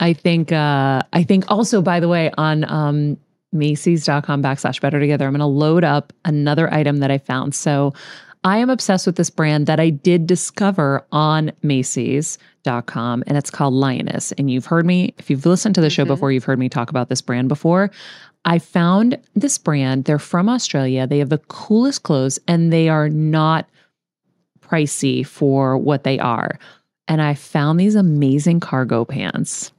I 0.00 0.14
think, 0.14 0.50
uh, 0.50 1.02
I 1.12 1.22
think 1.24 1.44
also, 1.50 1.82
by 1.82 2.00
the 2.00 2.08
way, 2.08 2.30
on, 2.38 2.64
um, 2.64 3.18
Macy's.com 3.50 4.42
backslash 4.42 4.78
better 4.80 5.00
together, 5.00 5.26
I'm 5.26 5.32
going 5.32 5.40
to 5.40 5.46
load 5.46 5.82
up 5.82 6.12
another 6.24 6.72
item 6.72 6.98
that 6.98 7.10
I 7.10 7.16
found. 7.16 7.54
So 7.54 7.94
I 8.48 8.56
am 8.56 8.70
obsessed 8.70 9.04
with 9.04 9.16
this 9.16 9.28
brand 9.28 9.66
that 9.66 9.78
I 9.78 9.90
did 9.90 10.26
discover 10.26 11.04
on 11.12 11.52
Macy's.com, 11.62 13.22
and 13.26 13.36
it's 13.36 13.50
called 13.50 13.74
Lioness. 13.74 14.32
And 14.32 14.50
you've 14.50 14.64
heard 14.64 14.86
me, 14.86 15.12
if 15.18 15.28
you've 15.28 15.44
listened 15.44 15.74
to 15.74 15.82
the 15.82 15.90
show 15.90 16.06
Mhm. 16.06 16.08
before, 16.08 16.32
you've 16.32 16.44
heard 16.44 16.58
me 16.58 16.70
talk 16.70 16.88
about 16.88 17.10
this 17.10 17.20
brand 17.20 17.48
before. 17.48 17.90
I 18.46 18.58
found 18.58 19.18
this 19.36 19.58
brand. 19.58 20.06
They're 20.06 20.18
from 20.18 20.48
Australia. 20.48 21.06
They 21.06 21.18
have 21.18 21.28
the 21.28 21.42
coolest 21.48 22.04
clothes, 22.04 22.38
and 22.48 22.72
they 22.72 22.88
are 22.88 23.10
not 23.10 23.68
pricey 24.62 25.26
for 25.26 25.76
what 25.76 26.04
they 26.04 26.18
are. 26.18 26.58
And 27.06 27.20
I 27.20 27.34
found 27.34 27.78
these 27.78 27.96
amazing 27.96 28.60
cargo 28.60 29.04
pants. 29.04 29.72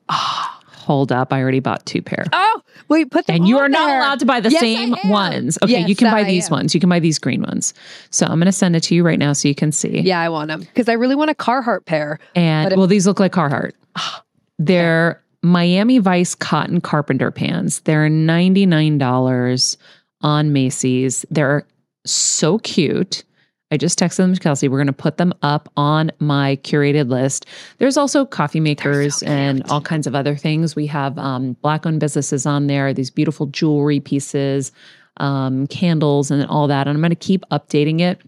Hold 0.90 1.12
up, 1.12 1.32
I 1.32 1.40
already 1.40 1.60
bought 1.60 1.86
two 1.86 2.02
pair. 2.02 2.26
Oh, 2.34 2.62
wait, 2.88 3.12
put 3.12 3.28
them 3.28 3.36
And 3.36 3.48
you 3.48 3.60
are 3.60 3.70
not 3.70 3.86
there. 3.86 4.00
allowed 4.00 4.18
to 4.22 4.26
buy 4.26 4.40
the 4.40 4.50
Yes, 4.50 4.60
same 4.60 4.96
ones. 5.06 5.60
Okay, 5.62 5.86
you 5.86 5.96
can 5.96 6.10
buy 6.12 6.22
I 6.22 6.24
these 6.24 6.48
am. 6.48 6.54
ones. 6.54 6.74
You 6.74 6.80
can 6.80 6.90
buy 6.90 6.98
these 7.00 7.20
green 7.20 7.44
ones. 7.44 7.76
So 8.10 8.26
I'm 8.26 8.40
going 8.40 8.48
to 8.48 8.52
send 8.52 8.76
it 8.76 8.82
to 8.86 8.96
you 8.96 9.04
right 9.04 9.20
now 9.20 9.34
so 9.34 9.48
you 9.48 9.54
can 9.54 9.72
see. 9.72 10.00
Yeah, 10.00 10.20
I 10.20 10.30
want 10.30 10.48
them 10.48 10.62
because 10.62 10.90
I 10.90 10.94
really 10.94 11.14
want 11.14 11.30
a 11.30 11.36
Carhartt 11.36 11.86
pair. 11.86 12.18
And 12.34 12.72
if- 12.72 12.78
well, 12.80 12.88
these 12.88 13.06
look 13.06 13.20
like 13.20 13.34
Carhartt. 13.34 13.74
They're 14.58 15.22
Miami 15.44 16.00
Vice 16.00 16.34
cotton 16.34 16.82
carpenter 16.82 17.30
pants. 17.30 17.82
They're 17.82 18.10
$99 18.10 19.78
on 20.22 20.52
Macy's. 20.54 21.24
They're 21.30 21.68
so 22.06 22.58
cute. 22.58 23.24
I 23.72 23.78
just 23.78 24.00
texted 24.00 24.18
them 24.18 24.34
to 24.34 24.40
Kelsey. 24.40 24.68
We're 24.68 24.80
going 24.80 24.88
to 24.88 24.94
put 24.94 25.18
them 25.18 25.34
up 25.44 25.72
on 25.78 26.12
my 26.20 26.58
curated 26.64 27.10
list. 27.10 27.46
There's 27.78 27.98
also 27.98 28.26
coffee 28.26 28.60
makers 28.60 29.18
so 29.18 29.28
and 29.28 29.64
all 29.70 29.82
kinds 29.82 30.08
of 30.08 30.16
other 30.16 30.36
things. 30.36 30.76
We 30.76 30.88
have 30.88 31.18
um, 31.20 31.54
black 31.62 31.86
owned 31.86 32.00
businesses 32.00 32.46
on 32.46 32.68
there, 32.68 32.94
these 32.94 33.12
beautiful 33.12 33.46
jewelry 33.48 34.00
pieces, 34.00 34.72
um, 35.18 35.68
candles, 35.68 36.32
and 36.32 36.46
all 36.48 36.68
that. 36.68 36.88
And 36.88 36.96
I'm 36.96 37.02
going 37.02 37.12
to 37.12 37.16
keep 37.16 37.44
updating 37.52 38.00
it. 38.02 38.20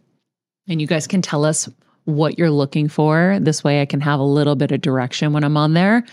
And 0.68 0.80
you 0.80 0.86
guys 0.86 1.08
can 1.08 1.24
tell 1.24 1.44
us 1.44 1.68
what 2.06 2.38
you're 2.38 2.52
looking 2.52 2.88
for. 2.88 3.40
This 3.42 3.64
way 3.64 3.82
I 3.82 3.86
can 3.86 4.02
have 4.02 4.20
a 4.20 4.24
little 4.24 4.56
bit 4.56 4.72
of 4.72 4.82
direction 4.82 5.34
when 5.34 5.44
I'm 5.44 5.58
on 5.58 5.74
there. 5.74 6.04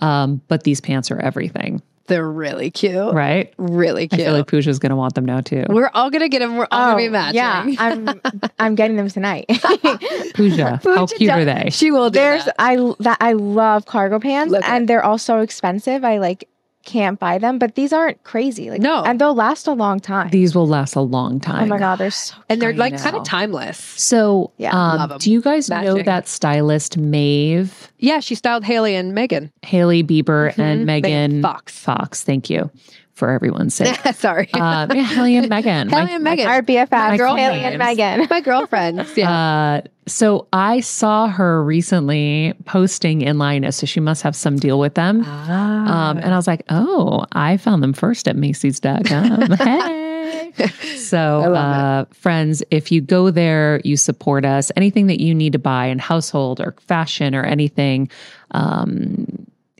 Um, 0.00 0.40
but 0.46 0.62
these 0.62 0.80
pants 0.80 1.10
are 1.10 1.18
everything, 1.18 1.82
They're 2.08 2.28
really 2.30 2.70
cute. 2.70 3.14
right? 3.14 3.52
Really 3.56 4.08
cute. 4.08 4.20
I 4.20 4.24
feel 4.24 4.32
like 4.34 4.46
Pooja's 4.48 4.78
going 4.78 4.90
to 4.90 4.96
want 4.96 5.14
them 5.14 5.24
now 5.24 5.40
too. 5.40 5.64
We're 5.68 5.90
all 5.94 6.10
gonna 6.10 6.28
get 6.28 6.40
them. 6.40 6.56
We're 6.56 6.66
all 6.70 6.92
gonna 6.92 6.96
be 6.96 7.08
matching. 7.08 7.38
Oh, 7.40 7.42
yeah, 7.42 7.62
I'm 7.78 8.20
I'm 8.58 8.74
getting 8.74 8.96
them 8.96 9.08
tonight. 9.08 9.46
Pooja, 10.34 10.80
how 10.82 11.06
Pooja 11.06 11.14
cute 11.14 11.30
are 11.30 11.44
they? 11.44 11.70
she 11.70 11.90
will 11.90 12.10
do 12.10 12.18
There's 12.18 12.44
that. 12.44 12.54
I 12.58 12.76
that 13.00 13.18
I 13.20 13.32
love 13.34 13.86
cargo 13.86 14.18
pants 14.18 14.52
Look 14.52 14.64
at- 14.64 14.70
and 14.70 14.88
they're 14.88 15.04
all 15.04 15.18
so 15.18 15.40
expensive. 15.40 16.04
I 16.04 16.18
like 16.18 16.48
can't 16.88 17.20
buy 17.20 17.36
them, 17.38 17.58
but 17.58 17.74
these 17.74 17.92
aren't 17.92 18.22
crazy. 18.24 18.70
Like 18.70 18.80
No. 18.80 19.04
and 19.04 19.20
they'll 19.20 19.34
last 19.34 19.66
a 19.66 19.72
long 19.72 20.00
time. 20.00 20.30
These 20.30 20.54
will 20.54 20.66
last 20.66 20.96
a 20.96 21.00
long 21.02 21.38
time. 21.38 21.64
oh 21.64 21.66
my 21.66 21.78
god, 21.78 21.96
they're 22.00 22.10
so 22.10 22.34
and 22.48 22.60
they're 22.62 22.72
like 22.72 22.96
kind 22.98 23.14
of 23.14 23.24
timeless. 23.24 23.76
So, 23.96 24.52
Yeah, 24.56 24.72
um, 24.72 25.18
do 25.18 25.30
you 25.30 25.42
guys 25.42 25.68
know 25.68 26.02
that 26.02 26.26
stylist 26.28 26.96
Maeve, 26.96 27.92
Yeah, 27.98 28.20
she 28.20 28.34
styled 28.34 28.64
Hailey 28.64 28.94
and 28.96 29.14
Megan. 29.14 29.52
Hailey 29.62 30.02
Bieber, 30.02 30.54
Mhm. 30.54 30.58
and 30.58 30.86
Megan 30.86 31.10
Megan 31.12 31.42
Fox. 31.42 31.78
Fox? 31.78 32.24
Thank 32.24 32.48
you 32.48 32.70
for 33.18 33.30
everyone's 33.30 33.74
sake. 33.74 33.96
Sorry. 34.14 34.48
um, 34.54 34.90
yeah, 34.92 35.02
Hailey 35.02 35.36
and 35.36 35.48
Megan. 35.48 35.88
Hailey 35.90 36.04
My- 36.06 36.10
and 36.12 36.24
my- 36.24 36.30
Megan. 36.30 36.46
our 36.48 36.62
BFF, 36.62 36.90
My 36.90 37.16
girl. 37.16 37.34
Hailey 37.36 37.60
and 37.60 37.78
Megan. 37.78 38.26
My 38.30 38.40
girlfriends. 38.40 39.10
Yeah. 39.16 39.30
Uh, 39.30 39.80
so 40.06 40.46
I 40.54 40.80
saw 40.80 41.26
her 41.28 41.62
recently 41.62 42.54
posting 42.64 43.20
in 43.20 43.36
Lioness, 43.36 43.76
so 43.76 43.84
she 43.86 44.00
must 44.00 44.22
have 44.22 44.34
some 44.34 44.56
deal 44.56 44.78
with 44.78 44.94
them. 44.94 45.22
Ah. 45.26 46.10
Um, 46.10 46.16
and 46.18 46.32
I 46.32 46.36
was 46.36 46.46
like, 46.46 46.62
oh, 46.70 47.26
I 47.32 47.58
found 47.58 47.82
them 47.82 47.92
first 47.92 48.26
at 48.26 48.34
Macy's.com. 48.36 49.50
hey. 49.52 50.52
So, 50.96 51.54
uh, 51.54 52.04
friends, 52.12 52.62
if 52.70 52.90
you 52.90 53.00
go 53.00 53.30
there, 53.30 53.80
you 53.84 53.96
support 53.96 54.44
us. 54.44 54.72
Anything 54.76 55.06
that 55.08 55.20
you 55.20 55.34
need 55.34 55.52
to 55.52 55.58
buy 55.58 55.86
in 55.86 55.98
household 55.98 56.60
or 56.60 56.74
fashion 56.86 57.34
or 57.34 57.44
anything, 57.44 58.10
um, 58.52 59.26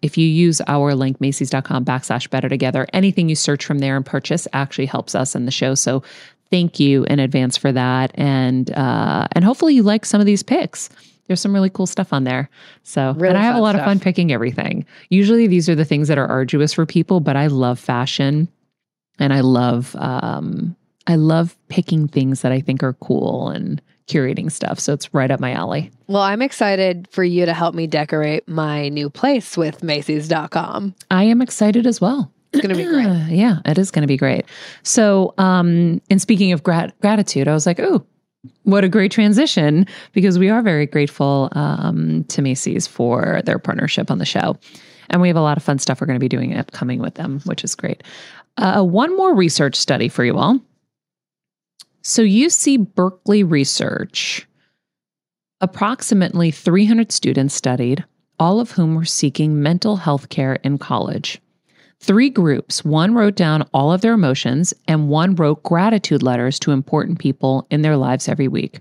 if 0.03 0.17
you 0.17 0.27
use 0.27 0.61
our 0.67 0.95
link, 0.95 1.21
Macy's.com 1.21 1.85
backslash 1.85 2.31
better 2.31 2.49
together, 2.49 2.87
anything 2.93 3.29
you 3.29 3.35
search 3.37 3.65
from 3.65 3.79
there 3.79 3.97
and 3.97 4.05
purchase 4.05 4.47
actually 4.53 4.87
helps 4.87 5.15
us 5.15 5.35
in 5.35 5.45
the 5.45 5.51
show. 5.51 5.75
So 5.75 6.03
thank 6.51 6.81
you 6.81 7.05
in 7.05 7.19
advance 7.19 7.57
for 7.57 7.73
that. 7.73 8.13
And 8.15 8.71
uh, 8.73 9.29
and 9.33 9.45
hopefully 9.45 9.75
you 9.75 9.83
like 9.83 10.05
some 10.05 10.21
of 10.21 10.27
these 10.27 10.43
picks. 10.43 10.89
There's 11.27 11.41
some 11.41 11.53
really 11.53 11.71
cool 11.71 11.87
stuff 11.87 12.13
on 12.13 12.25
there. 12.25 12.49
So 12.85 13.13
Really 13.13 13.29
and 13.29 13.39
I 13.39 13.43
have 13.43 13.57
a 13.57 13.61
lot 13.61 13.77
of 13.77 13.85
fun 13.85 14.01
picking 14.01 14.33
everything. 14.33 14.87
Usually 15.11 15.47
these 15.47 15.69
are 15.69 15.75
the 15.75 15.85
things 15.85 16.09
that 16.09 16.17
are 16.17 16.27
arduous 16.27 16.73
for 16.73 16.87
people, 16.87 17.21
but 17.21 17.37
I 17.37 17.49
love 17.49 17.79
fashion 17.79 18.49
and 19.19 19.33
I 19.33 19.41
love 19.41 19.95
um 19.99 20.75
I 21.07 21.17
love 21.17 21.57
picking 21.69 22.09
things 22.09 22.43
that 22.43 22.53
I 22.53 22.61
think 22.61 22.83
are 22.83 22.95
cool 22.95 23.49
and 23.49 23.81
curating 24.09 24.51
stuff. 24.51 24.81
So 24.81 24.93
it's 24.93 25.13
right 25.15 25.31
up 25.31 25.41
my 25.41 25.53
alley. 25.53 25.91
well, 26.07 26.23
I'm 26.23 26.43
excited 26.43 27.07
for 27.11 27.23
you 27.23 27.47
to 27.47 27.55
help 27.55 27.75
me 27.75 27.87
decorate 27.87 28.49
my 28.49 28.89
new 28.89 29.11
place 29.11 29.57
with 29.57 29.83
Macy's.com. 29.83 30.95
I 31.11 31.25
am 31.25 31.43
excited 31.43 31.87
as 31.87 32.01
well. 32.01 32.33
It's 32.53 32.63
gonna 32.63 32.75
be 32.75 32.85
great. 32.85 33.07
yeah, 33.29 33.59
it 33.67 33.79
is 33.79 33.91
going 33.91 34.03
to 34.03 34.09
be 34.09 34.17
great. 34.17 34.47
So, 34.83 35.35
um, 35.37 36.01
and 36.09 36.21
speaking 36.21 36.53
of 36.53 36.63
grat- 36.63 36.99
gratitude, 37.01 37.47
I 37.47 37.53
was 37.53 37.67
like, 37.67 37.79
oh, 37.79 38.07
what 38.63 38.85
a 38.85 38.89
great 38.89 39.13
transition 39.13 39.87
because 40.13 40.39
we 40.39 40.49
are 40.49 40.63
very 40.63 40.87
grateful 40.87 41.49
um, 41.53 42.25
to 42.25 42.41
Macy's 42.41 42.87
for 42.87 43.43
their 43.45 43.59
partnership 43.59 44.11
on 44.11 44.19
the 44.19 44.25
show. 44.25 44.57
And 45.11 45.21
we 45.21 45.29
have 45.29 45.37
a 45.37 45.43
lot 45.43 45.57
of 45.57 45.63
fun 45.63 45.79
stuff 45.79 46.01
we're 46.01 46.07
going 46.07 46.19
to 46.19 46.21
be 46.21 46.29
doing 46.29 46.57
upcoming 46.57 47.01
with 47.01 47.15
them, 47.15 47.41
which 47.45 47.65
is 47.65 47.75
great. 47.75 48.03
Uh, 48.57 48.83
one 48.83 49.17
more 49.17 49.35
research 49.35 49.77
study 49.77 50.09
for 50.09 50.25
you 50.25 50.37
all. 50.37 50.61
So, 52.09 52.23
UC 52.23 52.95
Berkeley 52.95 53.43
Research, 53.43 54.49
approximately 55.61 56.51
300 56.51 57.13
students 57.13 57.55
studied, 57.55 58.03
all 58.39 58.61
of 58.61 58.71
whom 58.71 58.95
were 58.95 59.05
seeking 59.05 59.63
mental 59.63 59.97
health 59.97 60.31
care 60.31 60.55
in 60.65 60.79
college. 60.79 61.39
Three 62.01 62.31
groups 62.31 62.83
one 62.83 63.13
wrote 63.13 63.35
down 63.37 63.69
all 63.75 63.93
of 63.93 64.01
their 64.01 64.15
emotions, 64.15 64.73
and 64.87 65.11
one 65.11 65.35
wrote 65.35 65.63
gratitude 65.63 66.23
letters 66.23 66.59
to 66.61 66.73
important 66.73 67.19
people 67.19 67.67
in 67.71 67.83
their 67.83 67.99
lives 67.99 68.27
every 68.27 68.49
week. 68.49 68.81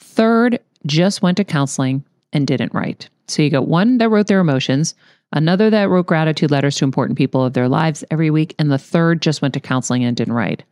Third 0.00 0.58
just 0.84 1.22
went 1.22 1.36
to 1.36 1.44
counseling 1.44 2.04
and 2.32 2.48
didn't 2.48 2.74
write. 2.74 3.08
So 3.28 3.42
you 3.42 3.50
got 3.50 3.68
one 3.68 3.98
that 3.98 4.08
wrote 4.08 4.26
their 4.26 4.40
emotions, 4.40 4.96
another 5.32 5.70
that 5.70 5.88
wrote 5.88 6.08
gratitude 6.08 6.50
letters 6.50 6.74
to 6.78 6.84
important 6.84 7.16
people 7.16 7.44
of 7.44 7.52
their 7.52 7.68
lives 7.68 8.02
every 8.10 8.28
week, 8.30 8.56
and 8.58 8.72
the 8.72 8.76
third 8.76 9.22
just 9.22 9.40
went 9.40 9.54
to 9.54 9.60
counseling 9.60 10.02
and 10.02 10.16
didn't 10.16 10.34
write. 10.34 10.64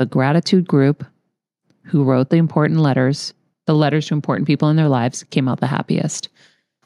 The 0.00 0.06
gratitude 0.06 0.66
group 0.66 1.04
who 1.82 2.04
wrote 2.04 2.30
the 2.30 2.36
important 2.36 2.80
letters, 2.80 3.34
the 3.66 3.74
letters 3.74 4.06
to 4.06 4.14
important 4.14 4.46
people 4.46 4.68
in 4.68 4.76
their 4.76 4.88
lives, 4.88 5.24
came 5.24 5.48
out 5.48 5.60
the 5.60 5.66
happiest. 5.66 6.28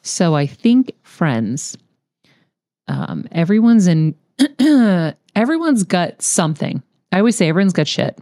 So 0.02 0.34
I 0.34 0.46
think, 0.46 0.92
friends, 1.02 1.76
um, 2.88 3.26
everyone's 3.32 3.86
in 3.86 4.14
everyone's 5.34 5.82
got 5.82 6.20
something. 6.22 6.82
I 7.12 7.18
always 7.18 7.36
say 7.36 7.48
everyone's 7.48 7.72
got 7.72 7.88
shit. 7.88 8.18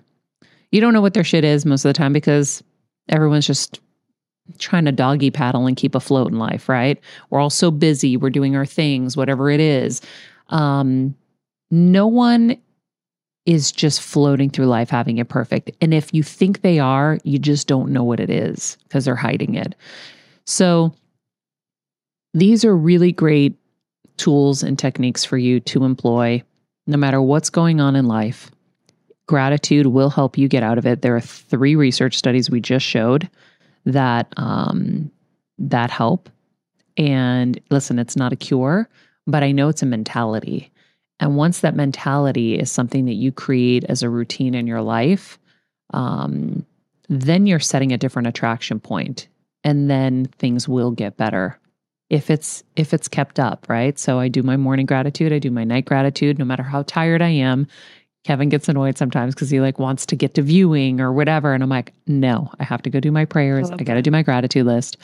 You 0.70 0.80
don't 0.80 0.92
know 0.92 1.00
what 1.00 1.14
their 1.14 1.24
shit 1.24 1.44
is 1.44 1.66
most 1.66 1.84
of 1.84 1.88
the 1.88 1.98
time 1.98 2.12
because 2.12 2.62
everyone's 3.08 3.46
just 3.46 3.80
trying 4.58 4.84
to 4.84 4.92
doggy 4.92 5.30
paddle 5.30 5.66
and 5.66 5.76
keep 5.76 5.94
afloat 5.94 6.30
in 6.30 6.38
life, 6.38 6.68
right? 6.68 7.00
We're 7.30 7.40
all 7.40 7.50
so 7.50 7.70
busy, 7.70 8.16
we're 8.16 8.30
doing 8.30 8.56
our 8.56 8.66
things, 8.66 9.16
whatever 9.16 9.50
it 9.50 9.60
is. 9.60 10.00
Um, 10.48 11.14
no 11.70 12.06
one 12.06 12.56
is 13.46 13.70
just 13.72 14.00
floating 14.00 14.48
through 14.48 14.66
life 14.66 14.88
having 14.88 15.18
it 15.18 15.28
perfect. 15.28 15.70
And 15.80 15.92
if 15.92 16.14
you 16.14 16.22
think 16.22 16.62
they 16.62 16.78
are, 16.78 17.18
you 17.24 17.38
just 17.38 17.66
don't 17.66 17.90
know 17.92 18.02
what 18.02 18.20
it 18.20 18.30
is 18.30 18.78
because 18.84 19.04
they're 19.04 19.14
hiding 19.14 19.54
it. 19.54 19.74
So 20.46 20.94
these 22.32 22.64
are 22.64 22.76
really 22.76 23.12
great 23.12 23.56
tools 24.16 24.62
and 24.62 24.78
techniques 24.78 25.24
for 25.24 25.36
you 25.36 25.60
to 25.60 25.84
employ 25.84 26.42
no 26.86 26.96
matter 26.96 27.20
what's 27.20 27.50
going 27.50 27.80
on 27.80 27.96
in 27.96 28.06
life. 28.06 28.50
Gratitude 29.26 29.86
will 29.86 30.10
help 30.10 30.36
you 30.36 30.48
get 30.48 30.62
out 30.62 30.78
of 30.78 30.86
it. 30.86 31.02
There 31.02 31.16
are 31.16 31.20
three 31.20 31.76
research 31.76 32.16
studies 32.16 32.50
we 32.50 32.60
just 32.60 32.84
showed 32.84 33.28
that 33.86 34.32
um, 34.36 35.10
that 35.58 35.90
help. 35.90 36.28
And 36.96 37.60
listen, 37.70 37.98
it's 37.98 38.16
not 38.16 38.32
a 38.32 38.36
cure, 38.36 38.88
but 39.26 39.42
I 39.42 39.52
know 39.52 39.68
it's 39.68 39.82
a 39.82 39.86
mentality. 39.86 40.70
And 41.24 41.36
once 41.36 41.60
that 41.60 41.74
mentality 41.74 42.58
is 42.58 42.70
something 42.70 43.06
that 43.06 43.14
you 43.14 43.32
create 43.32 43.82
as 43.84 44.02
a 44.02 44.10
routine 44.10 44.54
in 44.54 44.66
your 44.66 44.82
life, 44.82 45.38
um, 45.94 46.66
then 47.08 47.46
you're 47.46 47.60
setting 47.60 47.92
a 47.92 47.96
different 47.96 48.28
attraction 48.28 48.78
point 48.78 49.28
and 49.64 49.88
then 49.88 50.26
things 50.38 50.68
will 50.68 50.90
get 50.90 51.16
better 51.16 51.58
if 52.10 52.28
it's 52.28 52.62
if 52.76 52.92
it's 52.92 53.08
kept 53.08 53.40
up, 53.40 53.64
right? 53.70 53.98
So 53.98 54.18
I 54.18 54.28
do 54.28 54.42
my 54.42 54.58
morning 54.58 54.84
gratitude, 54.84 55.32
I 55.32 55.38
do 55.38 55.50
my 55.50 55.64
night 55.64 55.86
gratitude 55.86 56.38
no 56.38 56.44
matter 56.44 56.62
how 56.62 56.82
tired 56.82 57.22
I 57.22 57.30
am. 57.30 57.68
Kevin 58.24 58.50
gets 58.50 58.68
annoyed 58.68 58.98
sometimes 58.98 59.34
because 59.34 59.48
he 59.48 59.60
like 59.60 59.78
wants 59.78 60.04
to 60.04 60.16
get 60.16 60.34
to 60.34 60.42
viewing 60.42 61.00
or 61.00 61.10
whatever. 61.10 61.54
And 61.54 61.62
I'm 61.62 61.70
like, 61.70 61.94
no, 62.06 62.52
I 62.60 62.64
have 62.64 62.82
to 62.82 62.90
go 62.90 63.00
do 63.00 63.10
my 63.10 63.24
prayers. 63.24 63.70
love 63.70 63.80
I 63.80 63.84
got 63.84 63.94
to 63.94 64.02
do 64.02 64.10
my 64.10 64.22
gratitude 64.22 64.66
list. 64.66 64.98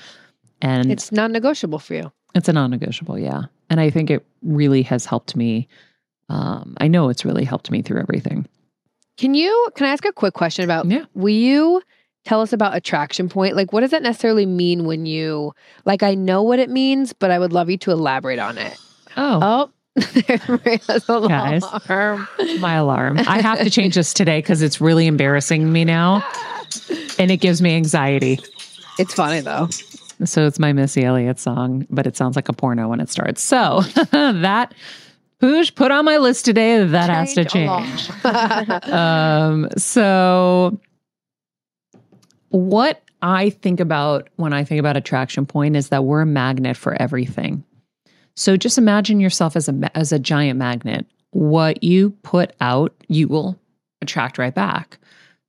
And 0.60 0.92
it's, 0.92 1.04
It's 1.04 1.12
non 1.12 1.32
negotiable 1.32 1.78
for 1.78 1.94
you. 1.94 2.12
It's 2.34 2.50
a 2.50 2.52
non 2.52 2.70
negotiable. 2.70 3.18
Yeah. 3.18 3.44
And 3.70 3.80
I 3.80 3.88
think 3.88 4.10
it 4.10 4.26
really 4.42 4.82
has 4.82 5.06
helped 5.06 5.34
me. 5.34 5.66
Um, 6.30 6.76
I 6.80 6.88
know 6.88 7.08
it's 7.08 7.24
really 7.24 7.44
helped 7.44 7.70
me 7.70 7.82
through 7.82 8.00
everything. 8.00 8.46
Can 9.18 9.34
you, 9.34 9.68
can 9.74 9.86
I 9.86 9.90
ask 9.90 10.04
a 10.04 10.12
quick 10.12 10.32
question 10.34 10.64
about, 10.64 10.86
Yeah. 10.86 11.04
will 11.14 11.28
you 11.34 11.82
tell 12.24 12.40
us 12.40 12.52
about 12.52 12.74
attraction 12.76 13.28
point? 13.28 13.56
Like, 13.56 13.72
what 13.72 13.80
does 13.80 13.90
that 13.90 14.02
necessarily 14.02 14.46
mean 14.46 14.84
when 14.84 15.06
you, 15.06 15.52
like, 15.84 16.02
I 16.02 16.14
know 16.14 16.42
what 16.42 16.58
it 16.58 16.70
means, 16.70 17.12
but 17.12 17.30
I 17.30 17.38
would 17.38 17.52
love 17.52 17.68
you 17.68 17.76
to 17.78 17.90
elaborate 17.90 18.38
on 18.38 18.58
it. 18.58 18.78
Oh, 19.16 19.40
Oh, 19.42 19.70
there's 20.26 20.48
Maria's 20.48 20.86
Guys. 20.86 21.62
alarm. 21.88 22.28
my 22.60 22.74
alarm. 22.74 23.18
I 23.18 23.40
have 23.42 23.58
to 23.58 23.68
change 23.70 23.96
this 23.96 24.14
today 24.14 24.38
because 24.38 24.62
it's 24.62 24.80
really 24.80 25.06
embarrassing 25.08 25.70
me 25.72 25.84
now 25.84 26.22
and 27.18 27.30
it 27.30 27.38
gives 27.38 27.60
me 27.60 27.74
anxiety. 27.74 28.38
It's 29.00 29.12
funny 29.14 29.40
though. 29.40 29.68
So 30.24 30.46
it's 30.46 30.58
my 30.60 30.72
Missy 30.72 31.02
Elliott 31.04 31.40
song, 31.40 31.86
but 31.90 32.06
it 32.06 32.16
sounds 32.16 32.36
like 32.36 32.48
a 32.48 32.52
porno 32.52 32.88
when 32.88 33.00
it 33.00 33.10
starts. 33.10 33.42
So 33.42 33.80
that 34.12 34.74
push 35.40 35.74
put 35.74 35.90
on 35.90 36.04
my 36.04 36.18
list 36.18 36.44
today 36.44 36.84
that 36.84 37.10
has 37.10 37.34
to 37.34 37.44
change. 37.44 38.10
um, 38.88 39.68
so 39.76 40.78
what 42.50 43.02
I 43.22 43.50
think 43.50 43.80
about 43.80 44.28
when 44.36 44.52
I 44.52 44.64
think 44.64 44.80
about 44.80 44.96
attraction 44.96 45.46
point 45.46 45.76
is 45.76 45.88
that 45.88 46.04
we're 46.04 46.22
a 46.22 46.26
magnet 46.26 46.76
for 46.76 47.00
everything. 47.00 47.64
So 48.36 48.56
just 48.56 48.78
imagine 48.78 49.20
yourself 49.20 49.56
as 49.56 49.68
a 49.68 49.90
as 49.96 50.12
a 50.12 50.18
giant 50.18 50.58
magnet. 50.58 51.06
What 51.32 51.82
you 51.82 52.10
put 52.22 52.54
out, 52.60 52.94
you 53.08 53.28
will 53.28 53.58
attract 54.02 54.38
right 54.38 54.54
back. 54.54 54.98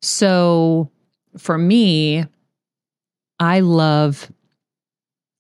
So 0.02 0.90
for 1.38 1.58
me, 1.58 2.26
I 3.40 3.62
love 3.62 4.32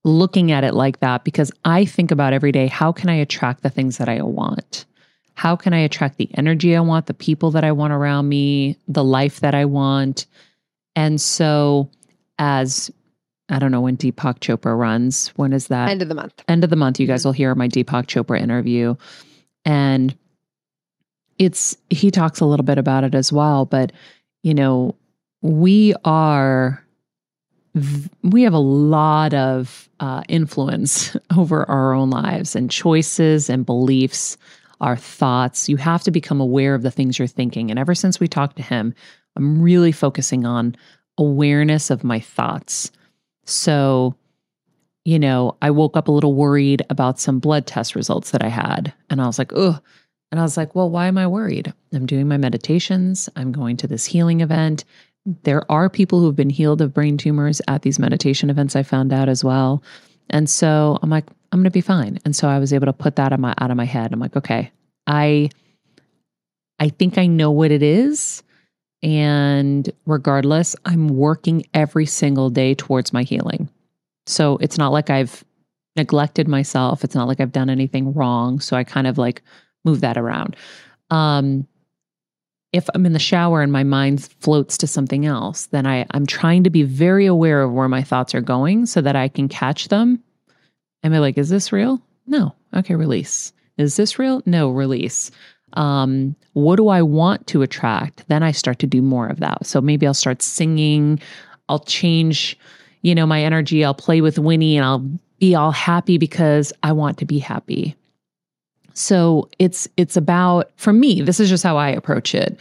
looking 0.03 0.51
at 0.51 0.63
it 0.63 0.73
like 0.73 0.99
that 0.99 1.23
because 1.23 1.51
I 1.63 1.85
think 1.85 2.11
about 2.11 2.33
every 2.33 2.51
day 2.51 2.67
how 2.67 2.91
can 2.91 3.09
I 3.09 3.15
attract 3.15 3.63
the 3.63 3.69
things 3.69 3.97
that 3.97 4.09
I 4.09 4.21
want? 4.21 4.85
How 5.35 5.55
can 5.55 5.73
I 5.73 5.79
attract 5.79 6.17
the 6.17 6.29
energy 6.35 6.75
I 6.75 6.81
want, 6.81 7.05
the 7.05 7.13
people 7.13 7.51
that 7.51 7.63
I 7.63 7.71
want 7.71 7.93
around 7.93 8.29
me, 8.29 8.77
the 8.87 9.03
life 9.03 9.39
that 9.39 9.55
I 9.55 9.65
want? 9.65 10.25
And 10.95 11.19
so, 11.21 11.89
as 12.37 12.91
I 13.49 13.59
don't 13.59 13.71
know 13.71 13.81
when 13.81 13.97
Deepak 13.97 14.39
Chopra 14.39 14.77
runs, 14.77 15.27
when 15.29 15.53
is 15.53 15.67
that? 15.67 15.89
End 15.89 16.01
of 16.01 16.09
the 16.09 16.15
month. 16.15 16.43
end 16.47 16.63
of 16.63 16.69
the 16.69 16.75
month, 16.75 16.99
you 16.99 17.07
guys 17.07 17.21
mm-hmm. 17.21 17.29
will 17.29 17.33
hear 17.33 17.55
my 17.55 17.67
Deepak 17.67 18.07
Chopra 18.07 18.39
interview. 18.39 18.95
And 19.65 20.15
it's, 21.37 21.75
he 21.89 22.11
talks 22.11 22.39
a 22.39 22.45
little 22.45 22.65
bit 22.65 22.77
about 22.77 23.03
it 23.03 23.15
as 23.15 23.31
well. 23.31 23.65
But, 23.65 23.91
you 24.43 24.53
know, 24.53 24.95
we 25.41 25.93
are, 26.05 26.85
we 28.23 28.43
have 28.43 28.53
a 28.53 28.59
lot 28.59 29.33
of 29.33 29.89
uh, 29.99 30.23
influence 30.27 31.15
over 31.37 31.69
our 31.69 31.93
own 31.93 32.09
lives 32.09 32.55
and 32.55 32.69
choices 32.69 33.49
and 33.49 33.65
beliefs, 33.65 34.37
our 34.81 34.97
thoughts. 34.97 35.69
You 35.69 35.77
have 35.77 36.03
to 36.03 36.11
become 36.11 36.41
aware 36.41 36.75
of 36.75 36.81
the 36.81 36.91
things 36.91 37.17
you're 37.17 37.27
thinking. 37.27 37.69
And 37.69 37.79
ever 37.79 37.95
since 37.95 38.19
we 38.19 38.27
talked 38.27 38.57
to 38.57 38.63
him, 38.63 38.93
I'm 39.35 39.61
really 39.61 39.91
focusing 39.91 40.45
on 40.45 40.75
awareness 41.17 41.89
of 41.89 42.03
my 42.03 42.19
thoughts. 42.19 42.91
So, 43.45 44.15
you 45.05 45.19
know, 45.19 45.57
I 45.61 45.71
woke 45.71 45.95
up 45.95 46.07
a 46.07 46.11
little 46.11 46.33
worried 46.33 46.85
about 46.89 47.19
some 47.19 47.39
blood 47.39 47.65
test 47.65 47.95
results 47.95 48.31
that 48.31 48.43
I 48.43 48.49
had. 48.49 48.93
And 49.09 49.21
I 49.21 49.27
was 49.27 49.39
like, 49.39 49.53
ugh. 49.55 49.81
And 50.31 50.39
I 50.39 50.43
was 50.43 50.55
like, 50.55 50.75
well, 50.75 50.89
why 50.89 51.07
am 51.07 51.17
I 51.17 51.27
worried? 51.27 51.73
I'm 51.93 52.05
doing 52.05 52.27
my 52.27 52.37
meditations. 52.37 53.29
I'm 53.35 53.51
going 53.51 53.77
to 53.77 53.87
this 53.87 54.05
healing 54.05 54.41
event. 54.41 54.85
There 55.43 55.69
are 55.71 55.89
people 55.89 56.19
who've 56.19 56.35
been 56.35 56.49
healed 56.49 56.81
of 56.81 56.93
brain 56.93 57.17
tumors 57.17 57.61
at 57.67 57.83
these 57.83 57.99
meditation 57.99 58.49
events, 58.49 58.75
I 58.75 58.83
found 58.83 59.13
out 59.13 59.29
as 59.29 59.43
well. 59.43 59.83
And 60.29 60.49
so 60.49 60.97
I'm 61.01 61.09
like, 61.09 61.25
I'm 61.51 61.59
gonna 61.59 61.69
be 61.69 61.81
fine. 61.81 62.19
And 62.25 62.35
so 62.35 62.47
I 62.47 62.59
was 62.59 62.73
able 62.73 62.85
to 62.87 62.93
put 62.93 63.17
that 63.17 63.27
out 63.27 63.33
of 63.33 63.39
my 63.39 63.53
out 63.59 63.71
of 63.71 63.77
my 63.77 63.85
head. 63.85 64.13
I'm 64.13 64.19
like, 64.19 64.35
okay, 64.35 64.71
I 65.05 65.49
I 66.79 66.89
think 66.89 67.17
I 67.17 67.27
know 67.27 67.51
what 67.51 67.71
it 67.71 67.83
is. 67.83 68.41
And 69.03 69.91
regardless, 70.05 70.75
I'm 70.85 71.07
working 71.09 71.65
every 71.73 72.05
single 72.05 72.49
day 72.49 72.73
towards 72.73 73.13
my 73.13 73.23
healing. 73.23 73.69
So 74.25 74.57
it's 74.57 74.77
not 74.77 74.91
like 74.91 75.09
I've 75.09 75.43
neglected 75.95 76.47
myself. 76.47 77.03
It's 77.03 77.15
not 77.15 77.27
like 77.27 77.39
I've 77.39 77.51
done 77.51 77.69
anything 77.69 78.13
wrong. 78.13 78.59
So 78.59 78.77
I 78.77 78.83
kind 78.83 79.07
of 79.07 79.17
like 79.17 79.41
move 79.83 80.01
that 80.01 80.17
around. 80.17 80.55
Um, 81.09 81.67
if 82.73 82.87
I'm 82.93 83.05
in 83.05 83.13
the 83.13 83.19
shower 83.19 83.61
and 83.61 83.71
my 83.71 83.83
mind 83.83 84.23
floats 84.39 84.77
to 84.77 84.87
something 84.87 85.25
else, 85.25 85.65
then 85.67 85.85
I, 85.85 86.05
I'm 86.11 86.25
trying 86.25 86.63
to 86.63 86.69
be 86.69 86.83
very 86.83 87.25
aware 87.25 87.61
of 87.63 87.73
where 87.73 87.89
my 87.89 88.01
thoughts 88.01 88.33
are 88.33 88.41
going 88.41 88.85
so 88.85 89.01
that 89.01 89.15
I 89.15 89.27
can 89.27 89.49
catch 89.49 89.89
them 89.89 90.23
Am 91.03 91.13
I 91.13 91.19
like, 91.19 91.37
is 91.37 91.49
this 91.49 91.71
real? 91.71 92.01
No. 92.27 92.53
Okay, 92.75 92.95
release. 92.95 93.53
Is 93.77 93.95
this 93.95 94.19
real? 94.19 94.41
No, 94.45 94.69
release. 94.69 95.31
Um, 95.73 96.35
what 96.53 96.75
do 96.75 96.89
I 96.89 97.01
want 97.01 97.47
to 97.47 97.61
attract? 97.61 98.27
Then 98.27 98.43
I 98.43 98.51
start 98.51 98.79
to 98.79 98.87
do 98.87 99.01
more 99.01 99.27
of 99.27 99.39
that. 99.39 99.65
So 99.65 99.81
maybe 99.81 100.05
I'll 100.05 100.13
start 100.13 100.41
singing. 100.41 101.19
I'll 101.69 101.79
change, 101.79 102.57
you 103.01 103.15
know, 103.15 103.25
my 103.25 103.41
energy. 103.43 103.83
I'll 103.83 103.93
play 103.93 104.21
with 104.21 104.37
Winnie 104.37 104.77
and 104.77 104.85
I'll 104.85 105.09
be 105.39 105.55
all 105.55 105.71
happy 105.71 106.17
because 106.17 106.71
I 106.83 106.91
want 106.91 107.17
to 107.19 107.25
be 107.25 107.39
happy. 107.39 107.95
So 108.93 109.49
it's 109.59 109.87
it's 109.97 110.17
about 110.17 110.71
for 110.75 110.93
me, 110.93 111.21
this 111.21 111.39
is 111.39 111.49
just 111.49 111.63
how 111.63 111.77
I 111.77 111.89
approach 111.89 112.35
it. 112.35 112.59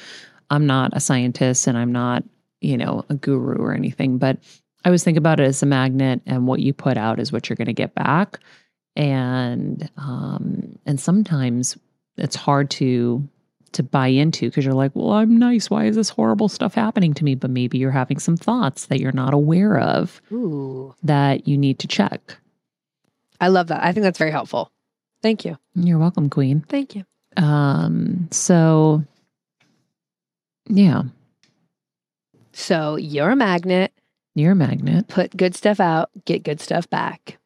I'm 0.50 0.66
not 0.66 0.90
a 0.94 1.00
scientist 1.00 1.66
and 1.66 1.78
I'm 1.78 1.92
not, 1.92 2.24
you 2.60 2.76
know, 2.76 3.04
a 3.08 3.14
guru 3.14 3.56
or 3.56 3.72
anything, 3.72 4.18
but 4.18 4.38
I 4.84 4.88
always 4.88 5.04
think 5.04 5.18
about 5.18 5.40
it 5.40 5.44
as 5.44 5.62
a 5.62 5.66
magnet 5.66 6.22
and 6.26 6.46
what 6.46 6.60
you 6.60 6.72
put 6.72 6.96
out 6.96 7.20
is 7.20 7.32
what 7.32 7.48
you're 7.48 7.56
going 7.56 7.66
to 7.66 7.72
get 7.72 7.94
back. 7.94 8.38
And 8.96 9.88
um 9.96 10.78
and 10.86 11.00
sometimes 11.00 11.76
it's 12.16 12.36
hard 12.36 12.70
to 12.70 13.28
to 13.72 13.82
buy 13.82 14.08
into 14.08 14.48
because 14.48 14.64
you're 14.64 14.74
like, 14.74 14.90
well, 14.94 15.12
I'm 15.12 15.38
nice. 15.38 15.70
Why 15.70 15.84
is 15.86 15.96
this 15.96 16.08
horrible 16.08 16.48
stuff 16.48 16.74
happening 16.74 17.14
to 17.14 17.24
me? 17.24 17.34
But 17.34 17.50
maybe 17.50 17.78
you're 17.78 17.90
having 17.90 18.18
some 18.18 18.36
thoughts 18.36 18.86
that 18.86 19.00
you're 19.00 19.12
not 19.12 19.32
aware 19.32 19.78
of 19.78 20.20
Ooh. 20.32 20.94
that 21.02 21.46
you 21.46 21.56
need 21.56 21.78
to 21.80 21.86
check. 21.86 22.36
I 23.40 23.48
love 23.48 23.68
that. 23.68 23.82
I 23.82 23.92
think 23.92 24.02
that's 24.02 24.18
very 24.18 24.32
helpful. 24.32 24.70
Thank 25.22 25.44
you. 25.44 25.58
You're 25.74 25.98
welcome, 25.98 26.30
Queen. 26.30 26.60
Thank 26.68 26.94
you. 26.94 27.04
Um, 27.36 28.28
so 28.30 29.04
yeah, 30.68 31.02
So 32.52 32.96
you're 32.96 33.30
a 33.30 33.36
magnet. 33.36 33.92
you're 34.34 34.52
a 34.52 34.56
magnet 34.56 35.08
Put 35.08 35.36
good 35.36 35.54
stuff 35.54 35.80
out. 35.80 36.10
Get 36.24 36.42
good 36.44 36.60
stuff 36.60 36.88
back. 36.90 37.38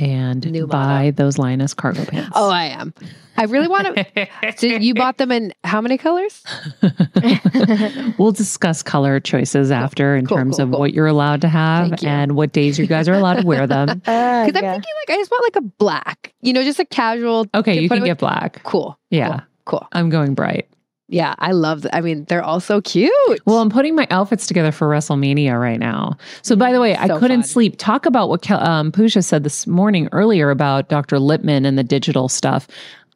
And 0.00 0.50
New 0.50 0.66
buy 0.66 1.12
those 1.14 1.36
Lioness 1.38 1.74
cargo 1.74 2.04
pants. 2.06 2.30
Oh, 2.34 2.48
I 2.50 2.64
am. 2.64 2.94
I 3.36 3.44
really 3.44 3.68
want 3.68 3.94
to. 3.94 4.28
so 4.56 4.66
you 4.66 4.94
bought 4.94 5.18
them 5.18 5.30
in 5.30 5.52
how 5.64 5.80
many 5.80 5.98
colors? 5.98 6.42
we'll 8.18 8.32
discuss 8.32 8.82
color 8.82 9.20
choices 9.20 9.70
after 9.70 10.16
in 10.16 10.26
Cool, 10.26 10.36
terms 10.36 10.56
cool, 10.56 10.64
of 10.64 10.70
cool. 10.70 10.80
what 10.80 10.94
you're 10.94 11.06
allowed 11.06 11.40
to 11.42 11.48
have 11.48 12.02
you. 12.02 12.08
and 12.08 12.34
what 12.36 12.52
days 12.52 12.78
you 12.78 12.86
guys 12.86 13.08
are 13.08 13.14
allowed 13.14 13.40
to 13.42 13.46
wear 13.46 13.66
them. 13.66 13.88
Uh, 14.10 14.46
Because 14.46 14.58
I'm 14.58 14.64
yeah. 14.64 14.72
thinking 14.72 14.92
like 15.06 15.10
I 15.10 15.16
just 15.20 15.30
want 15.30 15.44
like 15.44 15.56
a 15.56 15.66
black. 15.78 16.32
You 16.40 16.52
know, 16.52 16.62
just 16.62 16.78
a 16.80 16.84
casual. 16.84 17.46
Okay, 17.54 17.78
you 17.80 17.88
can 17.88 17.98
get 18.04 18.12
with- 18.12 18.18
black. 18.18 18.62
cool. 18.64 18.98
Yeah, 19.10 19.40
Cool. 19.66 19.86
I'm 19.92 20.08
going 20.10 20.34
bright. 20.34 20.68
Yeah, 21.10 21.34
I 21.40 21.50
love 21.50 21.82
that. 21.82 21.94
I 21.94 22.00
mean, 22.00 22.24
they're 22.26 22.42
all 22.42 22.60
so 22.60 22.80
cute. 22.80 23.12
Well, 23.44 23.58
I'm 23.58 23.68
putting 23.68 23.96
my 23.96 24.06
outfits 24.10 24.46
together 24.46 24.70
for 24.70 24.88
WrestleMania 24.88 25.60
right 25.60 25.80
now. 25.80 26.16
So, 26.42 26.54
by 26.54 26.72
the 26.72 26.80
way, 26.80 26.96
I 26.96 27.08
couldn't 27.08 27.42
fun. 27.42 27.48
sleep. 27.48 27.74
Talk 27.78 28.06
about 28.06 28.28
what 28.28 28.42
Kel- 28.42 28.62
um, 28.62 28.92
Pooja 28.92 29.20
said 29.20 29.42
this 29.42 29.66
morning 29.66 30.08
earlier 30.12 30.50
about 30.50 30.88
Dr. 30.88 31.16
Lipman 31.16 31.66
and 31.66 31.76
the 31.76 31.82
digital 31.82 32.28
stuff. 32.28 32.68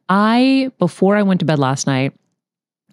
I, 0.09 0.71
before 0.77 1.15
I 1.15 1.23
went 1.23 1.39
to 1.39 1.45
bed 1.45 1.57
last 1.57 1.87
night, 1.87 2.13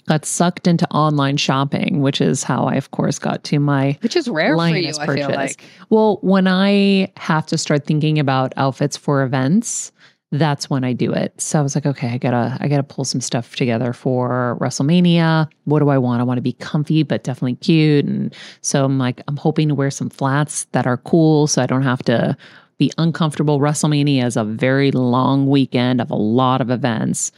got 0.06 0.24
sucked 0.24 0.68
into 0.68 0.88
online 0.90 1.36
shopping, 1.36 2.00
which 2.00 2.20
is 2.20 2.44
how 2.44 2.64
I, 2.66 2.74
of 2.76 2.92
course, 2.92 3.18
got 3.18 3.42
to 3.44 3.58
my 3.58 3.98
which 4.02 4.14
is 4.14 4.28
rare 4.28 4.56
for 4.56 4.68
you. 4.68 4.74
Lioness 4.74 4.98
I 4.98 5.06
feel 5.06 5.26
purchase. 5.28 5.36
like. 5.36 5.64
Well, 5.90 6.18
when 6.22 6.46
I 6.46 7.12
have 7.16 7.46
to 7.46 7.58
start 7.58 7.86
thinking 7.86 8.20
about 8.20 8.52
outfits 8.56 8.96
for 8.96 9.22
events, 9.24 9.90
that's 10.32 10.70
when 10.70 10.82
I 10.82 10.94
do 10.94 11.12
it. 11.12 11.38
So 11.40 11.58
I 11.58 11.62
was 11.62 11.74
like, 11.74 11.84
okay, 11.84 12.08
I 12.08 12.18
gotta, 12.18 12.56
I 12.58 12.66
gotta 12.66 12.82
pull 12.82 13.04
some 13.04 13.20
stuff 13.20 13.54
together 13.54 13.92
for 13.92 14.56
WrestleMania. 14.60 15.48
What 15.64 15.80
do 15.80 15.90
I 15.90 15.98
want? 15.98 16.20
I 16.20 16.24
want 16.24 16.38
to 16.38 16.42
be 16.42 16.54
comfy, 16.54 17.02
but 17.02 17.22
definitely 17.22 17.56
cute. 17.56 18.06
And 18.06 18.34
so 18.62 18.84
I'm 18.84 18.98
like, 18.98 19.20
I'm 19.28 19.36
hoping 19.36 19.68
to 19.68 19.74
wear 19.74 19.90
some 19.90 20.08
flats 20.08 20.64
that 20.72 20.86
are 20.86 20.96
cool, 20.96 21.46
so 21.46 21.62
I 21.62 21.66
don't 21.66 21.82
have 21.82 22.02
to 22.04 22.34
be 22.78 22.90
uncomfortable. 22.96 23.60
WrestleMania 23.60 24.24
is 24.24 24.38
a 24.38 24.44
very 24.44 24.90
long 24.90 25.46
weekend 25.48 26.00
of 26.00 26.10
a 26.10 26.16
lot 26.16 26.62
of 26.62 26.70
events, 26.70 27.30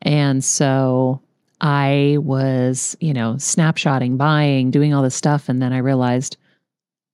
and 0.00 0.42
so 0.42 1.20
I 1.60 2.16
was, 2.20 2.96
you 3.00 3.12
know, 3.12 3.34
snapshotting, 3.34 4.16
buying, 4.16 4.70
doing 4.70 4.94
all 4.94 5.02
this 5.02 5.14
stuff, 5.14 5.50
and 5.50 5.60
then 5.60 5.74
I 5.74 5.78
realized 5.78 6.38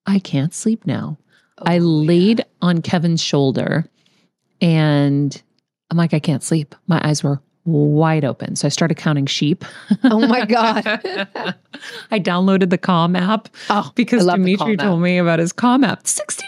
I 0.07 0.21
can't 0.21 0.55
sleep 0.55 0.87
now. 0.87 1.19
Oh, 1.59 1.65
I 1.67 1.79
Oh, 1.79 1.83
laid 1.83 2.45
on 2.63 2.83
Kevin's 2.83 3.23
shoulder 3.23 3.89
and 4.65 5.43
I'm 5.91 5.97
like, 5.97 6.15
I 6.15 6.19
can't 6.19 6.43
sleep. 6.43 6.75
My 6.87 7.01
eyes 7.07 7.23
were 7.23 7.41
wide 7.67 8.25
open. 8.25 8.57
So 8.57 8.67
I 8.67 8.69
started 8.71 8.97
counting 8.97 9.27
sheep. 9.27 9.65
Oh 10.05 10.27
my 10.27 10.45
God. 10.47 10.83
I 12.11 12.19
downloaded 12.21 12.71
the 12.71 12.79
Calm 12.79 13.15
app 13.17 13.49
Oh, 13.71 13.91
because 13.95 14.23
I 14.23 14.25
love 14.33 14.39
the 14.43 14.45
Dimitri 14.57 14.77
told 14.77 14.99
app. 15.01 15.03
me 15.05 15.19
about 15.19 15.39
his 15.39 15.53
Calm 15.53 15.85
app. 15.85 16.05
$60 16.05 16.43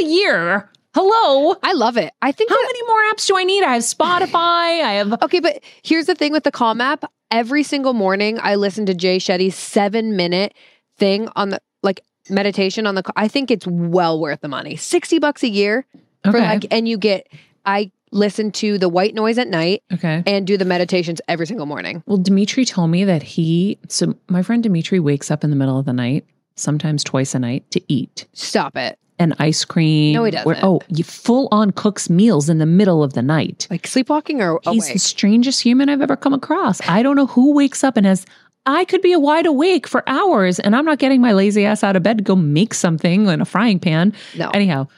a 0.00 0.04
year. 0.04 0.70
Hello. 0.94 1.56
I 1.62 1.72
love 1.72 1.96
it. 1.96 2.12
I 2.22 2.32
think 2.32 2.50
How 2.50 2.56
that- 2.56 2.68
many 2.74 2.86
more 2.86 3.02
apps 3.12 3.26
do 3.26 3.36
I 3.36 3.44
need? 3.44 3.62
I 3.62 3.74
have 3.74 3.82
Spotify. 3.82 4.82
I 4.82 4.92
have 4.94 5.12
Okay, 5.22 5.40
but 5.40 5.60
here's 5.82 6.06
the 6.06 6.14
thing 6.14 6.32
with 6.32 6.44
the 6.44 6.50
Calm 6.52 6.80
app. 6.80 7.04
Every 7.30 7.62
single 7.62 7.92
morning, 7.94 8.38
I 8.42 8.56
listen 8.56 8.86
to 8.86 8.94
Jay 8.94 9.18
Shetty's 9.18 9.54
seven 9.54 10.16
minute 10.16 10.52
thing 10.98 11.28
on 11.36 11.50
the 11.50 11.60
like 11.84 12.00
meditation 12.28 12.86
on 12.88 12.96
the. 12.96 13.04
I 13.14 13.28
think 13.28 13.52
it's 13.52 13.66
well 13.68 14.18
worth 14.20 14.40
the 14.40 14.48
money. 14.48 14.74
Sixty 14.74 15.20
bucks 15.20 15.44
a 15.44 15.48
year 15.48 15.86
for 16.24 16.30
Okay. 16.30 16.40
like, 16.40 16.66
and 16.72 16.88
you 16.88 16.98
get. 16.98 17.28
I 17.70 17.92
listen 18.10 18.50
to 18.50 18.76
the 18.78 18.88
white 18.88 19.14
noise 19.14 19.38
at 19.38 19.46
night 19.46 19.84
okay. 19.92 20.22
and 20.26 20.44
do 20.44 20.56
the 20.56 20.64
meditations 20.64 21.20
every 21.28 21.46
single 21.46 21.66
morning. 21.66 22.02
Well, 22.06 22.18
Dimitri 22.18 22.64
told 22.64 22.90
me 22.90 23.04
that 23.04 23.22
he, 23.22 23.78
so 23.88 24.14
my 24.28 24.42
friend 24.42 24.62
Dimitri 24.62 24.98
wakes 24.98 25.30
up 25.30 25.44
in 25.44 25.50
the 25.50 25.56
middle 25.56 25.78
of 25.78 25.86
the 25.86 25.92
night, 25.92 26.24
sometimes 26.56 27.04
twice 27.04 27.34
a 27.34 27.38
night, 27.38 27.70
to 27.70 27.80
eat 27.86 28.26
Stop 28.32 28.76
it. 28.76 28.98
and 29.20 29.36
ice 29.38 29.64
cream. 29.64 30.14
No, 30.14 30.24
he 30.24 30.32
doesn't. 30.32 30.64
oh, 30.64 30.80
you 30.88 31.04
full 31.04 31.46
on 31.52 31.70
cooks 31.70 32.10
meals 32.10 32.48
in 32.48 32.58
the 32.58 32.66
middle 32.66 33.04
of 33.04 33.12
the 33.12 33.22
night. 33.22 33.68
Like 33.70 33.86
sleepwalking 33.86 34.42
or 34.42 34.58
He's 34.64 34.86
awake. 34.86 34.94
the 34.94 34.98
strangest 34.98 35.62
human 35.62 35.88
I've 35.88 36.02
ever 36.02 36.16
come 36.16 36.34
across. 36.34 36.80
I 36.88 37.04
don't 37.04 37.14
know 37.14 37.26
who 37.26 37.54
wakes 37.54 37.84
up 37.84 37.96
and 37.96 38.04
has. 38.06 38.26
I 38.66 38.84
could 38.84 39.00
be 39.02 39.14
wide 39.16 39.46
awake 39.46 39.86
for 39.86 40.02
hours 40.08 40.58
and 40.58 40.76
I'm 40.76 40.84
not 40.84 40.98
getting 40.98 41.20
my 41.20 41.32
lazy 41.32 41.64
ass 41.64 41.82
out 41.82 41.96
of 41.96 42.02
bed 42.02 42.18
to 42.18 42.24
go 42.24 42.36
make 42.36 42.74
something 42.74 43.26
in 43.26 43.40
a 43.40 43.44
frying 43.44 43.78
pan. 43.78 44.12
no. 44.36 44.50
Anyhow, 44.50 44.88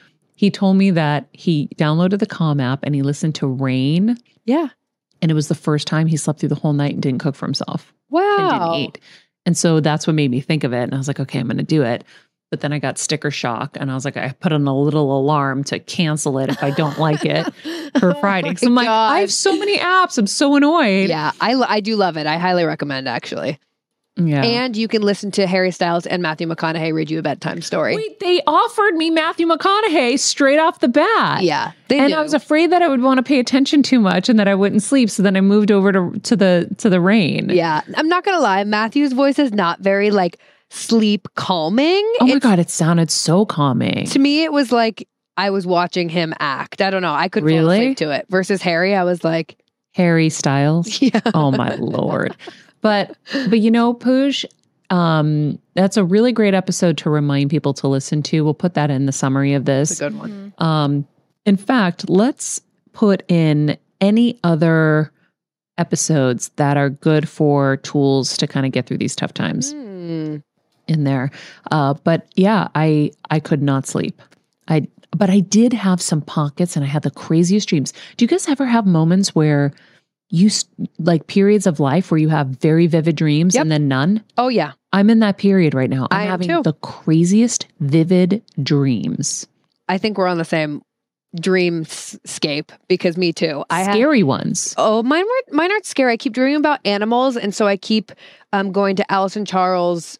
he 0.43 0.51
told 0.51 0.75
me 0.75 0.91
that 0.91 1.29
he 1.31 1.69
downloaded 1.77 2.19
the 2.19 2.25
Calm 2.25 2.59
app 2.59 2.81
and 2.83 2.93
he 2.93 3.01
listened 3.01 3.33
to 3.35 3.47
Rain. 3.47 4.17
yeah. 4.43 4.67
And 5.21 5.31
it 5.31 5.35
was 5.35 5.47
the 5.47 5.55
first 5.55 5.87
time 5.87 6.07
he 6.07 6.17
slept 6.17 6.41
through 6.41 6.49
the 6.49 6.55
whole 6.55 6.73
night 6.73 6.91
and 6.95 7.01
didn't 7.01 7.21
cook 7.21 7.33
for 7.33 7.45
himself 7.45 7.93
Wow. 8.09 8.21
and 8.39 8.49
didn't 8.49 8.73
eat. 8.89 8.99
And 9.45 9.57
so 9.57 9.79
that's 9.79 10.05
what 10.05 10.17
made 10.17 10.29
me 10.29 10.41
think 10.41 10.65
of 10.65 10.73
it. 10.73 10.83
And 10.83 10.93
I 10.93 10.97
was 10.97 11.07
like, 11.07 11.21
okay, 11.21 11.39
I'm 11.39 11.47
going 11.47 11.59
to 11.59 11.63
do 11.63 11.81
it. 11.83 12.03
But 12.51 12.59
then 12.59 12.73
I 12.73 12.79
got 12.79 12.97
sticker 12.97 13.31
shock 13.31 13.77
and 13.79 13.89
I 13.89 13.93
was 13.95 14.03
like, 14.03 14.17
I 14.17 14.33
put 14.33 14.51
on 14.51 14.67
a 14.67 14.77
little 14.77 15.17
alarm 15.17 15.63
to 15.65 15.79
cancel 15.79 16.37
it 16.39 16.49
if 16.49 16.61
I 16.61 16.71
don't 16.71 16.99
like 16.99 17.23
it 17.23 17.47
for 18.01 18.13
Friday. 18.15 18.49
Oh 18.49 18.53
so 18.55 18.67
I'm 18.67 18.75
like, 18.75 18.89
I 18.89 19.21
have 19.21 19.31
so 19.31 19.57
many 19.57 19.77
apps. 19.77 20.17
I'm 20.17 20.27
so 20.27 20.55
annoyed. 20.57 21.07
Yeah, 21.07 21.31
I, 21.39 21.53
I 21.55 21.79
do 21.79 21.95
love 21.95 22.17
it. 22.17 22.27
I 22.27 22.37
highly 22.37 22.65
recommend 22.65 23.07
actually. 23.07 23.59
Yeah. 24.15 24.43
And 24.43 24.77
you 24.77 24.87
can 24.87 25.01
listen 25.01 25.31
to 25.31 25.47
Harry 25.47 25.71
Styles 25.71 26.05
and 26.05 26.21
Matthew 26.21 26.47
McConaughey 26.47 26.93
read 26.93 27.09
you 27.09 27.17
a 27.17 27.23
bedtime 27.23 27.61
story. 27.61 27.95
Wait, 27.95 28.19
they 28.19 28.41
offered 28.45 28.93
me 28.93 29.09
Matthew 29.09 29.47
McConaughey 29.47 30.19
straight 30.19 30.59
off 30.59 30.79
the 30.81 30.87
bat. 30.87 31.41
yeah, 31.41 31.71
And 31.89 32.11
do. 32.11 32.15
I 32.15 32.21
was 32.21 32.35
afraid 32.35 32.71
that 32.71 32.83
I 32.83 32.87
would 32.89 33.01
want 33.01 33.17
to 33.17 33.23
pay 33.23 33.39
attention 33.39 33.81
too 33.81 33.99
much 33.99 34.29
and 34.29 34.37
that 34.37 34.47
I 34.47 34.53
wouldn't 34.53 34.83
sleep. 34.83 35.09
So 35.09 35.23
then 35.23 35.35
I 35.35 35.41
moved 35.41 35.71
over 35.71 35.91
to 35.91 36.11
to 36.19 36.35
the 36.35 36.69
to 36.77 36.89
the 36.91 37.01
rain. 37.01 37.49
yeah, 37.49 37.81
I'm 37.97 38.07
not 38.07 38.23
gonna 38.23 38.39
lie. 38.39 38.63
Matthew's 38.65 39.13
voice 39.13 39.39
is 39.39 39.51
not 39.51 39.79
very 39.79 40.11
like 40.11 40.37
sleep 40.69 41.27
calming. 41.35 42.03
Oh 42.21 42.25
my 42.25 42.35
It's- 42.35 42.39
god, 42.43 42.59
it 42.59 42.69
sounded 42.69 43.09
so 43.09 43.45
calming. 43.47 44.05
To 44.07 44.19
me, 44.19 44.43
it 44.43 44.51
was 44.51 44.71
like 44.71 45.07
I 45.37 45.49
was 45.49 45.65
watching 45.65 46.09
him 46.09 46.35
act. 46.39 46.81
I 46.83 46.91
don't 46.91 47.01
know. 47.01 47.13
I 47.13 47.29
could 47.29 47.41
fall 47.41 47.47
Really? 47.47 47.79
asleep 47.79 47.97
to 47.97 48.11
it. 48.11 48.27
Versus 48.29 48.61
Harry, 48.61 48.93
I 48.95 49.03
was 49.05 49.23
like, 49.23 49.57
Harry 49.95 50.29
Styles. 50.29 51.01
yeah, 51.01 51.19
oh 51.33 51.51
my 51.51 51.73
lord 51.75 52.35
but 52.83 53.17
but 53.49 53.59
you 53.59 53.71
know 53.71 53.93
Pooj, 53.95 54.45
um 54.91 55.57
that's 55.73 55.97
a 55.97 56.03
really 56.03 56.31
great 56.31 56.53
episode 56.53 56.97
to 56.99 57.09
remind 57.09 57.49
people 57.49 57.73
to 57.73 57.87
listen 57.87 58.21
to. 58.23 58.43
We'll 58.43 58.53
put 58.53 58.75
that 58.75 58.91
in 58.91 59.07
the 59.07 59.11
summary 59.11 59.53
of 59.53 59.61
it's 59.67 59.89
this 59.89 60.01
a 60.01 60.09
good 60.11 60.19
one. 60.19 60.53
um 60.59 61.07
in 61.45 61.57
fact 61.57 62.07
let's 62.09 62.61
put 62.91 63.23
in 63.27 63.75
any 63.99 64.39
other 64.43 65.11
episodes 65.79 66.49
that 66.57 66.77
are 66.77 66.89
good 66.89 67.27
for 67.27 67.77
tools 67.77 68.37
to 68.37 68.45
kind 68.47 68.65
of 68.65 68.71
get 68.71 68.85
through 68.85 68.99
these 68.99 69.15
tough 69.15 69.33
times 69.33 69.71
Hmm. 69.71 70.37
in 70.87 71.03
there. 71.05 71.31
Uh 71.71 71.95
but 72.03 72.27
yeah 72.35 72.67
i 72.75 73.11
i 73.31 73.39
could 73.39 73.61
not 73.63 73.87
sleep. 73.87 74.21
I 74.67 74.87
but 75.15 75.29
i 75.29 75.39
did 75.39 75.73
have 75.73 76.01
some 76.01 76.21
pockets 76.21 76.75
and 76.75 76.85
i 76.85 76.87
had 76.87 77.03
the 77.03 77.11
craziest 77.11 77.69
dreams. 77.69 77.93
Do 78.17 78.25
you 78.25 78.29
guys 78.29 78.47
ever 78.47 78.65
have 78.65 78.85
moments 78.85 79.33
where 79.33 79.71
you 80.35 80.49
like 80.97 81.27
periods 81.27 81.67
of 81.67 81.79
life 81.79 82.09
where 82.09 82.17
you 82.17 82.27
have 82.29 82.47
very 82.47 82.87
vivid 82.87 83.15
dreams 83.15 83.53
Yep. 83.53 83.61
and 83.61 83.71
then 83.71 83.87
none 83.87 84.23
Oh 84.37 84.47
yeah, 84.47 84.71
i'm 84.91 85.09
in 85.11 85.19
that 85.19 85.37
period 85.37 85.73
right 85.75 85.89
now 85.89 86.07
i'm 86.09 86.21
I 86.21 86.23
having 86.25 86.47
too. 86.49 86.63
the 86.63 86.73
craziest 86.73 87.67
vivid 87.79 88.41
dreams 88.61 89.45
I 89.87 89.97
think 89.99 90.17
we're 90.17 90.27
on 90.27 90.37
the 90.39 90.45
same 90.45 90.81
dreamscape 91.37 92.69
because 92.87 93.17
me 93.17 93.33
too. 93.33 93.63
I 93.69 93.81
have 93.83 93.93
scary 93.95 94.23
ones 94.23 94.73
Oh, 94.77 95.03
mine 95.03 95.25
were 95.25 95.55
mine 95.55 95.71
aren't 95.71 95.85
scary. 95.85 96.13
I 96.13 96.17
keep 96.17 96.33
dreaming 96.33 96.55
about 96.55 96.79
animals, 96.85 97.35
and 97.37 97.53
so 97.53 97.67
I 97.67 97.77
keep 97.77 98.11
um 98.53 98.71
going 98.71 98.95
to 98.97 99.11
Allison 99.11 99.45
Charles, 99.45 100.17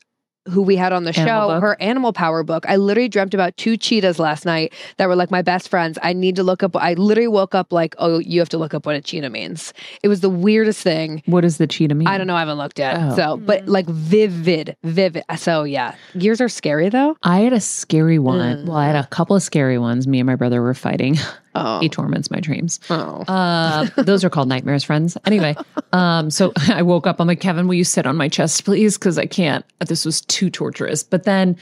who 0.50 0.62
we 0.62 0.76
had 0.76 0.92
on 0.92 1.04
the 1.04 1.18
Animal 1.18 1.42
show, 1.42 1.48
book? 1.48 1.62
her 1.62 1.82
animal 1.82 2.14
power 2.14 2.44
book. 2.44 2.66
I 2.68 2.76
literally 2.76 3.08
dreamt 3.10 3.34
about 3.34 3.56
two 3.58 3.78
cheetahs 3.78 4.20
last 4.20 4.46
night 4.46 4.74
that 4.98 5.08
were 5.08 5.16
like 5.16 5.32
my 5.32 5.42
best 5.42 5.70
friends. 5.70 5.98
I 6.02 6.14
need 6.14 6.36
to 6.36 6.44
look 6.44 6.64
up. 6.64 6.76
I 6.76 6.94
literally 6.96 7.28
woke 7.28 7.56
up 7.56 7.72
like, 7.72 7.96
oh, 7.98 8.20
you 8.20 8.40
have 8.40 8.50
to 8.50 8.58
look 8.58 8.74
up 8.74 8.86
what 8.86 8.96
a 8.96 9.02
cheetah 9.02 9.30
means. 9.30 9.74
It 10.02 10.08
was 10.08 10.20
the 10.22 10.30
weirdest 10.30 10.82
thing. 10.82 11.24
what 11.26 11.42
does 11.42 11.58
the 11.58 11.68
cheetah 11.68 11.96
mean 11.96 12.08
I 12.08 12.18
don't 12.18 12.28
know. 12.28 12.36
I 12.36 12.40
haven't 12.40 12.58
looked 12.58 12.80
at. 12.80 13.12
Oh. 13.12 13.16
So, 13.16 13.38
but 13.38 13.68
like 13.68 13.86
vivid, 13.88 14.76
vivid. 14.84 15.24
So 15.38 15.64
yeah, 15.64 15.96
gears 16.18 16.42
are 16.42 16.50
scary 16.50 16.90
though. 16.90 17.18
I 17.24 17.40
had 17.40 17.54
a 17.54 17.60
scary 17.62 18.20
one. 18.20 18.40
Mm. 18.40 18.66
Well, 18.66 18.78
I 18.78 18.88
had 18.88 18.96
a 18.96 19.08
couple 19.08 19.36
of 19.36 19.44
scary 19.44 19.78
ones. 19.78 20.08
Me 20.08 20.20
and 20.20 20.28
my 20.28 20.36
brother 20.36 20.62
were 20.62 20.74
fighting. 20.74 21.18
Oh, 21.56 21.80
He 21.80 21.90
torments 21.90 22.32
my 22.32 22.40
dreams. 22.40 22.80
oh. 22.90 23.22
Uh, 23.28 23.88
those 24.02 24.24
are 24.24 24.30
called 24.30 24.48
nightmares, 24.48 24.84
friends. 24.84 25.18
Anyway, 25.26 25.56
um, 25.92 26.30
so 26.32 26.52
I 26.70 26.82
woke 26.82 27.06
up. 27.08 27.20
I'm 27.20 27.28
like, 27.28 27.40
Kevin, 27.42 27.68
will 27.68 27.76
you 27.76 27.84
sit 27.84 28.06
on 28.08 28.16
my 28.18 28.28
chest, 28.28 28.66
please? 28.66 28.98
Because 28.98 29.18
I 29.18 29.26
can't. 29.26 29.66
This 29.88 30.06
was 30.06 30.22
too 30.22 30.50
torturous. 30.50 31.04
But 31.04 31.24
then 31.24 31.56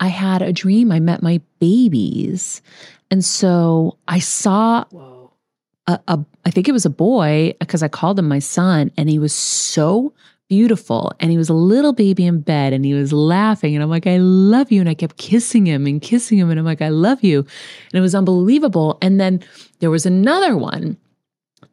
I 0.00 0.08
had 0.08 0.42
a 0.42 0.52
dream. 0.52 0.90
I 0.90 1.00
met 1.00 1.22
my 1.22 1.40
babies, 1.60 2.62
and 3.10 3.24
so 3.24 3.98
I 4.08 4.18
saw 4.20 4.84
Whoa. 4.90 5.32
a, 5.86 6.00
a 6.08 6.24
I 6.44 6.50
think 6.50 6.68
it 6.68 6.72
was 6.72 6.86
a 6.86 6.90
boy 6.90 7.54
because 7.60 7.82
I 7.82 7.88
called 7.88 8.18
him 8.18 8.28
my 8.28 8.38
son, 8.40 8.90
and 8.96 9.08
he 9.10 9.18
was 9.18 9.32
so 9.34 10.12
beautiful. 10.48 11.12
And 11.20 11.30
he 11.30 11.38
was 11.38 11.48
a 11.48 11.54
little 11.54 11.92
baby 11.92 12.26
in 12.26 12.40
bed 12.40 12.72
and 12.72 12.84
he 12.84 12.94
was 12.94 13.12
laughing. 13.12 13.74
And 13.74 13.82
I'm 13.82 13.90
like, 13.90 14.06
I 14.06 14.18
love 14.18 14.70
you. 14.70 14.80
And 14.80 14.88
I 14.88 14.94
kept 14.94 15.16
kissing 15.16 15.66
him 15.66 15.86
and 15.86 16.00
kissing 16.00 16.38
him. 16.38 16.50
And 16.50 16.58
I'm 16.58 16.64
like, 16.64 16.82
I 16.82 16.88
love 16.88 17.22
you. 17.22 17.40
And 17.40 17.98
it 17.98 18.00
was 18.00 18.14
unbelievable. 18.14 18.98
And 19.02 19.20
then 19.20 19.42
there 19.80 19.90
was 19.90 20.06
another 20.06 20.56
one 20.56 20.96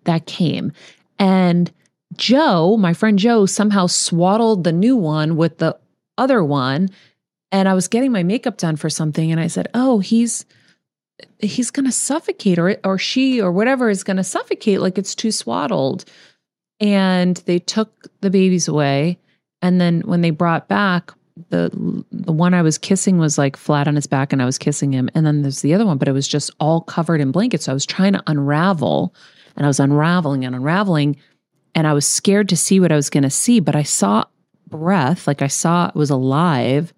that 0.05 0.25
came. 0.25 0.71
And 1.19 1.71
Joe, 2.15 2.77
my 2.77 2.93
friend 2.93 3.17
Joe, 3.17 3.45
somehow 3.45 3.87
swaddled 3.87 4.63
the 4.63 4.71
new 4.71 4.95
one 4.95 5.35
with 5.35 5.57
the 5.59 5.77
other 6.17 6.43
one. 6.43 6.89
And 7.51 7.69
I 7.69 7.73
was 7.73 7.87
getting 7.87 8.11
my 8.11 8.23
makeup 8.23 8.57
done 8.57 8.75
for 8.75 8.89
something. 8.89 9.31
And 9.31 9.39
I 9.39 9.47
said, 9.47 9.67
Oh, 9.73 9.99
he's 9.99 10.45
he's 11.39 11.71
gonna 11.71 11.91
suffocate 11.91 12.57
or 12.57 12.77
or 12.83 12.97
she 12.97 13.39
or 13.39 13.51
whatever 13.51 13.89
is 13.89 14.03
gonna 14.03 14.23
suffocate 14.23 14.81
like 14.81 14.97
it's 14.97 15.15
too 15.15 15.31
swaddled 15.31 16.05
and 16.83 17.37
they 17.45 17.59
took 17.59 18.07
the 18.19 18.29
babies 18.29 18.67
away. 18.67 19.17
And 19.61 19.79
then 19.79 20.01
when 20.01 20.19
they 20.19 20.31
brought 20.31 20.67
back 20.67 21.11
the 21.49 21.71
the 22.11 22.33
one 22.33 22.53
I 22.53 22.61
was 22.61 22.77
kissing 22.77 23.17
was 23.17 23.39
like 23.39 23.57
flat 23.57 23.87
on 23.87 23.95
his 23.95 24.05
back 24.05 24.33
and 24.33 24.41
I 24.41 24.45
was 24.45 24.57
kissing 24.57 24.91
him. 24.91 25.09
And 25.15 25.25
then 25.25 25.41
there's 25.41 25.61
the 25.61 25.73
other 25.73 25.85
one 25.85 25.97
but 25.97 26.09
it 26.09 26.11
was 26.11 26.27
just 26.27 26.51
all 26.59 26.81
covered 26.81 27.21
in 27.21 27.31
blankets. 27.31 27.65
So 27.65 27.71
I 27.71 27.73
was 27.73 27.85
trying 27.85 28.13
to 28.13 28.23
unravel 28.27 29.15
and 29.55 29.65
I 29.65 29.69
was 29.69 29.79
unraveling 29.79 30.45
and 30.45 30.53
unraveling. 30.53 31.15
And 31.73 31.87
I 31.87 31.93
was 31.93 32.05
scared 32.05 32.49
to 32.49 32.57
see 32.57 32.79
what 32.79 32.91
I 32.91 32.95
was 32.97 33.09
going 33.09 33.23
to 33.23 33.29
see 33.29 33.61
but 33.61 33.75
I 33.75 33.83
saw 33.83 34.25
breath 34.67 35.25
like 35.25 35.41
I 35.41 35.47
saw 35.47 35.87
it 35.87 35.95
was 35.95 36.09
alive 36.09 36.93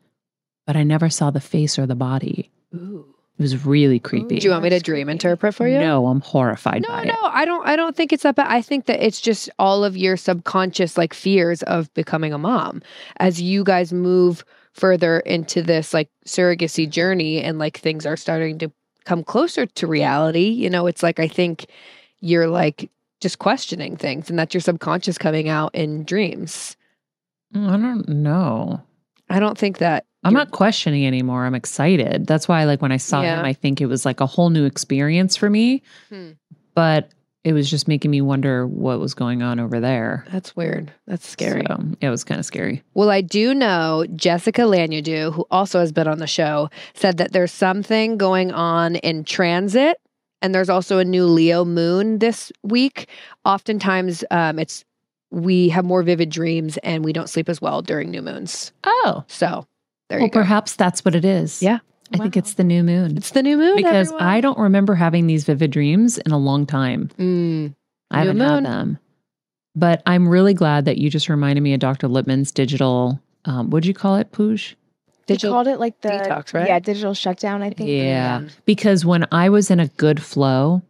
but 0.66 0.76
I 0.76 0.84
never 0.84 1.10
saw 1.12 1.30
the 1.30 1.40
face 1.40 1.78
or 1.78 1.86
the 1.86 1.96
body. 1.96 2.50
Ooh. 2.74 3.14
It 3.38 3.42
was 3.42 3.66
really 3.66 4.00
creepy 4.00 4.40
Do 4.40 4.46
you 4.48 4.52
want 4.52 4.64
me 4.64 4.70
to 4.70 4.80
dream 4.80 5.10
interpret 5.10 5.54
for 5.56 5.68
you? 5.68 5.80
no 5.80 6.08
I'm 6.08 6.22
horrified 6.22 6.82
No, 6.84 6.90
by 6.90 7.04
no, 7.04 7.14
it 7.14 7.20
I 7.34 7.46
don't. 7.46 7.68
I 7.68 7.76
don't 7.76 7.96
think 7.96 8.14
it's 8.14 8.24
that 8.24 8.36
bad. 8.36 8.48
I 8.50 8.62
think 8.62 8.86
that 8.86 9.06
it's 9.06 9.20
just 9.20 9.50
all 9.60 9.84
of 9.84 9.98
your 9.98 10.16
subconscious 10.18 10.98
like 10.98 11.14
fears 11.14 11.62
of 11.64 11.94
becoming 11.94 12.32
a 12.34 12.38
mom 12.38 12.82
as 13.18 13.42
you 13.42 13.64
guys 13.64 13.92
move 13.92 14.46
further 14.72 15.20
into 15.20 15.62
this 15.62 15.94
like 15.94 16.10
surrogacy 16.26 16.90
journey 16.90 17.42
and 17.42 17.60
like 17.60 17.78
things 17.80 18.06
are 18.06 18.18
starting 18.18 18.58
to 18.60 18.72
come 19.06 19.24
closer 19.24 19.66
to 19.66 19.88
reality. 19.88 20.48
You 20.48 20.70
know, 20.70 20.88
it's 20.88 21.04
like 21.04 21.20
I 21.20 21.28
think 21.28 21.66
you're 22.22 22.48
like 22.48 22.90
just 23.22 23.40
questioning 23.40 23.96
things, 23.98 24.30
and 24.30 24.38
that's 24.40 24.54
your 24.54 24.62
subconscious 24.62 25.18
coming 25.18 25.48
out 25.50 25.74
in 25.76 26.04
dreams. 26.04 26.76
Mm, 27.54 27.70
I 27.70 27.78
don't 27.78 28.10
know. 28.10 28.82
I 29.30 29.40
don't 29.40 29.58
think 29.58 29.80
that 29.80 30.06
I'm 30.24 30.34
not 30.34 30.52
questioning 30.52 31.06
anymore. 31.06 31.46
I'm 31.46 31.54
excited. 31.56 32.26
That's 32.26 32.48
why, 32.48 32.64
like, 32.64 32.82
when 32.82 32.92
I 32.92 32.98
saw 32.98 33.22
Yeah. 33.22 33.40
him, 33.40 33.46
I 33.46 33.54
think 33.54 33.80
it 33.80 33.86
was 33.86 34.06
like 34.06 34.22
a 34.22 34.26
whole 34.26 34.50
new 34.50 34.66
experience 34.66 35.36
for 35.38 35.50
me. 35.50 35.84
Hmm. 36.10 36.32
But 36.74 37.12
it 37.44 37.54
was 37.54 37.70
just 37.70 37.88
making 37.88 38.10
me 38.10 38.22
wonder 38.22 38.66
what 38.66 39.00
was 39.00 39.14
going 39.14 39.44
on 39.44 39.60
over 39.60 39.80
there. 39.80 40.26
That's 40.32 40.56
weird. 40.56 40.92
That's 41.06 41.28
scary. 41.28 41.64
So, 41.68 41.80
it 42.02 42.10
was 42.10 42.24
kind 42.24 42.40
of 42.40 42.46
scary. 42.46 42.82
Well, 42.96 43.12
I 43.12 43.22
do 43.22 43.54
know 43.54 44.04
Jessica 44.16 44.62
Lanyadoo, 44.62 45.32
who 45.32 45.46
also 45.52 45.80
has 45.80 45.92
been 45.92 46.08
on 46.08 46.18
the 46.18 46.26
show, 46.28 46.70
said 46.96 47.18
that 47.18 47.34
there's 47.34 47.52
something 47.52 48.18
going 48.18 48.52
on 48.52 48.96
in 48.96 49.24
transit, 49.26 49.98
and 50.42 50.56
there's 50.56 50.70
also 50.70 50.98
a 50.98 51.06
new 51.06 51.26
Leo 51.26 51.64
moon 51.66 52.18
this 52.18 52.52
week. 52.64 53.08
Oftentimes, 53.46 54.24
um, 54.32 54.58
it's 54.58 54.84
we 55.32 55.70
have 55.70 55.86
more 55.86 56.04
vivid 56.04 56.30
dreams 56.30 56.78
and 56.78 57.04
we 57.04 57.14
don't 57.14 57.30
sleep 57.30 57.50
as 57.50 57.62
well 57.62 57.82
during 57.82 58.10
new 58.12 58.22
moons. 58.22 58.72
Oh, 58.84 59.24
So 59.28 59.66
there 60.10 60.20
well, 60.20 60.28
you 60.28 60.32
go. 60.32 60.40
Well 60.40 60.44
perhaps 60.44 60.76
that's 60.76 61.04
what 61.04 61.16
it 61.16 61.26
is. 61.26 61.62
Yeah. 61.62 61.80
I 62.14 62.18
think 62.18 62.38
it's 62.38 62.54
the 62.54 62.64
new 62.64 62.84
moon 62.84 63.18
It's 63.18 63.32
the 63.32 63.42
new 63.42 63.58
moon 63.58 63.76
because 63.78 64.10
everyone. 64.10 64.24
I 64.28 64.40
don't 64.40 64.60
remember 64.60 64.94
having 64.94 65.26
these 65.26 65.44
vivid 65.44 65.72
dreams 65.72 66.20
in 66.20 66.32
a 66.32 66.38
long 66.38 66.68
time. 66.68 67.10
Mm, 67.18 67.74
I 68.12 68.18
New 68.22 68.28
haven't 68.28 68.38
moon. 68.38 68.66
had 68.66 68.66
them. 68.66 69.00
But 69.76 70.04
I'm 70.06 70.28
really 70.30 70.54
glad 70.54 70.86
that 70.86 70.98
you 71.00 71.10
just 71.10 71.28
reminded 71.30 71.62
me 71.62 71.74
of 71.74 71.80
Dr. 71.80 72.08
Lipman's 72.08 72.52
digital. 72.52 73.20
Um, 73.46 73.72
what'd 73.72 73.88
you 73.88 73.94
call 73.96 74.16
it, 74.18 74.32
Pooj? 74.32 74.76
They 75.28 75.34
digital 75.34 75.54
called 75.56 75.68
it 75.68 75.80
like 75.80 76.00
the 76.02 76.10
detox, 76.10 76.54
right? 76.54 76.68
Yeah, 76.68 76.78
digital 76.80 77.16
shutdown. 77.16 77.64
I 77.64 77.72
think. 77.72 77.90
Yeah. 77.90 78.48
Because 78.66 79.04
when 79.04 79.26
I 79.32 79.50
was 79.50 79.72
in 79.72 79.80
a 79.80 79.88
good 79.88 80.22
flow, 80.22 80.84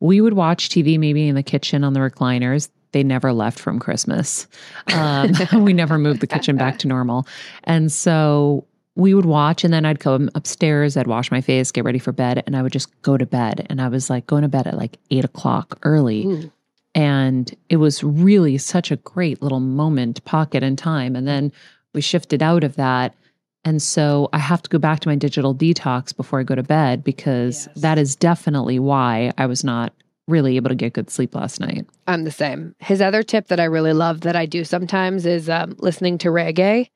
we 0.00 0.20
would 0.20 0.32
watch 0.34 0.68
TV 0.68 0.98
maybe 0.98 1.28
in 1.28 1.36
the 1.36 1.42
kitchen 1.44 1.84
on 1.84 1.92
the 1.92 2.00
recliners. 2.00 2.68
They 2.92 3.02
never 3.02 3.32
left 3.32 3.58
from 3.58 3.78
Christmas. 3.78 4.46
Um, 4.92 5.32
we 5.64 5.72
never 5.72 5.98
moved 5.98 6.20
the 6.20 6.26
kitchen 6.26 6.56
back 6.56 6.78
to 6.80 6.88
normal. 6.88 7.26
And 7.64 7.92
so 7.92 8.66
we 8.96 9.14
would 9.14 9.24
watch, 9.24 9.62
and 9.62 9.72
then 9.72 9.84
I'd 9.84 10.00
come 10.00 10.28
upstairs, 10.34 10.96
I'd 10.96 11.06
wash 11.06 11.30
my 11.30 11.40
face, 11.40 11.70
get 11.70 11.84
ready 11.84 12.00
for 12.00 12.10
bed, 12.12 12.42
and 12.46 12.56
I 12.56 12.62
would 12.62 12.72
just 12.72 12.88
go 13.02 13.16
to 13.16 13.24
bed. 13.24 13.66
And 13.70 13.80
I 13.80 13.88
was 13.88 14.10
like 14.10 14.26
going 14.26 14.42
to 14.42 14.48
bed 14.48 14.66
at 14.66 14.76
like 14.76 14.98
eight 15.10 15.24
o'clock 15.24 15.78
early. 15.84 16.26
Ooh. 16.26 16.52
And 16.94 17.54
it 17.68 17.76
was 17.76 18.02
really 18.02 18.58
such 18.58 18.90
a 18.90 18.96
great 18.96 19.40
little 19.42 19.60
moment, 19.60 20.24
pocket 20.24 20.62
in 20.64 20.74
time. 20.74 21.14
And 21.14 21.26
then 21.28 21.52
we 21.94 22.00
shifted 22.00 22.42
out 22.42 22.64
of 22.64 22.74
that. 22.76 23.14
And 23.64 23.80
so 23.80 24.28
I 24.32 24.38
have 24.38 24.62
to 24.62 24.70
go 24.70 24.78
back 24.78 25.00
to 25.00 25.08
my 25.08 25.14
digital 25.14 25.54
detox 25.54 26.16
before 26.16 26.40
I 26.40 26.42
go 26.42 26.54
to 26.56 26.62
bed 26.64 27.04
because 27.04 27.66
Yes. 27.68 27.82
that 27.82 27.98
is 27.98 28.16
definitely 28.16 28.78
why 28.80 29.32
I 29.38 29.46
was 29.46 29.62
not 29.62 29.92
really 30.30 30.56
able 30.56 30.68
to 30.70 30.74
get 30.74 30.92
good 30.94 31.10
sleep 31.10 31.34
last 31.34 31.60
night. 31.60 31.86
I'm 32.06 32.24
the 32.24 32.30
same. 32.30 32.74
His 32.78 33.00
other 33.02 33.22
tip 33.22 33.48
that 33.48 33.60
I 33.60 33.64
really 33.64 33.92
love 33.92 34.22
that 34.22 34.36
I 34.36 34.46
do 34.46 34.64
sometimes 34.64 35.26
is 35.26 35.48
um, 35.50 35.74
listening 35.78 36.18
to 36.18 36.28
reggae. 36.28 36.88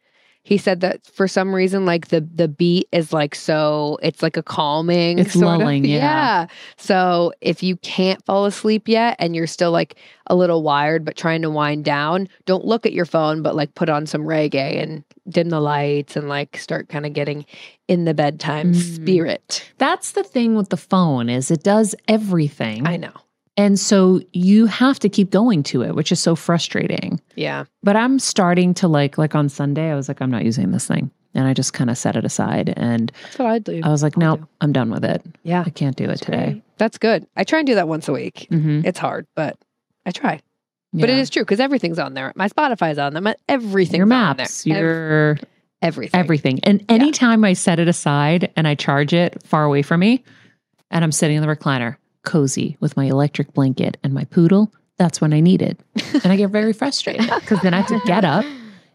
He 0.46 0.58
said 0.58 0.82
that 0.82 1.06
for 1.06 1.26
some 1.26 1.54
reason, 1.54 1.86
like 1.86 2.08
the 2.08 2.20
the 2.20 2.48
beat 2.48 2.86
is 2.92 3.14
like 3.14 3.34
so, 3.34 3.98
it's 4.02 4.22
like 4.22 4.36
a 4.36 4.42
calming. 4.42 5.18
It's 5.18 5.32
sort 5.32 5.54
of- 5.54 5.58
lulling, 5.60 5.86
yeah. 5.86 6.48
So 6.76 7.32
if 7.40 7.62
you 7.62 7.76
can't 7.78 8.22
fall 8.26 8.44
asleep 8.44 8.86
yet 8.86 9.16
and 9.18 9.34
you're 9.34 9.46
still 9.46 9.70
like 9.70 9.96
a 10.26 10.34
little 10.34 10.62
wired 10.62 11.02
but 11.02 11.16
trying 11.16 11.40
to 11.42 11.50
wind 11.50 11.86
down, 11.86 12.28
don't 12.44 12.66
look 12.66 12.84
at 12.84 12.92
your 12.92 13.06
phone, 13.06 13.40
but 13.40 13.56
like 13.56 13.74
put 13.74 13.88
on 13.88 14.04
some 14.04 14.20
reggae 14.24 14.82
and 14.82 15.02
dim 15.30 15.48
the 15.48 15.60
lights 15.60 16.14
and 16.14 16.28
like 16.28 16.58
start 16.58 16.90
kind 16.90 17.06
of 17.06 17.14
getting 17.14 17.46
in 17.88 18.04
the 18.04 18.12
bedtime 18.12 18.74
Mm. 18.74 18.96
spirit. 18.96 19.64
That's 19.78 20.12
the 20.12 20.24
thing 20.24 20.56
with 20.56 20.68
the 20.68 20.76
phone 20.76 21.30
is 21.30 21.50
it 21.50 21.62
does 21.62 21.94
everything. 22.06 22.86
I 22.86 22.98
know. 22.98 23.12
And 23.56 23.78
so 23.78 24.20
you 24.32 24.66
have 24.66 24.98
to 25.00 25.08
keep 25.08 25.30
going 25.30 25.62
to 25.64 25.82
it, 25.82 25.94
which 25.94 26.10
is 26.12 26.20
so 26.20 26.34
frustrating. 26.34 27.20
Yeah. 27.36 27.64
But 27.82 27.96
I'm 27.96 28.18
starting 28.18 28.74
to 28.74 28.88
like 28.88 29.16
like 29.18 29.34
on 29.34 29.48
Sunday 29.48 29.90
I 29.90 29.94
was 29.94 30.08
like 30.08 30.20
I'm 30.20 30.30
not 30.30 30.44
using 30.44 30.70
this 30.72 30.86
thing. 30.86 31.10
And 31.36 31.48
I 31.48 31.52
just 31.54 31.72
kind 31.72 31.90
of 31.90 31.98
set 31.98 32.14
it 32.14 32.24
aside 32.24 32.72
and 32.76 33.10
That's 33.24 33.38
what 33.40 33.48
I 33.48 33.58
do. 33.58 33.80
I 33.82 33.88
was 33.88 34.02
like 34.04 34.16
no, 34.16 34.36
do. 34.36 34.48
I'm 34.60 34.72
done 34.72 34.90
with 34.90 35.04
it. 35.04 35.20
Yeah. 35.42 35.64
I 35.66 35.70
can't 35.70 35.96
do 35.96 36.04
it 36.04 36.08
That's 36.08 36.20
today. 36.20 36.44
great. 36.52 36.62
That's 36.78 36.98
good. 36.98 37.26
I 37.36 37.42
try 37.44 37.58
and 37.58 37.66
do 37.66 37.74
that 37.76 37.88
once 37.88 38.08
a 38.08 38.12
week. 38.12 38.46
hmm 38.50 38.82
It's 38.84 38.98
hard, 38.98 39.26
but 39.34 39.56
I 40.06 40.10
try. 40.12 40.40
But 40.92 41.10
it 41.10 41.18
is 41.18 41.28
true 41.28 41.42
because 41.42 41.58
everything's 41.58 41.98
on 41.98 42.14
there. 42.14 42.32
My 42.36 42.48
Spotify's 42.48 42.98
on 42.98 43.14
there. 43.14 43.22
My 43.22 43.34
everything's 43.48 43.96
your 43.96 44.04
on 44.04 44.08
maps, 44.10 44.62
there. 44.62 44.76
Ev- 44.76 44.80
your 44.80 45.38
everything. 45.82 46.20
everything. 46.20 46.60
And 46.62 46.84
anytime 46.88 47.44
I 47.44 47.54
set 47.54 47.80
it 47.80 47.88
aside 47.88 48.52
and 48.56 48.68
I 48.68 48.76
charge 48.76 49.12
it 49.12 49.42
far 49.44 49.64
away 49.64 49.82
from 49.82 49.98
me 50.00 50.22
and 50.92 51.02
I'm 51.02 51.10
sitting 51.10 51.36
in 51.36 51.42
the 51.42 51.48
recliner, 51.52 51.96
cozy 52.24 52.76
with 52.80 52.96
my 52.96 53.06
electric 53.06 53.52
blanket 53.52 53.96
and 54.02 54.12
my 54.12 54.24
poodle, 54.24 54.72
that's 54.98 55.20
when 55.20 55.32
I 55.32 55.40
need 55.40 55.62
it. 55.62 55.78
And 56.12 56.26
I 56.26 56.36
get 56.36 56.50
very 56.50 56.72
frustrated 56.82 57.30
because 57.40 57.60
then 57.60 57.74
I 57.74 57.78
have 57.78 57.86
to 57.88 58.00
get 58.06 58.24
up 58.24 58.44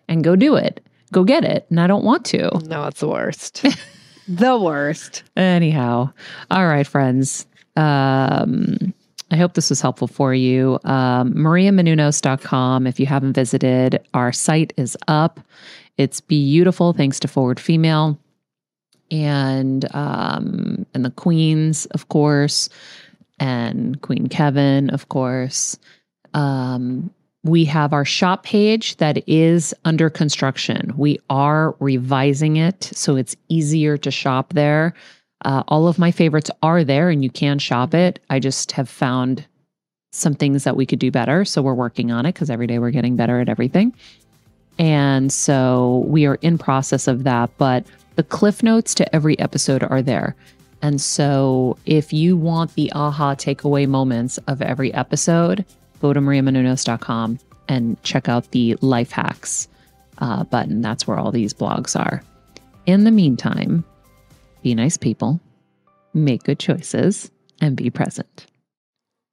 and 0.08 0.24
go 0.24 0.36
do 0.36 0.56
it, 0.56 0.86
go 1.12 1.24
get 1.24 1.44
it. 1.44 1.66
And 1.70 1.80
I 1.80 1.88
don't 1.88 2.04
want 2.04 2.26
to. 2.26 2.50
No, 2.66 2.86
it's 2.86 3.00
the 3.00 3.08
worst. 3.08 3.66
the 4.28 4.58
worst. 4.58 5.24
Anyhow, 5.36 6.12
all 6.52 6.68
right, 6.68 6.88
friends. 6.88 7.46
Um, 7.76 8.94
I 9.32 9.38
hope 9.38 9.54
this 9.54 9.70
was 9.70 9.80
helpful 9.80 10.08
for 10.08 10.34
you. 10.34 10.80
Um, 10.84 11.34
MariaMenounos.com. 11.34 12.88
If 12.88 13.00
you 13.00 13.06
haven't 13.06 13.34
visited, 13.34 14.04
our 14.14 14.32
site 14.32 14.74
is 14.76 14.98
up. 15.08 15.40
It's 15.98 16.20
beautiful, 16.20 16.94
thanks 16.94 17.20
to 17.20 17.28
Forward 17.28 17.60
Female 17.60 18.18
and 19.12 19.94
um, 19.96 20.86
and 20.94 21.06
the 21.06 21.12
Queens, 21.12 21.86
of 21.88 22.10
course, 22.10 22.70
and 23.40 24.02
Queen 24.02 24.28
Kevin, 24.28 24.90
of 24.90 25.10
course. 25.10 25.78
Um, 26.34 27.10
we 27.44 27.66
have 27.66 27.94
our 27.94 28.06
shop 28.06 28.44
page 28.44 28.98
that 28.98 29.28
is 29.28 29.74
under 29.86 30.10
construction. 30.10 30.94
We 30.98 31.20
are 31.30 31.76
revising 31.80 32.58
it 32.58 32.84
so 32.94 33.16
it's 33.16 33.36
easier 33.48 33.98
to 33.98 34.12
shop 34.12 34.54
there. 34.54 34.94
Uh, 35.46 35.64
all 35.70 35.88
of 35.88 35.98
my 35.98 36.12
favorites 36.12 36.52
are 36.62 36.84
there 36.84 37.10
and 37.10 37.24
you 37.24 37.30
can 37.30 37.60
shop 37.60 37.94
it. 37.94 38.20
I 38.30 38.40
just 38.40 38.74
have 38.74 38.90
found 38.90 39.46
some 40.12 40.34
things 40.34 40.64
that 40.66 40.76
we 40.76 40.86
could 40.86 41.00
do 41.00 41.12
better. 41.12 41.46
So 41.46 41.62
we're 41.62 41.74
working 41.74 42.12
on 42.12 42.26
it 42.26 42.34
because 42.34 42.50
every 42.50 42.68
day 42.68 42.80
we're 42.80 42.92
getting 42.92 43.16
better 43.16 43.40
at 43.40 43.48
everything. 43.48 43.94
And 44.78 45.32
so 45.32 46.04
we 46.08 46.26
are 46.26 46.36
in 46.36 46.58
process 46.58 47.08
of 47.08 47.24
that. 47.24 47.52
But 47.58 47.86
the 48.16 48.24
cliff 48.24 48.64
notes 48.64 48.94
to 48.96 49.16
every 49.16 49.40
episode 49.40 49.84
are 49.84 50.02
there. 50.02 50.36
And 50.82 51.02
so 51.02 51.78
if 51.86 52.14
you 52.14 52.38
want 52.38 52.76
the 52.76 52.92
aha 52.94 53.36
takeaway 53.36 53.88
moments 53.88 54.38
of 54.48 54.62
every 54.62 54.94
episode, 54.94 55.66
go 56.02 56.14
to 56.14 56.20
mariamenounos.com 56.22 57.40
and 57.68 58.02
check 58.04 58.30
out 58.30 58.52
the 58.52 58.76
life 58.82 59.12
hacks 59.12 59.68
uh, 60.20 60.44
button. 60.46 60.82
That's 60.82 61.08
where 61.08 61.18
all 61.18 61.32
these 61.32 61.54
blogs 61.54 62.00
are. 62.00 62.24
In 62.86 63.04
the 63.04 63.12
meantime, 63.12 63.84
be 64.64 64.74
nice 64.74 64.98
people, 64.98 65.40
make 66.14 66.44
good 66.44 66.60
choices, 66.60 67.30
and 67.62 67.76
be 67.76 67.90
present. 67.90 68.48